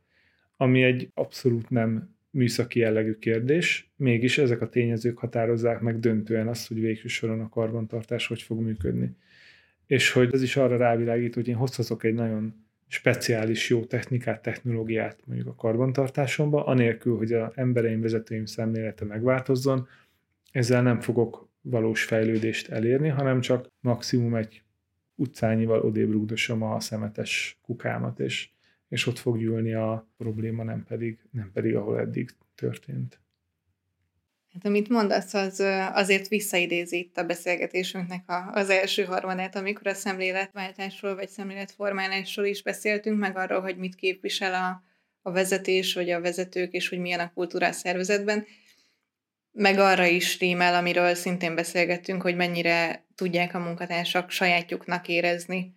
Ami 0.58 0.84
egy 0.84 1.12
abszolút 1.14 1.70
nem 1.70 2.16
műszaki 2.30 2.80
jellegű 2.80 3.14
kérdés, 3.14 3.92
mégis 3.96 4.38
ezek 4.38 4.62
a 4.62 4.70
tényezők 4.70 5.18
határozzák 5.18 5.80
meg 5.80 6.00
döntően 6.00 6.48
azt, 6.48 6.68
hogy 6.68 6.80
végső 6.80 7.08
soron 7.08 7.40
a 7.40 7.50
karbantartás 7.50 8.28
hogy 8.28 8.42
fog 8.42 8.60
működni. 8.60 9.16
És 9.86 10.12
hogy 10.12 10.34
ez 10.34 10.42
is 10.42 10.56
arra 10.56 10.78
rávilágít, 10.78 11.34
hogy 11.34 11.48
én 11.48 11.56
hozhatok 11.56 12.04
egy 12.04 12.14
nagyon 12.14 12.66
speciális 12.88 13.70
jó 13.70 13.86
technikát, 13.86 14.42
technológiát 14.42 15.20
mondjuk 15.26 15.48
a 15.48 15.56
karbantartásomba, 15.56 16.66
anélkül, 16.66 17.18
hogy 17.18 17.34
az 17.34 17.52
embereim, 17.56 18.02
vezetőim 18.02 18.46
szemlélete 18.46 19.06
megváltozzon, 19.06 19.88
ezzel 20.52 20.82
nem 20.82 21.00
fogok 21.00 21.50
valós 21.62 22.04
fejlődést 22.04 22.70
elérni, 22.70 23.08
hanem 23.08 23.42
csak 23.42 23.68
maximum 23.80 24.36
egy 24.36 24.64
utcányival 25.16 25.80
odébb 25.80 26.32
a 26.62 26.80
szemetes 26.80 27.60
kukámat, 27.62 28.20
és 28.20 28.50
és 28.90 29.08
ott 29.08 29.20
fog 29.20 29.38
gyűlni 29.38 29.74
a 29.74 30.08
probléma, 30.18 30.64
nem 30.64 30.84
pedig, 30.84 31.20
nem 31.32 31.52
pedig 31.54 31.76
ahol 31.76 32.00
eddig 32.00 32.30
történt. 32.56 33.20
Hát 34.54 34.66
amit 34.66 34.90
mondasz, 34.90 35.34
az 35.34 35.60
azért 35.94 36.28
visszaidézi 36.28 36.98
itt 36.98 37.18
a 37.18 37.26
beszélgetésünknek 37.26 38.30
a, 38.30 38.52
az 38.52 38.70
első 38.70 39.04
harmadát, 39.04 39.56
amikor 39.56 39.88
a 39.88 39.94
szemléletváltásról 39.94 41.16
vagy 41.16 41.30
szemléletformálásról 41.30 42.46
is 42.46 42.64
beszéltünk, 42.64 43.20
meg 43.20 43.38
arról, 43.38 43.62
hogy 43.62 43.78
mit 43.78 43.96
képvisel 43.96 44.54
a, 44.54 44.84
a 45.22 45.32
vezetés, 45.32 45.94
vagy 45.94 46.10
a 46.10 46.22
vezetők, 46.22 46.72
és 46.72 46.90
hogy 46.90 47.00
milyen 47.00 47.20
a 47.20 47.32
kultúra 47.34 47.72
szervezetben. 47.72 48.46
Meg 49.52 49.80
arra 49.80 50.06
is 50.06 50.40
rímel, 50.40 50.76
amiről 50.76 51.14
szintén 51.14 51.56
beszélgettünk, 51.56 52.22
hogy 52.22 52.36
mennyire 52.36 53.06
tudják 53.16 53.54
a 53.54 53.60
munkatársak 53.60 54.30
sajátjuknak 54.30 55.08
érezni 55.08 55.77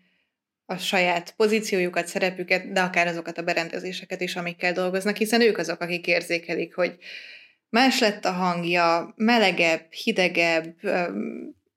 a 0.71 0.77
saját 0.77 1.35
pozíciójukat, 1.37 2.07
szerepüket, 2.07 2.73
de 2.73 2.81
akár 2.81 3.07
azokat 3.07 3.39
a 3.39 3.43
berendezéseket 3.43 4.21
is, 4.21 4.37
amikkel 4.37 4.73
dolgoznak, 4.73 5.17
hiszen 5.17 5.41
ők 5.41 5.59
azok, 5.59 5.81
akik 5.81 6.07
érzékelik, 6.07 6.75
hogy 6.75 6.97
más 7.69 8.01
lett 8.01 8.25
a 8.25 8.31
hangja, 8.31 9.15
melegebb, 9.17 9.93
hidegebb, 9.93 10.75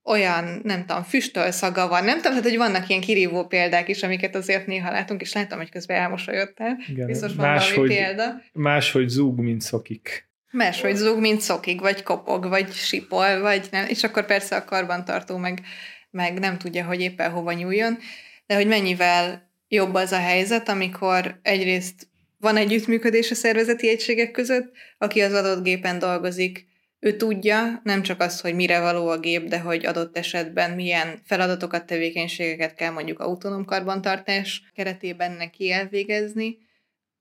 olyan, 0.04 0.62
nem 0.64 0.86
tudom, 0.86 1.04
füstöl 1.04 1.52
szaga 1.52 1.88
van, 1.88 2.04
nem 2.04 2.16
tudom, 2.16 2.32
tehát, 2.32 2.48
hogy 2.50 2.58
vannak 2.58 2.90
ilyen 2.90 3.02
kirívó 3.02 3.46
példák 3.46 3.88
is, 3.88 4.04
amiket 4.04 4.36
azért 4.36 4.68
néha 4.68 4.92
látunk, 4.92 5.22
és 5.22 5.34
látom, 5.34 5.58
hogy 5.58 5.70
közben 5.70 5.98
elmosolyodtál. 5.98 6.78
Igen, 6.88 7.06
Biztos 7.06 7.34
van 7.34 7.48
más, 7.48 7.72
valami 7.72 7.88
hogy, 7.88 7.98
példa. 7.98 8.42
Máshogy 8.54 9.08
zúg, 9.08 9.40
mint 9.40 9.62
szokik. 9.62 10.30
Máshogy 10.52 10.96
zúg, 10.96 11.20
mint 11.20 11.42
szokik, 11.42 11.82
vagy 11.82 12.04
kopog, 12.04 12.48
vagy 12.48 12.72
sipol, 12.72 13.40
vagy 13.40 13.68
nem. 13.72 13.86
És 13.88 14.04
akkor 14.04 14.26
persze 14.26 14.56
a 14.56 14.66
karbantartó 14.66 15.38
meg, 15.38 15.62
meg 16.10 16.40
nem 16.40 16.58
tudja, 16.58 16.86
hogy 16.86 17.02
éppen 17.02 17.32
hova 17.32 17.52
nyúljon 17.52 17.98
de 18.46 18.56
hogy 18.56 18.68
mennyivel 18.68 19.52
jobb 19.68 19.94
az 19.94 20.12
a 20.12 20.20
helyzet, 20.20 20.70
amikor 20.70 21.40
egyrészt 21.42 22.08
van 22.40 22.58
együttműködés 22.58 23.32
a 23.32 23.36
szervezeti 23.36 23.90
egységek 23.90 24.32
között, 24.32 24.72
aki 24.98 25.22
az 25.22 25.34
adott 25.34 25.64
gépen 25.64 26.00
dolgozik, 26.00 26.68
ő 27.04 27.16
tudja 27.16 27.82
nem 27.84 28.02
csak 28.02 28.22
azt, 28.22 28.42
hogy 28.42 28.56
mire 28.56 28.80
való 28.80 29.08
a 29.08 29.20
gép, 29.20 29.48
de 29.48 29.60
hogy 29.60 29.86
adott 29.86 30.18
esetben 30.18 30.72
milyen 30.72 31.20
feladatokat, 31.24 31.86
tevékenységeket 31.86 32.74
kell 32.74 32.92
mondjuk 32.92 33.20
autonóm 33.20 33.66
karbantartás 33.66 34.72
keretében 34.76 35.32
neki 35.32 35.72
elvégezni. 35.72 36.58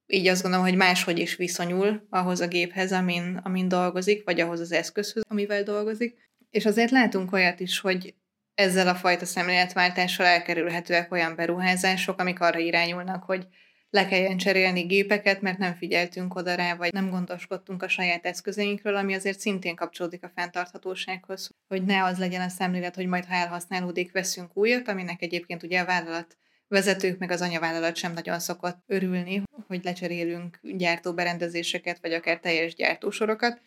Így 0.07 0.27
azt 0.27 0.43
gondolom, 0.43 0.66
hogy 0.66 0.77
máshogy 0.77 1.18
is 1.18 1.37
viszonyul 1.37 2.07
ahhoz 2.11 2.41
a 2.41 2.47
géphez, 2.47 2.93
amin, 2.93 3.41
amin 3.45 3.68
dolgozik, 3.68 4.25
vagy 4.25 4.41
ahhoz 4.41 4.61
az 4.61 4.73
eszközhöz, 4.73 5.23
amivel 5.29 5.62
dolgozik. 5.62 6.14
És 6.51 6.66
azért 6.66 6.91
látunk 6.91 7.33
olyat 7.33 7.61
is, 7.61 7.79
hogy 7.79 8.14
ezzel 8.55 8.89
a 8.89 8.95
fajta 8.95 9.25
szemléletváltással 9.25 10.27
elkerülhetőek 10.27 11.13
olyan 11.13 11.35
beruházások, 11.35 12.21
amik 12.21 12.41
arra 12.41 12.59
irányulnak, 12.59 13.23
hogy 13.23 13.47
le 13.91 14.07
kelljen 14.07 14.37
cserélni 14.37 14.83
gépeket, 14.83 15.41
mert 15.41 15.59
nem 15.59 15.75
figyeltünk 15.75 16.35
oda 16.35 16.55
rá, 16.55 16.75
vagy 16.75 16.93
nem 16.93 17.11
gondoskodtunk 17.11 17.83
a 17.83 17.89
saját 17.89 18.27
eszközeinkről, 18.27 18.97
ami 18.97 19.15
azért 19.15 19.39
szintén 19.39 19.77
kapcsolódik 19.77 20.25
a 20.25 20.33
fenntarthatósághoz, 20.35 21.51
hogy 21.69 21.85
ne 21.85 22.05
az 22.05 22.19
legyen 22.19 22.41
a 22.41 22.49
szemlélet, 22.49 22.95
hogy 22.95 23.07
majd 23.07 23.25
ha 23.25 23.35
elhasználódik, 23.35 24.13
veszünk 24.13 24.57
újat, 24.57 24.89
aminek 24.89 25.23
egyébként 25.23 25.63
ugye 25.63 25.81
a 25.81 25.85
vállalat 25.85 26.37
vezetők 26.69 27.19
meg 27.19 27.31
az 27.31 27.41
anyavállalat 27.41 27.97
sem 27.97 28.13
nagyon 28.13 28.41
szokott 28.41 28.79
örülni, 28.87 29.43
hogy 29.67 29.85
lecserélünk 29.85 30.59
gyártóberendezéseket, 30.63 31.99
vagy 32.01 32.13
akár 32.13 32.39
teljes 32.39 32.75
gyártósorokat. 32.75 33.61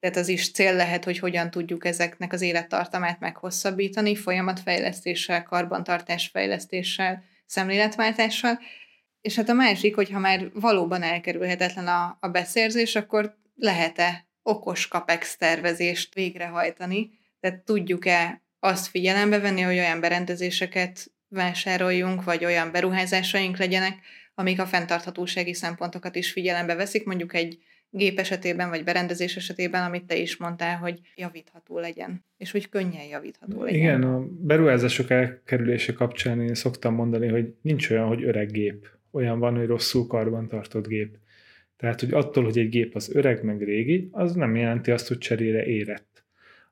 Tehát 0.00 0.16
az 0.16 0.28
is 0.28 0.52
cél 0.52 0.74
lehet, 0.74 1.04
hogy 1.04 1.18
hogyan 1.18 1.50
tudjuk 1.50 1.84
ezeknek 1.84 2.32
az 2.32 2.42
élettartamát 2.42 3.20
meghosszabbítani, 3.20 4.16
folyamatfejlesztéssel, 4.16 5.42
karbantartásfejlesztéssel, 5.42 7.22
szemléletváltással, 7.46 8.58
és 9.20 9.36
hát 9.36 9.48
a 9.48 9.52
másik, 9.52 9.94
hogyha 9.94 10.18
már 10.18 10.50
valóban 10.52 11.02
elkerülhetetlen 11.02 11.86
a, 11.86 12.16
a 12.20 12.28
beszerzés, 12.28 12.96
akkor 12.96 13.36
lehet-e 13.54 14.26
okos 14.42 14.88
capex 14.88 15.36
tervezést 15.36 16.14
végrehajtani, 16.14 17.10
tehát 17.40 17.64
tudjuk-e 17.64 18.42
azt 18.60 18.86
figyelembe 18.86 19.38
venni, 19.38 19.60
hogy 19.60 19.78
olyan 19.78 20.00
berendezéseket 20.00 21.10
vásároljunk, 21.28 22.24
vagy 22.24 22.44
olyan 22.44 22.70
beruházásaink 22.70 23.56
legyenek, 23.56 23.98
amik 24.34 24.60
a 24.60 24.66
fenntarthatósági 24.66 25.54
szempontokat 25.54 26.14
is 26.14 26.32
figyelembe 26.32 26.74
veszik, 26.74 27.04
mondjuk 27.04 27.34
egy 27.34 27.58
gép 27.90 28.18
esetében, 28.18 28.68
vagy 28.68 28.84
berendezés 28.84 29.36
esetében, 29.36 29.84
amit 29.84 30.04
te 30.04 30.16
is 30.16 30.36
mondtál, 30.36 30.76
hogy 30.76 31.00
javítható 31.16 31.78
legyen, 31.78 32.24
és 32.36 32.50
hogy 32.50 32.68
könnyen 32.68 33.04
javítható 33.10 33.62
legyen. 33.62 33.80
Igen, 33.80 34.02
a 34.02 34.26
beruházások 34.40 35.10
elkerülése 35.10 35.92
kapcsán 35.92 36.40
én 36.40 36.54
szoktam 36.54 36.94
mondani, 36.94 37.28
hogy 37.28 37.54
nincs 37.60 37.90
olyan, 37.90 38.06
hogy 38.06 38.24
öreg 38.24 38.50
gép 38.50 38.86
olyan 39.10 39.38
van, 39.38 39.56
hogy 39.56 39.66
rosszul 39.66 40.06
karban 40.06 40.48
tartott 40.48 40.86
gép. 40.86 41.16
Tehát, 41.76 42.00
hogy 42.00 42.12
attól, 42.12 42.44
hogy 42.44 42.58
egy 42.58 42.68
gép 42.68 42.94
az 42.94 43.14
öreg 43.14 43.42
meg 43.42 43.62
régi, 43.62 44.08
az 44.12 44.34
nem 44.34 44.56
jelenti 44.56 44.90
azt, 44.90 45.08
hogy 45.08 45.18
cserére 45.18 45.64
érett. 45.66 46.24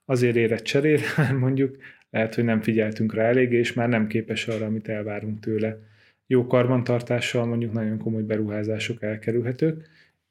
Azért 0.04 0.36
érett 0.36 0.62
cserére, 0.62 1.04
mert 1.16 1.38
mondjuk 1.38 1.76
lehet, 2.10 2.34
hogy 2.34 2.44
nem 2.44 2.60
figyeltünk 2.60 3.14
rá 3.14 3.24
eléggé, 3.24 3.58
és 3.58 3.72
már 3.72 3.88
nem 3.88 4.06
képes 4.06 4.48
arra, 4.48 4.66
amit 4.66 4.88
elvárunk 4.88 5.40
tőle. 5.40 5.78
Jó 6.26 6.46
karbantartással 6.46 7.46
mondjuk 7.46 7.72
nagyon 7.72 7.98
komoly 7.98 8.22
beruházások 8.22 9.02
elkerülhetők, 9.02 9.88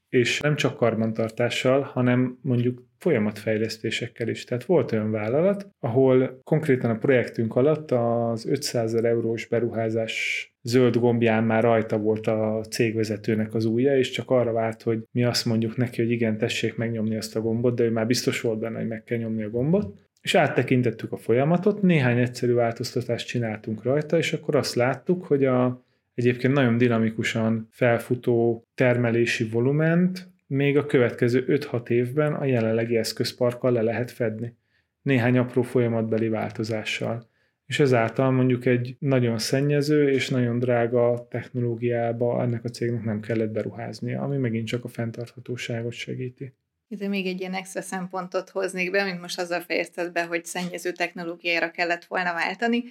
és 0.10 0.40
nem 0.40 0.56
csak 0.56 0.78
karbantartással, 0.78 1.82
hanem 1.82 2.38
mondjuk 2.42 2.84
folyamatfejlesztésekkel 2.98 4.28
is. 4.28 4.44
Tehát 4.44 4.64
volt 4.64 4.92
olyan 4.92 5.12
vállalat, 5.12 5.70
ahol 5.80 6.40
konkrétan 6.44 6.90
a 6.90 6.98
projektünk 6.98 7.56
alatt 7.56 7.92
az 7.92 8.46
500 8.46 8.94
ezer 8.94 9.06
eurós 9.12 9.46
beruházás 9.46 10.50
zöld 10.62 10.98
gombján 10.98 11.44
már 11.44 11.64
rajta 11.64 11.98
volt 11.98 12.28
a 12.28 12.66
cégvezetőnek 12.70 13.54
az 13.54 13.66
ujja, 13.66 13.98
és 13.98 14.10
csak 14.10 14.30
arra 14.30 14.52
várt, 14.52 14.82
hogy 14.82 15.04
mi 15.12 15.24
azt 15.24 15.46
mondjuk 15.46 15.78
neki, 15.78 16.02
hogy 16.02 16.12
igen, 16.12 16.38
tessék 16.38 16.76
megnyomni 16.76 17.16
azt 17.16 17.36
a 17.36 17.42
gombot, 17.42 17.76
de 17.76 17.84
ő 17.84 17.92
már 17.92 18.08
biztos 18.08 18.42
volt 18.42 18.60
benne, 18.60 18.78
hogy 18.78 18.88
meg 18.88 19.04
kell 19.04 19.18
nyomni 19.18 19.44
a 19.44 19.50
gombot. 19.50 20.04
És 20.22 20.36
áttekintettük 20.36 21.12
a 21.12 21.18
folyamatot, 21.18 21.82
néhány 21.82 22.20
egyszerű 22.20 22.54
változtatást 22.54 23.28
csináltunk 23.28 23.84
rajta, 23.84 24.18
és 24.18 24.34
akkor 24.34 24.56
azt 24.56 24.76
láttuk, 24.76 25.26
hogy 25.26 25.46
a 25.46 25.85
egyébként 26.16 26.54
nagyon 26.54 26.78
dinamikusan 26.78 27.68
felfutó 27.72 28.68
termelési 28.76 29.44
volument 29.50 30.34
még 30.48 30.78
a 30.78 30.86
következő 30.86 31.46
5-6 31.48 31.90
évben 31.90 32.34
a 32.34 32.46
jelenlegi 32.46 32.98
eszközparkkal 32.98 33.72
le 33.72 33.82
lehet 33.82 34.12
fedni. 34.12 34.56
Néhány 35.02 35.38
apró 35.38 35.62
folyamatbeli 35.62 36.28
változással. 36.28 37.30
És 37.66 37.80
ezáltal 37.80 38.32
mondjuk 38.32 38.66
egy 38.66 38.96
nagyon 39.00 39.38
szennyező 39.38 40.10
és 40.10 40.30
nagyon 40.30 40.60
drága 40.60 41.28
technológiába 41.30 42.42
ennek 42.42 42.64
a 42.64 42.70
cégnek 42.70 43.04
nem 43.04 43.20
kellett 43.20 43.52
beruháznia, 43.52 44.22
ami 44.22 44.38
megint 44.38 44.68
csak 44.68 44.84
a 44.84 44.88
fenntarthatóságot 44.88 45.92
segíti. 45.92 46.54
Ide 46.88 47.08
még 47.08 47.26
egy 47.26 47.40
ilyen 47.40 47.54
extra 47.54 47.82
szempontot 47.82 48.50
hoznék 48.50 48.92
be, 48.92 49.04
mint 49.04 49.22
most 49.22 49.40
azzal 49.40 49.60
fejezted 49.60 50.12
be, 50.12 50.26
hogy 50.26 50.46
szennyező 50.46 50.92
technológiára 50.92 51.72
kellett 51.72 52.06
volna 52.06 52.34
váltani 52.34 52.84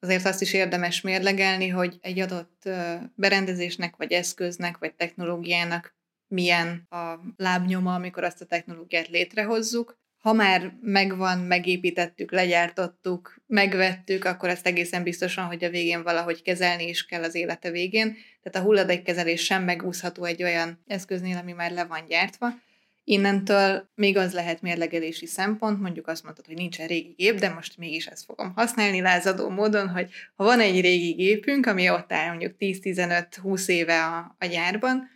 azért 0.00 0.26
azt 0.26 0.40
is 0.40 0.52
érdemes 0.52 1.00
mérlegelni, 1.00 1.68
hogy 1.68 1.98
egy 2.00 2.18
adott 2.18 2.68
berendezésnek, 3.14 3.96
vagy 3.96 4.12
eszköznek, 4.12 4.78
vagy 4.78 4.94
technológiának 4.94 5.94
milyen 6.26 6.86
a 6.90 7.14
lábnyoma, 7.36 7.94
amikor 7.94 8.24
azt 8.24 8.40
a 8.40 8.44
technológiát 8.44 9.08
létrehozzuk. 9.08 9.98
Ha 10.18 10.32
már 10.32 10.72
megvan, 10.82 11.38
megépítettük, 11.38 12.32
legyártottuk, 12.32 13.42
megvettük, 13.46 14.24
akkor 14.24 14.48
ezt 14.48 14.66
egészen 14.66 15.02
biztosan, 15.02 15.44
hogy 15.44 15.64
a 15.64 15.70
végén 15.70 16.02
valahogy 16.02 16.42
kezelni 16.42 16.88
is 16.88 17.06
kell 17.06 17.22
az 17.22 17.34
élete 17.34 17.70
végén. 17.70 18.16
Tehát 18.42 18.58
a 18.58 18.68
hulladékkezelés 18.68 19.44
sem 19.44 19.64
megúszható 19.64 20.24
egy 20.24 20.42
olyan 20.42 20.82
eszköznél, 20.86 21.36
ami 21.36 21.52
már 21.52 21.72
le 21.72 21.84
van 21.84 22.04
gyártva. 22.08 22.52
Innentől 23.10 23.90
még 23.94 24.16
az 24.16 24.32
lehet 24.32 24.62
mérlegelési 24.62 25.26
szempont, 25.26 25.80
mondjuk 25.80 26.06
azt 26.06 26.22
mondtad, 26.24 26.46
hogy 26.46 26.54
nincsen 26.54 26.86
régi 26.86 27.14
gép, 27.16 27.38
de 27.38 27.48
most 27.48 27.78
mégis 27.78 28.06
ezt 28.06 28.24
fogom 28.24 28.52
használni 28.54 29.00
lázadó 29.00 29.48
módon, 29.48 29.88
hogy 29.88 30.10
ha 30.34 30.44
van 30.44 30.60
egy 30.60 30.80
régi 30.80 31.12
gépünk, 31.12 31.66
ami 31.66 31.90
ott 31.90 32.12
áll 32.12 32.28
mondjuk 32.28 32.54
10-15-20 32.58 33.68
éve 33.68 34.04
a, 34.04 34.36
a 34.38 34.46
gyárban, 34.46 35.08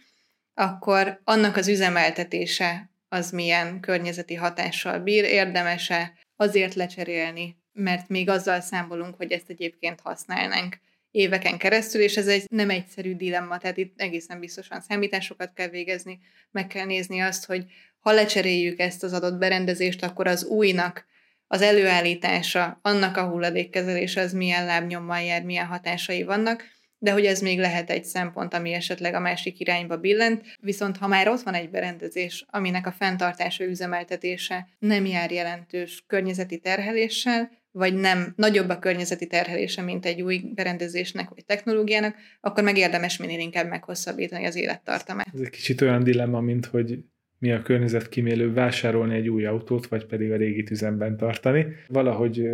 akkor 0.54 1.20
annak 1.24 1.56
az 1.56 1.68
üzemeltetése 1.68 2.90
az 3.08 3.30
milyen 3.30 3.80
környezeti 3.80 4.34
hatással 4.34 4.98
bír, 4.98 5.24
érdemese 5.24 6.12
azért 6.36 6.74
lecserélni, 6.74 7.56
mert 7.72 8.08
még 8.08 8.28
azzal 8.28 8.60
számolunk, 8.60 9.14
hogy 9.16 9.32
ezt 9.32 9.50
egyébként 9.50 10.00
használnánk 10.00 10.78
éveken 11.14 11.58
keresztül, 11.58 12.00
és 12.00 12.16
ez 12.16 12.26
egy 12.26 12.44
nem 12.48 12.70
egyszerű 12.70 13.16
dilemma, 13.16 13.58
tehát 13.58 13.76
itt 13.76 14.00
egészen 14.00 14.40
biztosan 14.40 14.80
számításokat 14.80 15.52
kell 15.54 15.68
végezni, 15.68 16.18
meg 16.50 16.66
kell 16.66 16.84
nézni 16.84 17.20
azt, 17.20 17.46
hogy 17.46 17.64
ha 17.98 18.12
lecseréljük 18.12 18.78
ezt 18.78 19.02
az 19.02 19.12
adott 19.12 19.38
berendezést, 19.38 20.02
akkor 20.02 20.26
az 20.26 20.44
újnak 20.44 21.06
az 21.46 21.62
előállítása, 21.62 22.78
annak 22.82 23.16
a 23.16 23.28
hulladékkezelése 23.28 24.20
az 24.20 24.32
milyen 24.32 24.64
lábnyommal 24.64 25.20
jár, 25.20 25.42
milyen 25.42 25.66
hatásai 25.66 26.22
vannak, 26.22 26.64
de 26.98 27.12
hogy 27.12 27.26
ez 27.26 27.40
még 27.40 27.58
lehet 27.58 27.90
egy 27.90 28.04
szempont, 28.04 28.54
ami 28.54 28.72
esetleg 28.72 29.14
a 29.14 29.20
másik 29.20 29.60
irányba 29.60 29.96
billent, 29.96 30.44
viszont 30.60 30.96
ha 30.96 31.06
már 31.06 31.28
ott 31.28 31.42
van 31.42 31.54
egy 31.54 31.70
berendezés, 31.70 32.44
aminek 32.48 32.86
a 32.86 32.92
fenntartása, 32.92 33.64
üzemeltetése 33.64 34.68
nem 34.78 35.06
jár 35.06 35.30
jelentős 35.30 36.04
környezeti 36.06 36.58
terheléssel, 36.58 37.50
vagy 37.76 37.94
nem 37.94 38.32
nagyobb 38.36 38.68
a 38.68 38.78
környezeti 38.78 39.26
terhelése, 39.26 39.82
mint 39.82 40.06
egy 40.06 40.22
új 40.22 40.40
berendezésnek 40.54 41.28
vagy 41.28 41.44
technológiának, 41.44 42.14
akkor 42.40 42.64
meg 42.64 42.76
érdemes 42.76 43.16
minél 43.16 43.38
inkább 43.38 43.68
meghosszabbítani 43.68 44.46
az 44.46 44.56
élettartamát. 44.56 45.26
Ez 45.34 45.40
egy 45.40 45.50
kicsit 45.50 45.80
olyan 45.80 46.02
dilemma, 46.02 46.40
mint 46.40 46.66
hogy 46.66 47.04
mi 47.38 47.52
a 47.52 47.62
környezet 47.62 48.08
kimélő 48.08 48.52
vásárolni 48.52 49.14
egy 49.14 49.28
új 49.28 49.44
autót, 49.44 49.86
vagy 49.86 50.06
pedig 50.06 50.32
a 50.32 50.36
régi 50.36 50.64
üzemben 50.70 51.16
tartani. 51.16 51.66
Valahogy 51.88 52.48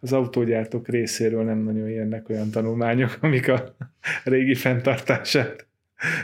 az 0.00 0.12
autógyártók 0.12 0.88
részéről 0.88 1.44
nem 1.44 1.58
nagyon 1.58 1.88
jönnek 1.88 2.28
olyan 2.28 2.50
tanulmányok, 2.50 3.18
amik 3.20 3.48
a 3.48 3.76
régi 4.24 4.54
fenntartását 4.54 5.66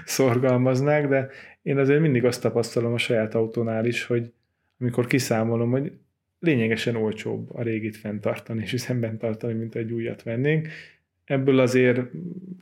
szorgalmaznák, 0.04 1.08
de 1.08 1.28
én 1.62 1.78
azért 1.78 2.00
mindig 2.00 2.24
azt 2.24 2.42
tapasztalom 2.42 2.92
a 2.92 2.98
saját 2.98 3.34
autónál 3.34 3.86
is, 3.86 4.04
hogy 4.04 4.32
amikor 4.80 5.06
kiszámolom, 5.06 5.70
hogy 5.70 5.92
lényegesen 6.38 6.96
olcsóbb 6.96 7.54
a 7.54 7.62
régit 7.62 7.96
fenntartani 7.96 8.62
és 8.62 8.72
üzemben 8.72 9.18
tartani, 9.18 9.52
mint 9.52 9.74
egy 9.74 9.92
újat 9.92 10.22
vennénk. 10.22 10.68
Ebből 11.24 11.58
azért 11.58 12.00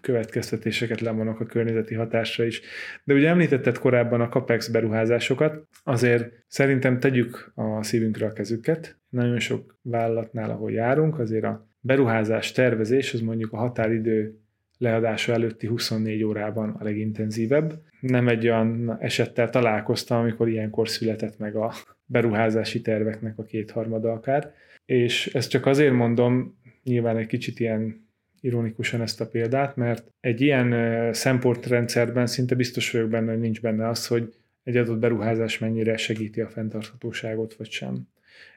következtetéseket 0.01 1.01
levonok 1.01 1.41
a 1.41 1.47
környezeti 1.47 1.95
hatásra 1.95 2.45
is. 2.45 2.61
De 3.05 3.15
ugye 3.15 3.29
említetted 3.29 3.79
korábban 3.79 4.21
a 4.21 4.29
CAPEX 4.29 4.69
beruházásokat, 4.69 5.69
azért 5.85 6.33
szerintem 6.47 7.01
tegyük 7.01 7.53
a 7.55 7.83
szívünkre 7.83 8.27
a 8.27 8.33
kezüket. 8.33 8.99
Nagyon 9.09 9.39
sok 9.39 9.79
vállalatnál, 9.83 10.51
ahol 10.51 10.73
járunk, 10.73 11.19
azért 11.19 11.45
a 11.45 11.69
beruházás 11.81 12.53
tervezés, 12.53 13.15
az 13.15 13.21
mondjuk 13.21 13.53
a 13.53 13.57
határidő 13.57 14.39
leadása 14.79 15.33
előtti 15.33 15.67
24 15.67 16.23
órában 16.23 16.71
a 16.71 16.85
legintenzívebb. 16.85 17.73
Nem 18.07 18.29
egy 18.29 18.45
olyan 18.45 18.97
esettel 19.01 19.51
találkoztam, 19.51 20.21
amikor 20.21 20.49
ilyenkor 20.49 20.89
született 20.89 21.39
meg 21.39 21.57
a 21.57 21.73
beruházási 22.05 22.81
terveknek 22.81 23.39
a 23.39 23.43
kétharmada 23.43 24.13
akár. 24.13 24.55
És 24.85 25.27
ezt 25.27 25.51
csak 25.51 25.67
azért 25.67 25.93
mondom, 25.93 26.59
nyilván 26.85 27.17
egy 27.17 27.27
kicsit 27.27 27.61
ilyen 27.61 28.09
ironikusan 28.41 29.01
ezt 29.01 29.21
a 29.21 29.29
példát, 29.29 29.77
mert 29.77 30.13
egy 30.21 30.41
ilyen 30.41 31.13
szemportrendszerben 31.13 32.27
szinte 32.27 32.55
biztos 32.55 32.91
vagyok 32.91 33.09
benne, 33.09 33.31
hogy 33.31 33.41
nincs 33.41 33.61
benne 33.61 33.89
az, 33.89 34.07
hogy 34.07 34.35
egy 34.63 34.77
adott 34.77 34.99
beruházás 34.99 35.59
mennyire 35.59 35.97
segíti 35.97 36.41
a 36.41 36.49
fenntarthatóságot, 36.49 37.55
vagy 37.55 37.71
sem. 37.71 38.09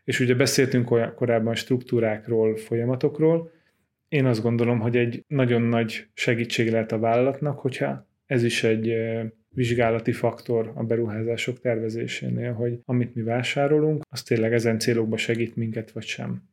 És 0.03 0.19
ugye 0.19 0.35
beszéltünk 0.35 1.15
korábban 1.15 1.55
struktúrákról, 1.55 2.55
folyamatokról. 2.55 3.51
Én 4.09 4.25
azt 4.25 4.41
gondolom, 4.41 4.79
hogy 4.79 4.97
egy 4.97 5.23
nagyon 5.27 5.61
nagy 5.61 6.07
segítség 6.13 6.71
lehet 6.71 6.91
a 6.91 6.99
vállalatnak, 6.99 7.59
hogyha 7.59 8.07
ez 8.25 8.43
is 8.43 8.63
egy 8.63 8.95
vizsgálati 9.49 10.11
faktor 10.11 10.71
a 10.75 10.83
beruházások 10.83 11.59
tervezésénél, 11.59 12.53
hogy 12.53 12.79
amit 12.85 13.15
mi 13.15 13.21
vásárolunk, 13.21 14.03
az 14.09 14.23
tényleg 14.23 14.53
ezen 14.53 14.79
célokba 14.79 15.17
segít 15.17 15.55
minket, 15.55 15.91
vagy 15.91 16.03
sem. 16.03 16.43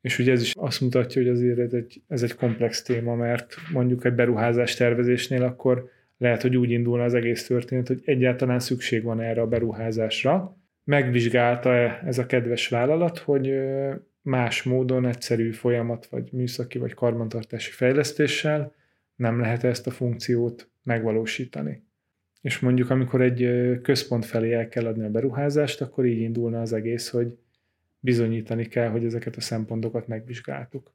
És 0.00 0.18
ugye 0.18 0.32
ez 0.32 0.42
is 0.42 0.52
azt 0.54 0.80
mutatja, 0.80 1.22
hogy 1.22 1.30
azért 1.30 1.58
ez 1.58 1.72
egy, 1.72 2.02
ez 2.08 2.22
egy 2.22 2.34
komplex 2.34 2.82
téma, 2.82 3.14
mert 3.14 3.54
mondjuk 3.72 4.04
egy 4.04 4.14
beruházás 4.14 4.74
tervezésnél 4.74 5.42
akkor 5.42 5.90
lehet, 6.18 6.42
hogy 6.42 6.56
úgy 6.56 6.70
indulna 6.70 7.04
az 7.04 7.14
egész 7.14 7.46
történet, 7.46 7.86
hogy 7.86 8.02
egyáltalán 8.04 8.58
szükség 8.58 9.02
van 9.02 9.20
erre 9.20 9.40
a 9.40 9.46
beruházásra. 9.46 10.56
Megvizsgálta-e 10.84 12.02
ez 12.04 12.18
a 12.18 12.26
kedves 12.26 12.68
vállalat, 12.68 13.18
hogy 13.18 13.52
más 14.22 14.62
módon, 14.62 15.06
egyszerű 15.06 15.50
folyamat, 15.50 16.06
vagy 16.06 16.28
műszaki, 16.32 16.78
vagy 16.78 16.94
karbantartási 16.94 17.70
fejlesztéssel 17.70 18.74
nem 19.16 19.40
lehet 19.40 19.64
ezt 19.64 19.86
a 19.86 19.90
funkciót 19.90 20.70
megvalósítani. 20.82 21.82
És 22.42 22.58
mondjuk, 22.58 22.90
amikor 22.90 23.20
egy 23.20 23.50
központ 23.82 24.24
felé 24.24 24.52
el 24.52 24.68
kell 24.68 24.86
adni 24.86 25.04
a 25.04 25.10
beruházást, 25.10 25.80
akkor 25.80 26.06
így 26.06 26.20
indulna 26.20 26.60
az 26.60 26.72
egész, 26.72 27.08
hogy 27.08 27.38
bizonyítani 28.00 28.66
kell, 28.66 28.88
hogy 28.88 29.04
ezeket 29.04 29.36
a 29.36 29.40
szempontokat 29.40 30.06
megvizsgáltuk. 30.06 30.92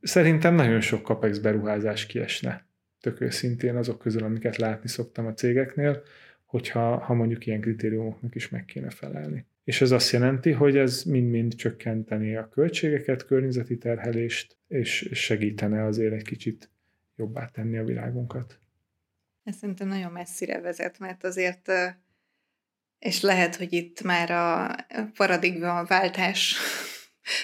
Szerintem 0.00 0.54
nagyon 0.54 0.80
sok 0.80 1.06
CAPEX 1.06 1.38
beruházás 1.38 2.06
kiesne, 2.06 2.66
tök 3.00 3.20
őszintén 3.20 3.76
azok 3.76 3.98
közül, 3.98 4.24
amiket 4.24 4.56
látni 4.56 4.88
szoktam 4.88 5.26
a 5.26 5.34
cégeknél, 5.34 6.02
hogyha 6.44 6.98
ha 6.98 7.14
mondjuk 7.14 7.46
ilyen 7.46 7.60
kritériumoknak 7.60 8.34
is 8.34 8.48
meg 8.48 8.64
kéne 8.64 8.90
felelni. 8.90 9.46
És 9.64 9.80
ez 9.80 9.90
azt 9.90 10.12
jelenti, 10.12 10.52
hogy 10.52 10.76
ez 10.76 11.02
mind-mind 11.02 11.54
csökkenteni 11.54 12.36
a 12.36 12.48
költségeket, 12.48 13.26
környezeti 13.26 13.78
terhelést, 13.78 14.56
és 14.68 15.08
segítene 15.12 15.84
azért 15.84 16.12
egy 16.12 16.24
kicsit 16.24 16.70
jobbá 17.16 17.46
tenni 17.46 17.78
a 17.78 17.84
világunkat. 17.84 18.59
Ez 19.44 19.56
szerintem 19.56 19.88
nagyon 19.88 20.12
messzire 20.12 20.60
vezet, 20.60 20.98
mert 20.98 21.24
azért, 21.24 21.72
és 22.98 23.20
lehet, 23.20 23.56
hogy 23.56 23.72
itt 23.72 24.02
már 24.02 24.30
a 24.30 24.76
paradigma 25.14 25.84
váltás, 25.84 26.56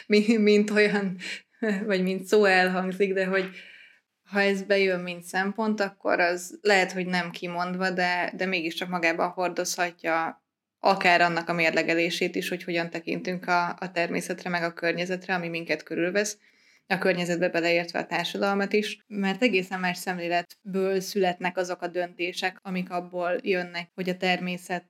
mint 0.39 0.71
olyan, 0.71 1.19
vagy 1.87 2.03
mint 2.03 2.27
szó 2.27 2.45
elhangzik, 2.45 3.13
de 3.13 3.27
hogy 3.27 3.51
ha 4.27 4.41
ez 4.41 4.63
bejön, 4.63 5.01
mint 5.01 5.25
szempont, 5.25 5.81
akkor 5.81 6.21
az 6.21 6.59
lehet, 6.63 6.93
hogy 6.93 7.07
nem 7.07 7.31
kimondva, 7.31 7.91
de, 7.91 8.33
de 8.37 8.47
mégiscsak 8.47 8.89
magában 8.89 9.29
hordozhatja 9.29 10.45
akár 10.79 11.21
annak 11.21 11.49
a 11.49 11.53
mérlegelését 11.53 12.35
is, 12.35 12.49
hogy 12.49 12.65
hogyan 12.65 12.91
tekintünk 12.91 13.47
a, 13.47 13.69
a 13.69 13.91
természetre, 13.93 14.51
meg 14.51 14.63
a 14.63 14.73
környezetre, 14.73 15.35
ami 15.35 15.49
minket 15.49 15.83
körülvesz 15.83 16.39
a 16.87 16.99
környezetbe 16.99 17.49
beleértve 17.49 17.99
a 17.99 18.07
társadalmat 18.07 18.73
is, 18.73 19.05
mert 19.07 19.43
egészen 19.43 19.81
más 19.81 19.99
szemléletből 19.99 21.01
születnek 21.01 21.57
azok 21.57 21.83
a 21.83 21.89
döntések, 21.89 22.59
amik 22.63 22.91
abból 22.91 23.39
jönnek, 23.43 23.91
hogy 23.95 24.09
a 24.09 24.17
természet 24.17 24.87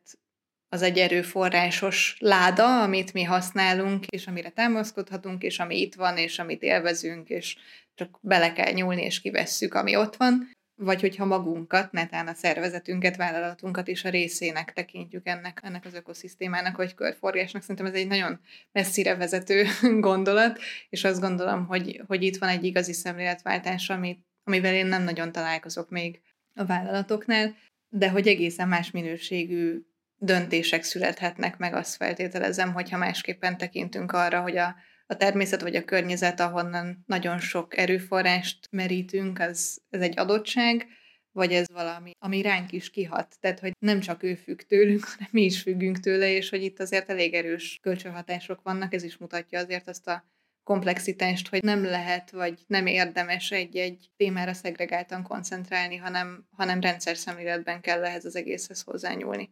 az 0.69 0.83
egy 0.83 0.99
erőforrásos 0.99 2.17
láda, 2.19 2.83
amit 2.83 3.13
mi 3.13 3.23
használunk, 3.23 4.07
és 4.07 4.27
amire 4.27 4.51
támaszkodhatunk, 4.51 5.43
és 5.43 5.59
ami 5.59 5.81
itt 5.81 5.95
van, 5.95 6.17
és 6.17 6.39
amit 6.39 6.63
élvezünk, 6.63 7.29
és 7.29 7.57
csak 7.95 8.19
bele 8.23 8.53
kell 8.53 8.73
nyúlni, 8.73 9.03
és 9.03 9.21
kivesszük, 9.21 9.75
ami 9.75 9.97
ott 9.97 10.17
van 10.17 10.56
vagy 10.77 11.01
hogyha 11.01 11.25
magunkat, 11.25 11.93
netán 11.93 12.27
a 12.27 12.35
szervezetünket, 12.35 13.17
vállalatunkat 13.17 13.89
is 13.89 14.05
a 14.05 14.09
részének 14.09 14.73
tekintjük 14.73 15.27
ennek, 15.27 15.61
ennek 15.63 15.85
az 15.85 15.95
ökoszisztémának, 15.95 16.77
vagy 16.77 16.95
körforgásnak. 16.95 17.63
Szerintem 17.63 17.87
ez 17.87 17.95
egy 17.95 18.07
nagyon 18.07 18.41
messzire 18.73 19.17
vezető 19.17 19.65
gondolat, 20.01 20.59
és 20.89 21.05
azt 21.05 21.21
gondolom, 21.21 21.67
hogy, 21.67 22.03
hogy 22.07 22.23
itt 22.23 22.37
van 22.37 22.49
egy 22.49 22.65
igazi 22.65 22.93
szemléletváltás, 22.93 23.91
amit, 23.91 24.27
amivel 24.45 24.75
én 24.75 24.87
nem 24.87 25.03
nagyon 25.03 25.33
találkozok 25.33 25.91
még 25.91 26.21
a 26.55 26.65
vállalatoknál, 26.65 27.55
de 27.89 28.11
hogy 28.11 28.29
egészen 28.29 28.69
más 28.69 28.91
minőségű 28.91 29.81
döntések 30.17 30.83
születhetnek 30.83 31.57
meg, 31.57 31.75
azt 31.75 31.97
feltételezem, 31.97 32.73
hogyha 32.73 32.99
másképpen 32.99 33.57
tekintünk 33.57 34.13
arra, 34.13 34.41
hogy 34.41 34.57
a, 34.57 34.75
a 35.07 35.17
természet 35.17 35.61
vagy 35.61 35.77
a 35.77 35.85
környezet, 35.85 36.41
ahonnan 36.41 37.03
nagyon 37.07 37.39
sok 37.39 37.77
erőforrást 37.77 38.69
merítünk, 38.71 39.39
az, 39.39 39.83
ez 39.91 40.01
egy 40.01 40.19
adottság, 40.19 40.87
vagy 41.33 41.53
ez 41.53 41.67
valami, 41.73 42.11
ami 42.19 42.43
ránk 42.43 42.73
is 42.73 42.91
kihat. 42.91 43.37
Tehát, 43.41 43.61
hogy 43.61 43.73
nem 43.79 44.01
csak 44.01 44.23
ő 44.23 44.35
függ 44.35 44.61
tőlünk, 44.61 45.05
hanem 45.15 45.29
mi 45.31 45.43
is 45.43 45.63
függünk 45.63 46.01
tőle, 46.01 46.31
és 46.31 46.49
hogy 46.49 46.63
itt 46.63 46.81
azért 46.81 47.11
elég 47.11 47.35
erős 47.35 47.79
kölcsönhatások 47.83 48.63
vannak, 48.63 48.95
ez 48.95 49.03
is 49.03 49.17
mutatja 49.17 49.59
azért 49.59 49.89
azt 49.89 50.09
a 50.09 50.25
komplexitást, 50.63 51.49
hogy 51.49 51.63
nem 51.63 51.85
lehet, 51.85 52.31
vagy 52.31 52.65
nem 52.67 52.87
érdemes 52.87 53.51
egy-egy 53.51 54.11
témára 54.17 54.53
szegregáltan 54.53 55.23
koncentrálni, 55.23 55.97
hanem, 55.97 56.47
hanem 56.51 56.81
rendszer 56.81 57.17
szemléletben 57.17 57.81
kell 57.81 58.05
ehhez 58.05 58.25
az 58.25 58.37
egészhez 58.37 58.83
hozzányúlni. 58.83 59.51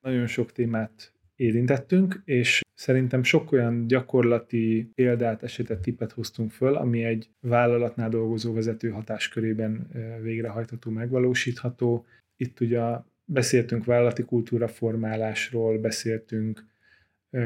Nagyon 0.00 0.26
sok 0.26 0.52
témát 0.52 1.12
érintettünk, 1.40 2.22
és 2.24 2.60
szerintem 2.74 3.22
sok 3.22 3.52
olyan 3.52 3.86
gyakorlati 3.86 4.90
példát, 4.94 5.42
esetet, 5.42 5.80
tippet 5.80 6.12
hoztunk 6.12 6.50
föl, 6.50 6.74
ami 6.74 7.04
egy 7.04 7.28
vállalatnál 7.40 8.08
dolgozó 8.08 8.52
vezető 8.52 8.88
hatáskörében 8.88 9.86
végrehajtható, 10.22 10.90
megvalósítható. 10.90 12.06
Itt 12.36 12.60
ugye 12.60 12.80
beszéltünk 13.24 13.84
vállalati 13.84 14.22
kultúra 14.22 14.68
formálásról, 14.68 15.78
beszéltünk 15.78 16.64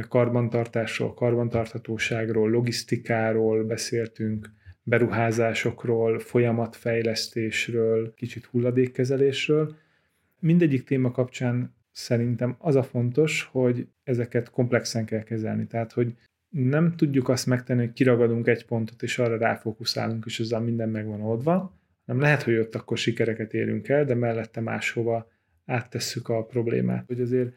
karbantartásról, 0.09 1.15
karbantarthatóságról, 1.15 2.51
logisztikáról, 2.51 3.65
beszéltünk 3.65 4.51
beruházásokról, 4.83 6.19
folyamatfejlesztésről, 6.19 8.15
kicsit 8.15 8.45
hulladékkezelésről. 8.45 9.77
Mindegyik 10.41 10.85
téma 10.85 11.11
kapcsán 11.11 11.75
szerintem 11.95 12.57
az 12.59 12.75
a 12.75 12.83
fontos, 12.83 13.49
hogy 13.53 13.89
ezeket 14.03 14.51
komplexen 14.51 15.05
kell 15.05 15.23
kezelni. 15.23 15.67
Tehát, 15.67 15.93
hogy 15.93 16.15
nem 16.49 16.97
tudjuk 16.97 17.29
azt 17.29 17.47
megtenni, 17.47 17.81
hogy 17.81 17.93
kiragadunk 17.93 18.47
egy 18.47 18.65
pontot, 18.65 19.03
és 19.03 19.19
arra 19.19 19.37
ráfókuszálunk, 19.37 20.25
és 20.27 20.41
ezzel 20.41 20.61
minden 20.61 20.89
meg 20.89 21.07
van 21.07 21.21
oldva, 21.21 21.79
nem 22.05 22.21
lehet, 22.21 22.43
hogy 22.43 22.57
ott 22.57 22.75
akkor 22.75 22.99
sikereket 22.99 23.55
érünk 23.55 23.89
el, 23.89 24.05
de 24.05 24.15
mellette 24.15 24.61
máshova 24.61 25.31
áttesszük 25.67 26.29
a 26.29 26.45
problémát. 26.45 27.07
Hogy 27.07 27.21
azért 27.21 27.53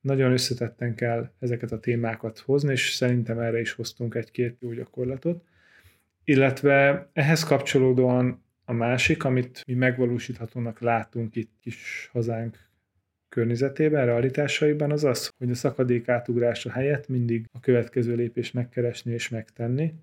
nagyon 0.00 0.32
összetetten 0.32 0.94
kell 0.94 1.30
ezeket 1.38 1.72
a 1.72 1.80
témákat 1.80 2.38
hozni, 2.38 2.72
és 2.72 2.90
szerintem 2.90 3.38
erre 3.38 3.60
is 3.60 3.72
hoztunk 3.72 4.14
egy-két 4.14 4.56
jó 4.60 4.72
gyakorlatot. 4.72 5.44
Illetve 6.24 7.08
ehhez 7.12 7.44
kapcsolódóan 7.44 8.44
a 8.64 8.72
másik, 8.72 9.24
amit 9.24 9.62
mi 9.66 9.74
megvalósíthatónak 9.74 10.80
látunk 10.80 11.36
itt 11.36 11.52
kis 11.60 12.08
hazánk 12.12 12.58
környezetében, 13.32 14.06
realitásaiban 14.06 14.90
az 14.90 15.04
az, 15.04 15.30
hogy 15.38 15.50
a 15.50 15.54
szakadék 15.54 16.08
átugrása 16.08 16.70
helyett 16.70 17.08
mindig 17.08 17.46
a 17.52 17.60
következő 17.60 18.14
lépést 18.14 18.54
megkeresni 18.54 19.12
és 19.12 19.28
megtenni, 19.28 19.94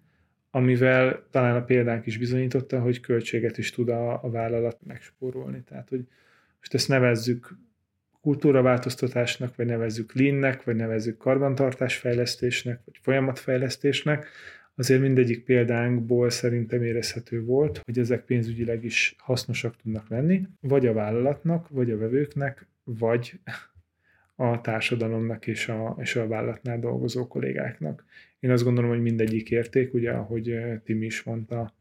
amivel 0.51 1.23
talán 1.31 1.55
a 1.55 1.63
példánk 1.63 2.05
is 2.05 2.17
bizonyította, 2.17 2.79
hogy 2.79 2.99
költséget 2.99 3.57
is 3.57 3.71
tud 3.71 3.89
a, 3.89 4.23
a 4.23 4.29
vállalat 4.29 4.77
megspórolni. 4.87 5.63
Tehát, 5.67 5.89
hogy 5.89 6.07
most 6.59 6.73
ezt 6.73 6.87
nevezzük 6.87 7.57
kultúraváltoztatásnak, 8.21 9.55
vagy 9.55 9.65
nevezzük 9.65 10.13
leannek, 10.13 10.63
vagy 10.63 10.75
nevezzük 10.75 11.17
karbantartásfejlesztésnek, 11.17 12.81
vagy 12.85 12.97
folyamatfejlesztésnek, 13.01 14.27
azért 14.75 15.01
mindegyik 15.01 15.43
példánkból 15.43 16.29
szerintem 16.29 16.83
érezhető 16.83 17.43
volt, 17.43 17.81
hogy 17.85 17.99
ezek 17.99 18.25
pénzügyileg 18.25 18.83
is 18.83 19.15
hasznosak 19.17 19.75
tudnak 19.75 20.09
lenni, 20.09 20.47
vagy 20.61 20.87
a 20.87 20.93
vállalatnak, 20.93 21.69
vagy 21.69 21.91
a 21.91 21.97
vevőknek, 21.97 22.67
vagy 22.97 23.39
a 24.35 24.61
társadalomnak 24.61 25.47
és 25.47 25.67
a, 25.67 25.97
és 25.99 26.15
a 26.15 26.27
vállalatnál 26.27 26.79
dolgozó 26.79 27.27
kollégáknak. 27.27 28.05
Én 28.39 28.51
azt 28.51 28.63
gondolom, 28.63 28.89
hogy 28.89 29.01
mindegyik 29.01 29.49
érték, 29.49 29.93
ugye, 29.93 30.11
ahogy 30.11 30.49
eh, 30.49 30.79
Tim 30.83 31.03
is 31.03 31.23
mondta, 31.23 31.73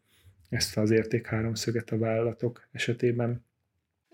ezt 0.48 0.76
az 0.76 0.90
érték 0.90 1.26
háromszöget 1.26 1.90
a 1.90 1.98
vállalatok 1.98 2.68
esetében. 2.72 3.44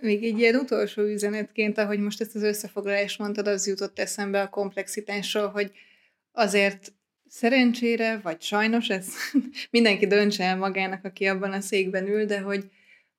Még 0.01 0.25
egy 0.25 0.39
ilyen 0.39 0.55
utolsó 0.55 1.03
üzenetként, 1.03 1.79
ahogy 1.79 1.99
most 1.99 2.21
ezt 2.21 2.35
az 2.35 2.43
összefoglalást 2.43 3.19
mondtad, 3.19 3.47
az 3.47 3.67
jutott 3.67 3.99
eszembe 3.99 4.43
a 4.43 4.49
komplexitásról, 4.49 5.49
hogy 5.49 5.73
azért 6.33 6.93
szerencsére, 7.29 8.21
vagy 8.23 8.43
sajnos, 8.43 8.89
ez 8.89 9.09
mindenki 9.71 10.07
döntse 10.07 10.45
el 10.45 10.57
magának, 10.57 11.05
aki 11.05 11.27
abban 11.27 11.53
a 11.53 11.61
székben 11.61 12.09
ül, 12.09 12.25
de 12.25 12.41
hogy 12.41 12.71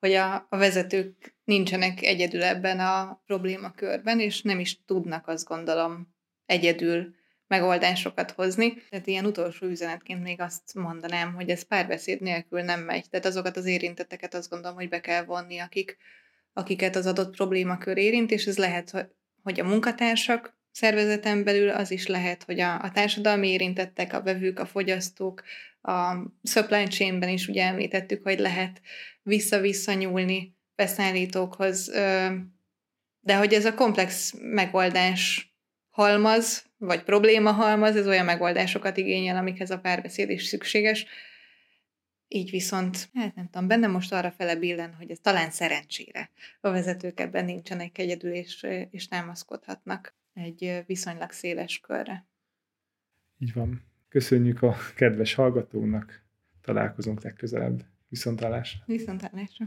hogy 0.05 0.13
a, 0.13 0.47
a 0.49 0.57
vezetők 0.57 1.35
nincsenek 1.43 2.01
egyedül 2.01 2.43
ebben 2.43 2.79
a 2.79 3.21
problémakörben, 3.25 4.19
és 4.19 4.41
nem 4.41 4.59
is 4.59 4.83
tudnak, 4.85 5.27
azt 5.27 5.47
gondolom, 5.47 6.15
egyedül 6.45 7.15
megoldásokat 7.47 8.31
hozni. 8.31 8.73
Tehát 8.89 9.07
ilyen 9.07 9.25
utolsó 9.25 9.67
üzenetként 9.67 10.23
még 10.23 10.41
azt 10.41 10.73
mondanám, 10.73 11.33
hogy 11.33 11.49
ez 11.49 11.63
párbeszéd 11.63 12.21
nélkül 12.21 12.61
nem 12.61 12.79
megy. 12.79 13.09
Tehát 13.09 13.25
azokat 13.25 13.57
az 13.57 13.65
érintetteket 13.65 14.33
azt 14.33 14.49
gondolom, 14.49 14.77
hogy 14.77 14.89
be 14.89 15.01
kell 15.01 15.23
vonni, 15.23 15.59
akik, 15.59 15.97
akiket 16.53 16.95
az 16.95 17.05
adott 17.05 17.35
problémakör 17.35 17.97
érint, 17.97 18.31
és 18.31 18.45
ez 18.45 18.57
lehet, 18.57 19.09
hogy 19.43 19.59
a 19.59 19.63
munkatársak 19.63 20.57
szervezeten 20.71 21.43
belül 21.43 21.69
az 21.69 21.91
is 21.91 22.07
lehet, 22.07 22.43
hogy 22.43 22.59
a, 22.59 22.81
a 22.81 22.91
társadalmi 22.91 23.47
érintettek, 23.47 24.13
a 24.13 24.21
vevők, 24.21 24.59
a 24.59 24.65
fogyasztók, 24.65 25.43
a 25.81 26.15
supply 26.43 26.83
chainben 26.83 27.29
is 27.29 27.47
ugye 27.47 27.63
említettük, 27.63 28.23
hogy 28.23 28.39
lehet 28.39 28.81
vissza-vissza 29.25 29.93
nyúlni 29.93 30.55
beszállítókhoz, 30.75 31.89
de 33.19 33.35
hogy 33.37 33.53
ez 33.53 33.65
a 33.65 33.73
komplex 33.73 34.33
megoldás 34.39 35.53
halmaz, 35.89 36.65
vagy 36.77 37.03
probléma 37.03 37.51
halmaz, 37.51 37.95
ez 37.95 38.07
olyan 38.07 38.25
megoldásokat 38.25 38.97
igényel, 38.97 39.37
amikhez 39.37 39.71
a 39.71 39.79
párbeszéd 39.79 40.29
is 40.29 40.45
szükséges. 40.45 41.05
Így 42.27 42.49
viszont, 42.49 43.09
hát 43.13 43.35
nem 43.35 43.49
tudom, 43.49 43.67
bennem 43.67 43.91
most 43.91 44.13
arra 44.13 44.31
fele 44.31 44.55
billen, 44.55 44.93
hogy 44.93 45.11
ez 45.11 45.19
talán 45.21 45.51
szerencsére 45.51 46.29
a 46.61 46.69
vezetők 46.69 47.19
ebben 47.19 47.45
nincsenek 47.45 47.97
egyedül, 47.97 48.33
és, 48.33 48.65
és 48.91 49.07
támaszkodhatnak 49.07 50.15
egy 50.33 50.83
viszonylag 50.85 51.31
széles 51.31 51.79
körre. 51.79 52.27
Így 53.39 53.53
van. 53.53 53.83
Köszönjük 54.09 54.61
a 54.61 54.75
kedves 54.95 55.33
hallgatónak, 55.33 56.23
találkozunk 56.61 57.23
legközelebb. 57.23 57.85
Viszontlátásra. 58.15 58.79
Viszontlátásra. 58.85 59.65